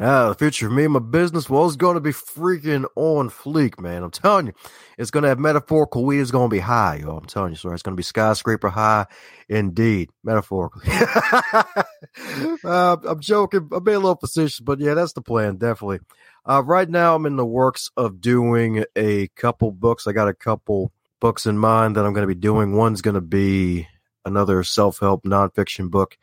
Ah, 0.00 0.30
the 0.30 0.34
future 0.34 0.66
of 0.66 0.72
me 0.72 0.82
and 0.84 0.92
my 0.92 0.98
business, 0.98 1.48
well, 1.48 1.66
it's 1.66 1.76
going 1.76 1.94
to 1.94 2.00
be 2.00 2.10
freaking 2.10 2.84
on 2.96 3.30
fleek, 3.30 3.78
man. 3.78 4.02
I'm 4.02 4.10
telling 4.10 4.48
you, 4.48 4.52
it's 4.98 5.12
going 5.12 5.22
to 5.22 5.28
have 5.28 5.38
metaphorical 5.38 6.04
weed. 6.04 6.18
It's 6.18 6.32
going 6.32 6.50
to 6.50 6.54
be 6.54 6.58
high, 6.58 6.96
yo. 6.96 7.16
I'm 7.16 7.26
telling 7.26 7.52
you, 7.52 7.56
sorry. 7.56 7.74
It's 7.74 7.82
going 7.84 7.92
to 7.92 7.96
be 7.96 8.02
skyscraper 8.02 8.70
high 8.70 9.06
indeed, 9.48 10.10
metaphorically. 10.24 10.82
uh, 12.64 12.96
I'm 13.04 13.20
joking. 13.20 13.68
I'm 13.70 13.84
being 13.84 13.98
a 13.98 14.00
little 14.00 14.16
facetious, 14.16 14.58
but 14.58 14.80
yeah, 14.80 14.94
that's 14.94 15.12
the 15.12 15.22
plan, 15.22 15.58
definitely. 15.58 16.00
Uh, 16.46 16.62
right 16.62 16.88
now, 16.88 17.14
I'm 17.14 17.26
in 17.26 17.36
the 17.36 17.46
works 17.46 17.90
of 17.96 18.20
doing 18.20 18.84
a 18.96 19.28
couple 19.28 19.70
books. 19.72 20.06
I 20.06 20.12
got 20.12 20.28
a 20.28 20.34
couple 20.34 20.92
books 21.20 21.46
in 21.46 21.56
mind 21.56 21.96
that 21.96 22.04
I'm 22.04 22.12
going 22.12 22.26
to 22.26 22.34
be 22.34 22.38
doing. 22.38 22.76
One's 22.76 23.00
going 23.00 23.14
to 23.14 23.22
be 23.22 23.88
another 24.26 24.62
self 24.62 24.98
help 24.98 25.24
nonfiction 25.24 25.90
book, 25.90 26.18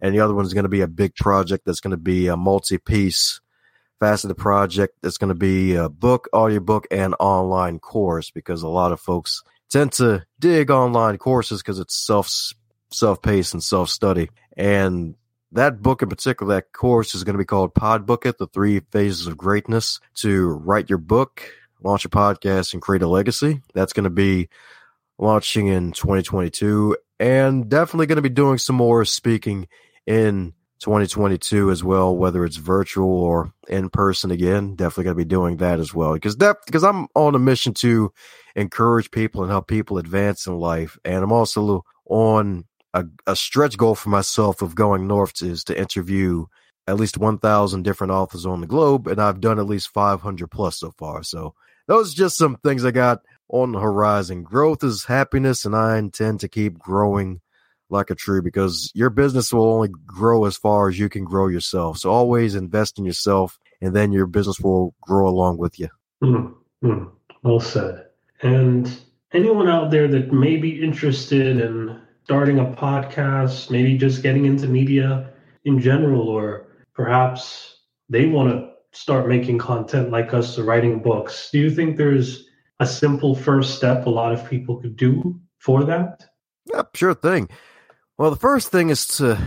and 0.00 0.14
the 0.14 0.20
other 0.20 0.34
one's 0.34 0.52
going 0.52 0.64
to 0.64 0.68
be 0.68 0.82
a 0.82 0.88
big 0.88 1.14
project 1.14 1.64
that's 1.64 1.80
going 1.80 1.92
to 1.92 1.96
be 1.96 2.26
a 2.26 2.36
multi 2.36 2.76
piece 2.76 3.40
faceted 3.98 4.36
project 4.36 4.96
that's 5.00 5.16
going 5.16 5.28
to 5.28 5.34
be 5.34 5.76
a 5.76 5.88
book, 5.88 6.28
audiobook, 6.34 6.88
and 6.90 7.14
online 7.20 7.78
course 7.78 8.30
because 8.32 8.62
a 8.62 8.68
lot 8.68 8.90
of 8.90 9.00
folks 9.00 9.42
tend 9.70 9.92
to 9.92 10.24
dig 10.38 10.70
online 10.70 11.16
courses 11.16 11.62
because 11.62 11.78
it's 11.78 11.96
self 11.96 12.28
self 12.90 13.22
paced 13.22 13.54
and 13.54 13.62
self 13.62 13.88
study. 13.88 14.28
And 14.56 15.14
that 15.52 15.82
book 15.82 16.02
in 16.02 16.08
particular, 16.08 16.54
that 16.54 16.72
course 16.72 17.14
is 17.14 17.24
going 17.24 17.34
to 17.34 17.38
be 17.38 17.44
called 17.44 17.74
Pod 17.74 18.06
Book 18.06 18.26
It, 18.26 18.38
the 18.38 18.46
three 18.46 18.80
phases 18.90 19.26
of 19.26 19.36
greatness 19.36 20.00
to 20.16 20.48
write 20.48 20.88
your 20.88 20.98
book, 20.98 21.42
launch 21.82 22.04
a 22.04 22.08
podcast, 22.08 22.72
and 22.72 22.82
create 22.82 23.02
a 23.02 23.08
legacy. 23.08 23.62
That's 23.74 23.92
going 23.92 24.04
to 24.04 24.10
be 24.10 24.48
launching 25.18 25.68
in 25.68 25.92
2022 25.92 26.96
and 27.20 27.68
definitely 27.68 28.06
going 28.06 28.16
to 28.16 28.22
be 28.22 28.28
doing 28.28 28.58
some 28.58 28.74
more 28.74 29.04
speaking 29.04 29.68
in 30.06 30.52
2022 30.80 31.70
as 31.70 31.84
well, 31.84 32.16
whether 32.16 32.44
it's 32.44 32.56
virtual 32.56 33.08
or 33.08 33.52
in 33.68 33.88
person 33.88 34.32
again. 34.32 34.74
Definitely 34.74 35.04
going 35.04 35.16
to 35.16 35.24
be 35.24 35.28
doing 35.28 35.56
that 35.58 35.78
as 35.78 35.94
well 35.94 36.14
because 36.14 36.36
that 36.38 36.56
because 36.66 36.82
I'm 36.82 37.06
on 37.14 37.36
a 37.36 37.38
mission 37.38 37.74
to 37.74 38.12
encourage 38.56 39.12
people 39.12 39.42
and 39.42 39.50
help 39.50 39.68
people 39.68 39.98
advance 39.98 40.46
in 40.46 40.58
life, 40.58 40.98
and 41.04 41.22
I'm 41.22 41.30
also 41.30 41.84
on 42.06 42.64
a, 42.94 43.04
a 43.26 43.36
stretch 43.36 43.76
goal 43.76 43.94
for 43.94 44.08
myself 44.08 44.62
of 44.62 44.74
going 44.74 45.06
north 45.06 45.42
is 45.42 45.64
to 45.64 45.78
interview 45.78 46.46
at 46.86 46.96
least 46.96 47.18
1,000 47.18 47.82
different 47.82 48.12
authors 48.12 48.44
on 48.44 48.60
the 48.60 48.66
globe, 48.66 49.06
and 49.06 49.20
I've 49.20 49.40
done 49.40 49.58
at 49.58 49.66
least 49.66 49.92
500 49.92 50.50
plus 50.50 50.78
so 50.78 50.92
far. 50.98 51.22
So 51.22 51.54
those 51.86 52.12
are 52.12 52.16
just 52.16 52.36
some 52.36 52.56
things 52.56 52.84
I 52.84 52.90
got 52.90 53.22
on 53.48 53.72
the 53.72 53.80
horizon. 53.80 54.42
Growth 54.42 54.82
is 54.82 55.04
happiness, 55.04 55.64
and 55.64 55.76
I 55.76 55.98
intend 55.98 56.40
to 56.40 56.48
keep 56.48 56.78
growing 56.78 57.40
like 57.88 58.10
a 58.10 58.14
tree 58.14 58.40
because 58.40 58.90
your 58.94 59.10
business 59.10 59.52
will 59.52 59.70
only 59.70 59.90
grow 60.06 60.46
as 60.46 60.56
far 60.56 60.88
as 60.88 60.98
you 60.98 61.08
can 61.08 61.24
grow 61.24 61.46
yourself. 61.46 61.98
So 61.98 62.10
always 62.10 62.54
invest 62.54 62.98
in 62.98 63.04
yourself, 63.04 63.58
and 63.80 63.94
then 63.94 64.12
your 64.12 64.26
business 64.26 64.58
will 64.60 64.94
grow 65.00 65.28
along 65.28 65.58
with 65.58 65.78
you. 65.78 65.88
Mm-hmm. 66.22 67.04
Well 67.42 67.60
said. 67.60 68.06
And 68.40 68.92
anyone 69.32 69.68
out 69.68 69.90
there 69.90 70.08
that 70.08 70.32
may 70.32 70.56
be 70.56 70.82
interested 70.82 71.60
in 71.60 72.00
starting 72.24 72.58
a 72.58 72.64
podcast, 72.64 73.70
maybe 73.70 73.96
just 73.96 74.22
getting 74.22 74.44
into 74.44 74.66
media 74.66 75.30
in 75.64 75.78
general, 75.80 76.28
or 76.28 76.66
perhaps 76.94 77.80
they 78.08 78.26
want 78.26 78.50
to 78.50 78.72
start 78.92 79.28
making 79.28 79.58
content 79.58 80.10
like 80.10 80.34
us 80.34 80.58
or 80.58 80.64
writing 80.64 81.00
books, 81.00 81.50
do 81.50 81.58
you 81.58 81.70
think 81.70 81.96
there's 81.96 82.46
a 82.80 82.86
simple 82.86 83.34
first 83.34 83.74
step 83.74 84.06
a 84.06 84.10
lot 84.10 84.32
of 84.32 84.48
people 84.48 84.80
could 84.80 84.96
do 84.96 85.40
for 85.58 85.84
that? 85.84 86.24
Yeah, 86.72 86.82
sure 86.94 87.14
thing. 87.14 87.48
Well, 88.18 88.30
the 88.30 88.36
first 88.36 88.70
thing 88.70 88.90
is 88.90 89.06
to 89.18 89.38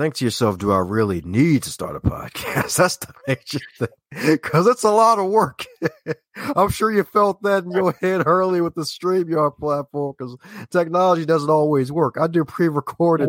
think 0.00 0.14
to 0.14 0.24
yourself, 0.24 0.56
do 0.56 0.72
I 0.72 0.78
really 0.78 1.20
need 1.20 1.62
to 1.64 1.70
start 1.70 1.94
a 1.94 2.00
podcast? 2.08 2.76
That's 2.76 2.96
the 2.96 3.12
major 3.28 3.60
thing 3.78 3.88
because 4.26 4.66
it's 4.66 4.82
a 4.82 4.90
lot 4.90 5.18
of 5.18 5.30
work. 5.30 5.66
I'm 6.56 6.70
sure 6.70 6.90
you 6.90 7.04
felt 7.04 7.42
that 7.42 7.64
in 7.64 7.70
your 7.72 7.92
head 7.92 8.26
early 8.26 8.62
with 8.62 8.74
the 8.74 8.82
StreamYard 8.82 9.58
platform 9.58 10.14
because 10.16 10.36
technology 10.70 11.26
doesn't 11.26 11.50
always 11.50 11.92
work. 11.92 12.16
I 12.18 12.28
do 12.28 12.44
pre 12.44 12.68
recorded 12.68 13.28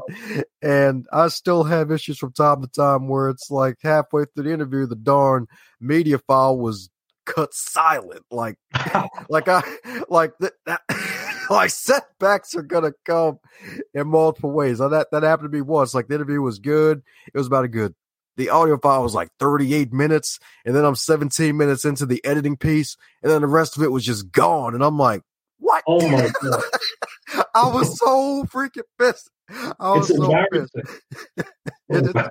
and 0.61 1.05
I 1.11 1.27
still 1.27 1.65
have 1.65 1.91
issues 1.91 2.17
from 2.17 2.31
time 2.31 2.61
to 2.61 2.67
time 2.67 3.09
where 3.09 3.29
it's 3.29 3.51
like 3.51 3.77
halfway 3.83 4.25
through 4.25 4.45
the 4.45 4.53
interview, 4.53 4.85
the 4.85 4.95
darn 4.95 5.47
media 5.81 6.19
file 6.19 6.57
was 6.57 6.89
cut 7.25 7.53
silent. 7.53 8.23
Like, 8.31 8.57
like 9.29 9.47
I, 9.47 9.61
like 10.09 10.33
that. 10.39 10.53
that 10.65 10.81
like 11.55 11.69
setbacks 11.69 12.55
are 12.55 12.61
gonna 12.61 12.93
come 13.05 13.39
in 13.93 14.07
multiple 14.07 14.51
ways. 14.51 14.79
Now, 14.79 14.89
that 14.89 15.07
that 15.11 15.23
happened 15.23 15.51
to 15.51 15.55
me 15.55 15.61
once. 15.61 15.93
Like 15.93 16.07
the 16.07 16.15
interview 16.15 16.41
was 16.41 16.59
good. 16.59 17.01
It 17.33 17.37
was 17.37 17.47
about 17.47 17.65
a 17.65 17.69
good. 17.69 17.93
The 18.37 18.49
audio 18.49 18.77
file 18.77 19.03
was 19.03 19.13
like 19.13 19.29
38 19.39 19.91
minutes, 19.91 20.39
and 20.65 20.73
then 20.73 20.85
I'm 20.85 20.95
17 20.95 21.55
minutes 21.55 21.83
into 21.83 22.05
the 22.05 22.23
editing 22.23 22.55
piece, 22.55 22.95
and 23.21 23.31
then 23.31 23.41
the 23.41 23.47
rest 23.47 23.75
of 23.75 23.83
it 23.83 23.91
was 23.91 24.05
just 24.05 24.31
gone. 24.31 24.73
And 24.73 24.83
I'm 24.83 24.97
like, 24.97 25.21
what? 25.59 25.83
Oh 25.85 26.07
my 26.07 26.31
god! 26.41 26.63
I 27.53 27.67
was 27.67 27.99
so 27.99 28.45
freaking 28.45 28.83
pissed. 28.97 29.29
I 29.49 29.91
was 29.91 30.09
it's 30.09 30.17
so 30.17 30.45
pissed. 30.51 30.75
it, 31.37 31.45
it, 31.89 32.15
oh 32.15 32.29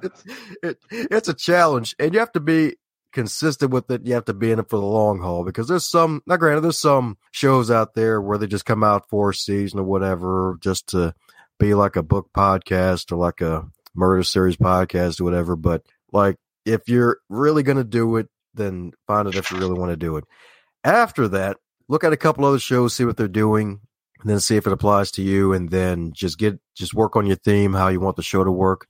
it, 0.63 0.79
it's 0.91 1.29
a 1.29 1.35
challenge, 1.35 1.95
and 1.99 2.15
you 2.15 2.21
have 2.21 2.33
to 2.33 2.41
be 2.41 2.77
consistent 3.13 3.71
with 3.71 3.91
it, 3.91 4.07
you 4.07 4.15
have 4.15 4.25
to 4.27 4.35
be 4.35 4.51
in 4.51 4.59
it 4.59 4.69
for 4.69 4.79
the 4.79 4.87
long 4.87 5.21
haul 5.21 5.45
because 5.45 5.69
there's 5.69 5.87
some, 5.87 6.23
now 6.27 6.37
granted, 6.37 6.63
there's 6.63 6.79
some 6.79 7.19
shows 7.31 7.71
out 7.71 7.95
there 7.95 8.21
where 8.21 8.39
they 8.39 8.47
just 8.47 8.65
come 8.65 8.85
out 8.85 9.09
for 9.09 9.31
a 9.31 9.35
season 9.35 9.81
or 9.81 9.85
whatever 9.85 10.57
just 10.61 10.89
to 10.89 11.15
be 11.59 11.75
like 11.75 11.97
a 11.97 12.03
book 12.03 12.31
podcast 12.35 13.13
or 13.13 13.17
like 13.17 13.41
a 13.41 13.67
murder 13.95 14.23
series 14.23 14.57
podcast 14.57 15.21
or 15.21 15.25
whatever. 15.25 15.57
But 15.57 15.83
like, 16.13 16.37
if 16.65 16.89
you're 16.89 17.19
really 17.29 17.63
going 17.63 17.79
to 17.79 17.85
do 17.85 18.17
it, 18.17 18.29
then 18.55 18.93
find 19.07 19.29
it 19.29 19.37
if 19.37 19.51
you 19.51 19.59
really 19.59 19.79
want 19.79 19.91
to 19.91 19.97
do 19.97 20.17
it. 20.17 20.25
After 20.85 21.29
that, 21.29 21.59
look 21.89 22.05
at 22.05 22.13
a 22.13 22.17
couple 22.17 22.45
other 22.45 22.59
shows, 22.59 22.95
see 22.95 23.05
what 23.05 23.17
they're 23.17 23.29
doing, 23.29 23.81
and 24.21 24.31
then 24.31 24.41
see 24.41 24.57
if 24.57 24.67
it 24.67 24.73
applies 24.73 25.11
to 25.13 25.23
you, 25.23 25.53
and 25.53 25.71
then 25.71 26.13
just 26.13 26.39
get 26.39 26.59
just 26.75 26.95
work 26.95 27.17
on 27.17 27.27
your 27.27 27.37
theme, 27.37 27.73
how 27.73 27.89
you 27.89 28.01
want 28.01 28.17
the 28.17 28.23
show 28.23 28.45
to 28.45 28.51
work, 28.51 28.87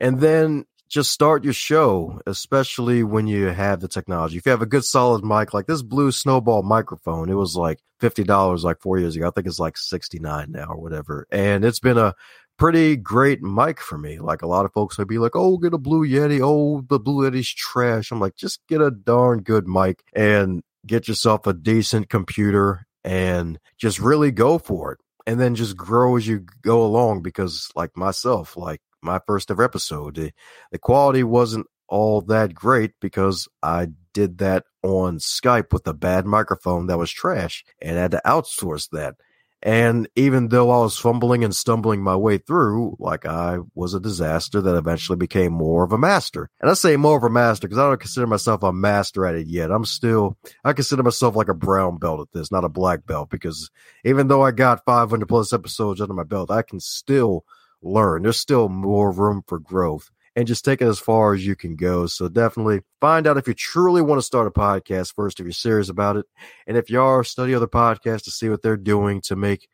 and 0.00 0.20
then 0.20 0.64
just 0.90 1.12
start 1.12 1.44
your 1.44 1.52
show, 1.52 2.20
especially 2.26 3.04
when 3.04 3.28
you 3.28 3.46
have 3.46 3.80
the 3.80 3.86
technology. 3.86 4.36
If 4.36 4.44
you 4.44 4.50
have 4.50 4.60
a 4.60 4.66
good 4.66 4.84
solid 4.84 5.24
mic, 5.24 5.54
like 5.54 5.66
this 5.66 5.82
blue 5.82 6.10
snowball 6.10 6.64
microphone, 6.64 7.30
it 7.30 7.34
was 7.34 7.54
like 7.54 7.78
$50 8.00 8.64
like 8.64 8.80
four 8.80 8.98
years 8.98 9.14
ago. 9.14 9.28
I 9.28 9.30
think 9.30 9.46
it's 9.46 9.60
like 9.60 9.78
69 9.78 10.50
now 10.50 10.66
or 10.70 10.80
whatever. 10.80 11.28
And 11.30 11.64
it's 11.64 11.78
been 11.78 11.96
a 11.96 12.14
pretty 12.58 12.96
great 12.96 13.40
mic 13.40 13.80
for 13.80 13.98
me. 13.98 14.18
Like 14.18 14.42
a 14.42 14.48
lot 14.48 14.64
of 14.64 14.72
folks 14.72 14.98
would 14.98 15.06
be 15.06 15.18
like, 15.18 15.36
oh, 15.36 15.58
get 15.58 15.74
a 15.74 15.78
blue 15.78 16.04
Yeti. 16.04 16.40
Oh, 16.42 16.84
the 16.88 16.98
blue 16.98 17.30
Yeti's 17.30 17.48
trash. 17.48 18.10
I'm 18.10 18.18
like, 18.18 18.34
just 18.34 18.60
get 18.68 18.80
a 18.80 18.90
darn 18.90 19.42
good 19.42 19.68
mic 19.68 20.02
and 20.12 20.60
get 20.84 21.06
yourself 21.06 21.46
a 21.46 21.52
decent 21.52 22.08
computer 22.08 22.84
and 23.04 23.60
just 23.78 24.00
really 24.00 24.32
go 24.32 24.58
for 24.58 24.92
it. 24.92 24.98
And 25.24 25.38
then 25.38 25.54
just 25.54 25.76
grow 25.76 26.16
as 26.16 26.26
you 26.26 26.44
go 26.62 26.82
along 26.82 27.22
because 27.22 27.70
like 27.76 27.96
myself, 27.96 28.56
like 28.56 28.80
my 29.02 29.20
first 29.26 29.50
ever 29.50 29.62
episode. 29.62 30.14
The, 30.14 30.78
quality 30.78 31.22
wasn't 31.22 31.66
all 31.88 32.20
that 32.22 32.54
great 32.54 32.92
because 33.00 33.48
I 33.62 33.88
did 34.12 34.38
that 34.38 34.64
on 34.82 35.18
Skype 35.18 35.72
with 35.72 35.86
a 35.86 35.94
bad 35.94 36.26
microphone 36.26 36.86
that 36.86 36.98
was 36.98 37.10
trash 37.10 37.64
and 37.82 37.98
I 37.98 38.02
had 38.02 38.10
to 38.12 38.22
outsource 38.24 38.88
that. 38.90 39.16
And 39.62 40.08
even 40.16 40.48
though 40.48 40.70
I 40.70 40.78
was 40.78 40.96
fumbling 40.96 41.44
and 41.44 41.54
stumbling 41.54 42.02
my 42.02 42.16
way 42.16 42.38
through, 42.38 42.96
like 42.98 43.26
I 43.26 43.58
was 43.74 43.92
a 43.92 44.00
disaster 44.00 44.60
that 44.62 44.74
eventually 44.74 45.16
became 45.16 45.52
more 45.52 45.84
of 45.84 45.92
a 45.92 45.98
master. 45.98 46.48
And 46.62 46.70
I 46.70 46.74
say 46.74 46.96
more 46.96 47.18
of 47.18 47.24
a 47.24 47.30
master 47.30 47.68
because 47.68 47.78
I 47.78 47.86
don't 47.86 48.00
consider 48.00 48.26
myself 48.26 48.62
a 48.62 48.72
master 48.72 49.26
at 49.26 49.34
it 49.34 49.48
yet. 49.48 49.70
I'm 49.70 49.84
still, 49.84 50.38
I 50.64 50.72
consider 50.72 51.02
myself 51.02 51.36
like 51.36 51.48
a 51.48 51.54
brown 51.54 51.98
belt 51.98 52.20
at 52.20 52.32
this, 52.32 52.50
not 52.50 52.64
a 52.64 52.70
black 52.70 53.04
belt, 53.04 53.28
because 53.28 53.70
even 54.02 54.28
though 54.28 54.40
I 54.40 54.50
got 54.50 54.84
500 54.86 55.26
plus 55.26 55.52
episodes 55.52 56.00
under 56.00 56.14
my 56.14 56.24
belt, 56.24 56.50
I 56.50 56.62
can 56.62 56.80
still 56.80 57.44
learn. 57.82 58.22
There's 58.22 58.38
still 58.38 58.68
more 58.68 59.10
room 59.10 59.42
for 59.46 59.58
growth 59.58 60.10
and 60.36 60.46
just 60.46 60.64
take 60.64 60.80
it 60.80 60.86
as 60.86 60.98
far 60.98 61.34
as 61.34 61.44
you 61.44 61.56
can 61.56 61.76
go. 61.76 62.06
So 62.06 62.28
definitely 62.28 62.80
find 63.00 63.26
out 63.26 63.36
if 63.36 63.48
you 63.48 63.54
truly 63.54 64.02
want 64.02 64.18
to 64.18 64.26
start 64.26 64.46
a 64.46 64.50
podcast 64.50 65.14
first, 65.14 65.40
if 65.40 65.44
you're 65.44 65.52
serious 65.52 65.88
about 65.88 66.16
it. 66.16 66.26
And 66.66 66.76
if 66.76 66.90
you 66.90 67.00
are, 67.00 67.24
study 67.24 67.54
other 67.54 67.66
podcasts 67.66 68.24
to 68.24 68.30
see 68.30 68.48
what 68.48 68.62
they're 68.62 68.76
doing 68.76 69.20
to 69.22 69.36
make 69.36 69.68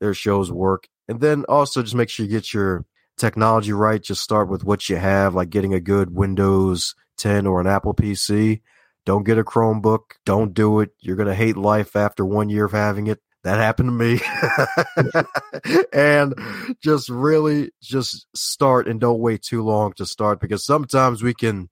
their 0.00 0.14
shows 0.14 0.52
work. 0.52 0.88
And 1.08 1.20
then 1.20 1.44
also 1.48 1.82
just 1.82 1.94
make 1.94 2.08
sure 2.08 2.26
you 2.26 2.30
get 2.32 2.52
your 2.52 2.84
technology 3.16 3.72
right. 3.72 4.02
Just 4.02 4.22
start 4.22 4.48
with 4.48 4.64
what 4.64 4.88
you 4.88 4.96
have, 4.96 5.34
like 5.34 5.50
getting 5.50 5.74
a 5.74 5.80
good 5.80 6.14
Windows 6.14 6.94
10 7.18 7.46
or 7.46 7.60
an 7.60 7.66
Apple 7.66 7.94
PC. 7.94 8.60
Don't 9.04 9.24
get 9.24 9.38
a 9.38 9.44
Chromebook. 9.44 10.00
Don't 10.24 10.54
do 10.54 10.80
it. 10.80 10.90
You're 11.00 11.16
going 11.16 11.28
to 11.28 11.34
hate 11.34 11.56
life 11.56 11.96
after 11.96 12.24
one 12.24 12.48
year 12.48 12.66
of 12.66 12.72
having 12.72 13.08
it 13.08 13.20
that 13.44 13.58
happened 13.58 13.88
to 13.88 13.92
me. 13.92 14.20
And 15.92 16.34
just 16.82 17.08
really 17.08 17.70
just 17.82 18.26
start 18.34 18.88
and 18.88 18.98
don't 18.98 19.20
wait 19.20 19.42
too 19.42 19.62
long 19.62 19.92
to 19.94 20.06
start 20.06 20.40
because 20.40 20.64
sometimes 20.64 21.22
we 21.22 21.34
can 21.34 21.68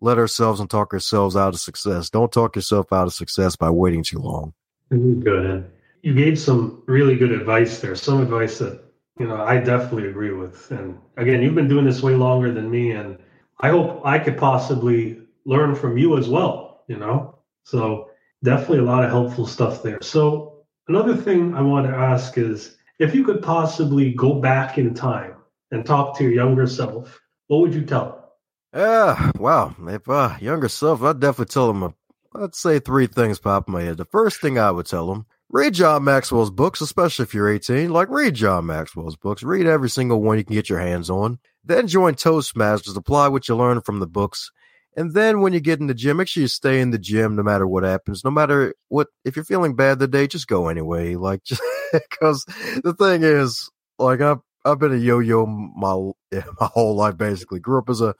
let 0.00 0.16
ourselves 0.16 0.58
and 0.58 0.68
talk 0.68 0.92
ourselves 0.94 1.36
out 1.36 1.54
of 1.54 1.60
success. 1.60 2.08
Don't 2.08 2.32
talk 2.32 2.56
yourself 2.56 2.92
out 2.92 3.06
of 3.06 3.12
success 3.12 3.56
by 3.56 3.70
waiting 3.70 4.02
too 4.02 4.18
long. 4.18 4.54
Mm-hmm. 4.90 5.20
Good 5.20 5.46
and 5.46 5.70
you 6.02 6.14
gave 6.14 6.38
some 6.38 6.82
really 6.86 7.16
good 7.16 7.30
advice 7.30 7.80
there 7.80 7.94
some 7.94 8.22
advice 8.22 8.58
that 8.58 8.82
you 9.18 9.28
know 9.28 9.36
i 9.36 9.58
definitely 9.58 10.08
agree 10.08 10.32
with. 10.32 10.70
And 10.70 10.98
again 11.16 11.42
you've 11.42 11.54
been 11.54 11.68
doing 11.68 11.84
this 11.84 12.02
way 12.02 12.14
longer 12.14 12.50
than 12.50 12.70
me 12.70 12.92
and 12.92 13.18
i 13.60 13.68
hope 13.68 14.00
i 14.04 14.18
could 14.18 14.38
possibly 14.38 15.20
learn 15.44 15.74
from 15.74 15.98
you 15.98 16.16
as 16.16 16.28
well 16.28 16.70
you 16.90 16.96
know? 16.96 17.38
So 17.62 18.10
definitely 18.42 18.80
a 18.80 18.82
lot 18.82 19.04
of 19.04 19.10
helpful 19.10 19.46
stuff 19.46 19.80
there. 19.82 20.02
So 20.02 20.49
Another 20.90 21.16
thing 21.16 21.54
I 21.54 21.60
want 21.60 21.86
to 21.86 21.94
ask 21.94 22.36
is 22.36 22.76
if 22.98 23.14
you 23.14 23.22
could 23.22 23.42
possibly 23.42 24.12
go 24.12 24.34
back 24.34 24.76
in 24.76 24.92
time 24.92 25.36
and 25.70 25.86
talk 25.86 26.18
to 26.18 26.24
your 26.24 26.32
younger 26.32 26.66
self, 26.66 27.20
what 27.46 27.60
would 27.60 27.72
you 27.72 27.82
tell? 27.82 28.32
Yeah, 28.74 29.30
wow. 29.38 29.72
If 29.86 30.08
uh, 30.08 30.34
younger 30.40 30.68
self, 30.68 31.00
I'd 31.04 31.20
definitely 31.20 31.52
tell 31.52 31.70
him, 31.70 31.94
I'd 32.34 32.56
say 32.56 32.80
three 32.80 33.06
things 33.06 33.38
pop 33.38 33.68
in 33.68 33.72
my 33.74 33.82
head. 33.82 33.98
The 33.98 34.04
first 34.04 34.40
thing 34.40 34.58
I 34.58 34.72
would 34.72 34.86
tell 34.86 35.12
him, 35.12 35.26
read 35.48 35.74
John 35.74 36.02
Maxwell's 36.02 36.50
books, 36.50 36.80
especially 36.80 37.22
if 37.22 37.34
you're 37.34 37.48
18. 37.48 37.92
Like, 37.92 38.08
read 38.08 38.34
John 38.34 38.66
Maxwell's 38.66 39.14
books. 39.14 39.44
Read 39.44 39.66
every 39.66 39.90
single 39.90 40.20
one 40.20 40.38
you 40.38 40.44
can 40.44 40.56
get 40.56 40.68
your 40.68 40.80
hands 40.80 41.08
on. 41.08 41.38
Then 41.64 41.86
join 41.86 42.16
Toastmasters. 42.16 42.96
Apply 42.96 43.28
what 43.28 43.48
you 43.48 43.54
learn 43.54 43.80
from 43.80 44.00
the 44.00 44.08
books 44.08 44.50
and 44.96 45.14
then 45.14 45.40
when 45.40 45.52
you 45.52 45.60
get 45.60 45.80
in 45.80 45.86
the 45.86 45.94
gym, 45.94 46.16
make 46.16 46.28
sure 46.28 46.40
you 46.42 46.48
stay 46.48 46.80
in 46.80 46.90
the 46.90 46.98
gym 46.98 47.36
no 47.36 47.42
matter 47.42 47.66
what 47.66 47.84
happens. 47.84 48.24
No 48.24 48.30
matter 48.30 48.74
what, 48.88 49.08
if 49.24 49.36
you're 49.36 49.44
feeling 49.44 49.76
bad 49.76 49.98
the 49.98 50.08
day, 50.08 50.26
just 50.26 50.48
go 50.48 50.68
anyway. 50.68 51.14
Like, 51.14 51.42
because 51.92 52.44
the 52.82 52.94
thing 52.98 53.22
is, 53.22 53.70
like, 53.98 54.20
I've, 54.20 54.38
I've 54.64 54.78
been 54.78 54.92
a 54.92 54.96
yo 54.96 55.20
yo 55.20 55.46
my, 55.46 55.94
my 56.60 56.66
whole 56.66 56.96
life 56.96 57.16
basically. 57.16 57.60
Grew 57.60 57.78
up 57.78 57.88
as 57.88 58.00
a 58.00 58.14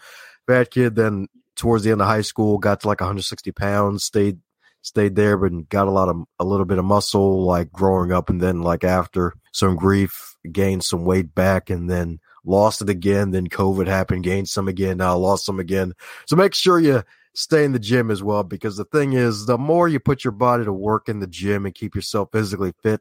fat 0.47 0.71
kid, 0.71 0.95
then 0.95 1.27
towards 1.57 1.85
the 1.85 1.91
end 1.91 2.01
of 2.01 2.07
high 2.07 2.23
school, 2.23 2.59
got 2.59 2.81
to 2.81 2.89
like 2.89 3.01
160 3.01 3.53
pounds, 3.53 4.05
stayed 4.05 4.39
stayed 4.83 5.15
there, 5.15 5.37
but 5.37 5.69
got 5.69 5.89
a 5.89 5.91
lot 5.91 6.09
of 6.09 6.23
a 6.39 6.45
little 6.45 6.65
bit 6.65 6.79
of 6.79 6.85
muscle 6.85 7.45
like 7.45 7.71
growing 7.73 8.13
up, 8.13 8.31
and 8.31 8.41
then 8.41 8.63
like 8.63 8.85
after 8.85 9.35
some 9.53 9.77
grief, 9.77 10.37
gained 10.51 10.85
some 10.85 11.05
weight 11.05 11.35
back, 11.35 11.69
and 11.69 11.91
then 11.91 12.21
lost 12.45 12.83
it 12.83 12.89
again. 12.89 13.31
Then 13.31 13.49
COVID 13.49 13.87
happened, 13.87 14.25
gained 14.25 14.49
some 14.49 14.69
again, 14.69 14.99
now 14.99 15.17
lost 15.17 15.45
some 15.45 15.61
again. 15.61 15.95
So 16.27 16.37
make 16.37 16.55
sure 16.55 16.79
you 16.79 17.03
stay 17.35 17.65
in 17.65 17.73
the 17.73 17.79
gym 17.79 18.11
as 18.11 18.23
well, 18.23 18.43
because 18.43 18.77
the 18.77 18.85
thing 18.85 19.13
is, 19.13 19.47
the 19.47 19.59
more 19.59 19.89
you 19.89 20.01
put 20.01 20.25
your 20.25 20.33
body 20.33 20.65
to 20.65 20.73
work 20.73 21.09
in 21.09 21.21
the 21.21 21.27
gym 21.27 21.65
and 21.65 21.75
keep 21.75 21.95
yourself 21.95 22.29
physically 22.33 22.73
fit, 22.83 23.01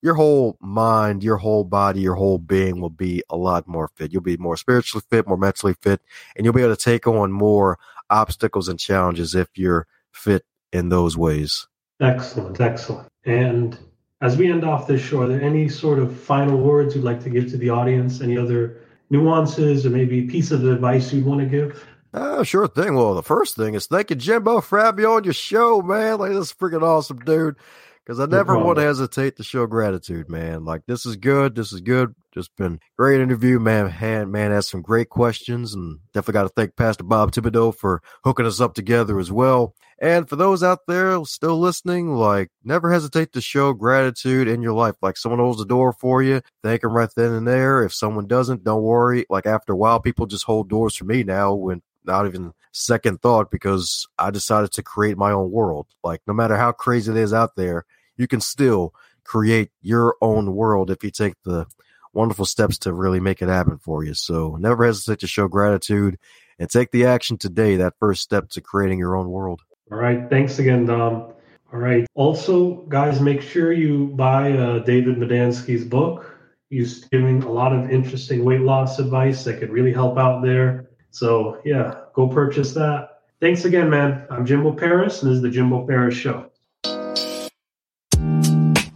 your 0.00 0.14
whole 0.14 0.56
mind, 0.60 1.22
your 1.22 1.36
whole 1.36 1.62
body, 1.62 2.00
your 2.00 2.14
whole 2.16 2.38
being 2.38 2.80
will 2.80 2.90
be 2.90 3.22
a 3.30 3.36
lot 3.36 3.68
more 3.68 3.88
fit. 3.94 4.12
You'll 4.12 4.22
be 4.22 4.36
more 4.36 4.56
spiritually 4.56 5.04
fit, 5.10 5.28
more 5.28 5.36
mentally 5.36 5.74
fit, 5.80 6.00
and 6.34 6.44
you'll 6.44 6.54
be 6.54 6.62
able 6.62 6.74
to 6.74 6.82
take 6.82 7.06
on 7.06 7.30
more 7.30 7.78
obstacles 8.10 8.68
and 8.68 8.80
challenges 8.80 9.34
if 9.34 9.48
you're 9.54 9.86
fit 10.10 10.44
in 10.72 10.88
those 10.88 11.16
ways. 11.16 11.68
Excellent, 12.00 12.60
excellent. 12.60 13.08
And 13.24 13.78
as 14.22 14.36
we 14.36 14.50
end 14.50 14.64
off 14.64 14.86
this 14.86 15.02
show, 15.02 15.22
are 15.22 15.28
there 15.28 15.42
any 15.42 15.68
sort 15.68 15.98
of 15.98 16.16
final 16.16 16.56
words 16.56 16.94
you'd 16.94 17.04
like 17.04 17.22
to 17.24 17.30
give 17.30 17.50
to 17.50 17.56
the 17.56 17.68
audience? 17.68 18.20
Any 18.20 18.38
other 18.38 18.78
nuances 19.10 19.84
or 19.84 19.90
maybe 19.90 20.22
piece 20.22 20.52
of 20.52 20.64
advice 20.64 21.12
you'd 21.12 21.26
want 21.26 21.40
to 21.40 21.46
give? 21.46 21.84
Uh, 22.14 22.44
sure 22.44 22.68
thing. 22.68 22.94
Well, 22.94 23.14
the 23.14 23.22
first 23.22 23.56
thing 23.56 23.74
is 23.74 23.86
thank 23.86 24.10
you, 24.10 24.16
Jimbo, 24.16 24.60
for 24.60 24.78
having 24.78 25.02
me 25.02 25.10
on 25.10 25.24
your 25.24 25.32
show, 25.32 25.82
man. 25.82 26.18
Like, 26.18 26.30
this 26.30 26.46
is 26.46 26.52
freaking 26.52 26.82
awesome, 26.82 27.18
dude. 27.18 27.56
Because 28.04 28.18
I 28.18 28.26
never 28.26 28.58
want 28.58 28.78
to 28.78 28.84
hesitate 28.84 29.36
to 29.36 29.44
show 29.44 29.66
gratitude, 29.66 30.28
man. 30.28 30.64
Like, 30.64 30.82
this 30.86 31.06
is 31.06 31.16
good. 31.16 31.54
This 31.54 31.72
is 31.72 31.80
good. 31.80 32.14
Just 32.34 32.50
been 32.56 32.80
great 32.98 33.20
interview, 33.20 33.60
man. 33.60 33.94
Man, 34.00 34.30
man 34.30 34.50
has 34.50 34.68
some 34.68 34.82
great 34.82 35.08
questions, 35.08 35.72
and 35.72 36.00
definitely 36.12 36.32
got 36.32 36.42
to 36.42 36.48
thank 36.48 36.74
Pastor 36.74 37.04
Bob 37.04 37.30
Thibodeau 37.30 37.76
for 37.76 38.02
hooking 38.24 38.46
us 38.46 38.60
up 38.60 38.74
together 38.74 39.20
as 39.20 39.30
well. 39.30 39.74
And 40.00 40.28
for 40.28 40.34
those 40.34 40.64
out 40.64 40.80
there 40.88 41.24
still 41.24 41.60
listening, 41.60 42.16
like, 42.16 42.50
never 42.64 42.90
hesitate 42.90 43.32
to 43.34 43.40
show 43.40 43.72
gratitude 43.72 44.48
in 44.48 44.62
your 44.62 44.72
life. 44.72 44.96
Like, 45.00 45.16
someone 45.16 45.38
holds 45.38 45.58
the 45.58 45.64
door 45.64 45.92
for 45.92 46.24
you, 46.24 46.40
thank 46.64 46.82
them 46.82 46.94
right 46.94 47.10
then 47.14 47.30
and 47.30 47.46
there. 47.46 47.84
If 47.84 47.94
someone 47.94 48.26
doesn't, 48.26 48.64
don't 48.64 48.82
worry. 48.82 49.26
Like, 49.30 49.46
after 49.46 49.74
a 49.74 49.76
while, 49.76 50.00
people 50.00 50.26
just 50.26 50.44
hold 50.44 50.68
doors 50.68 50.96
for 50.96 51.04
me 51.04 51.22
now 51.22 51.54
when 51.54 51.82
not 52.04 52.26
even 52.26 52.52
second 52.72 53.20
thought 53.20 53.50
because 53.50 54.06
I 54.18 54.30
decided 54.30 54.72
to 54.72 54.82
create 54.82 55.16
my 55.16 55.32
own 55.32 55.50
world. 55.50 55.86
Like 56.02 56.22
no 56.26 56.34
matter 56.34 56.56
how 56.56 56.72
crazy 56.72 57.10
it 57.10 57.16
is 57.16 57.32
out 57.32 57.56
there, 57.56 57.84
you 58.16 58.26
can 58.26 58.40
still 58.40 58.94
create 59.24 59.70
your 59.80 60.16
own 60.20 60.54
world 60.54 60.90
if 60.90 61.04
you 61.04 61.10
take 61.10 61.34
the 61.44 61.66
wonderful 62.12 62.44
steps 62.44 62.78
to 62.78 62.92
really 62.92 63.20
make 63.20 63.42
it 63.42 63.48
happen 63.48 63.78
for 63.78 64.04
you. 64.04 64.14
So 64.14 64.56
never 64.56 64.84
hesitate 64.84 65.20
to 65.20 65.26
show 65.26 65.48
gratitude 65.48 66.18
and 66.58 66.68
take 66.68 66.90
the 66.90 67.06
action 67.06 67.38
today, 67.38 67.76
that 67.76 67.94
first 67.98 68.22
step 68.22 68.48
to 68.50 68.60
creating 68.60 68.98
your 68.98 69.16
own 69.16 69.30
world. 69.30 69.62
All 69.90 69.98
right. 69.98 70.28
Thanks 70.28 70.58
again, 70.58 70.86
Dom. 70.86 71.32
All 71.72 71.78
right. 71.78 72.06
Also, 72.14 72.84
guys, 72.88 73.20
make 73.20 73.40
sure 73.40 73.72
you 73.72 74.08
buy 74.08 74.52
uh, 74.52 74.78
David 74.80 75.16
Medansky's 75.16 75.84
book. 75.84 76.38
He's 76.68 77.04
giving 77.04 77.42
a 77.42 77.50
lot 77.50 77.74
of 77.74 77.90
interesting 77.90 78.44
weight 78.44 78.60
loss 78.60 78.98
advice 78.98 79.44
that 79.44 79.58
could 79.58 79.70
really 79.70 79.92
help 79.92 80.18
out 80.18 80.42
there. 80.42 80.90
So 81.12 81.60
yeah, 81.64 82.00
go 82.14 82.26
purchase 82.26 82.72
that. 82.74 83.20
Thanks 83.38 83.64
again, 83.64 83.90
man. 83.90 84.26
I'm 84.30 84.46
Jimbo 84.46 84.72
Paris, 84.72 85.22
and 85.22 85.30
this 85.30 85.36
is 85.36 85.42
the 85.42 85.50
Jimbo 85.50 85.86
Paris 85.86 86.14
Show. 86.14 86.50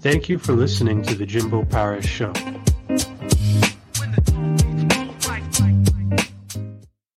Thank 0.01 0.29
you 0.29 0.39
for 0.39 0.53
listening 0.53 1.03
to 1.03 1.15
the 1.15 1.27
Jimbo 1.27 1.65
Paris 1.65 2.07
Show. 2.07 2.33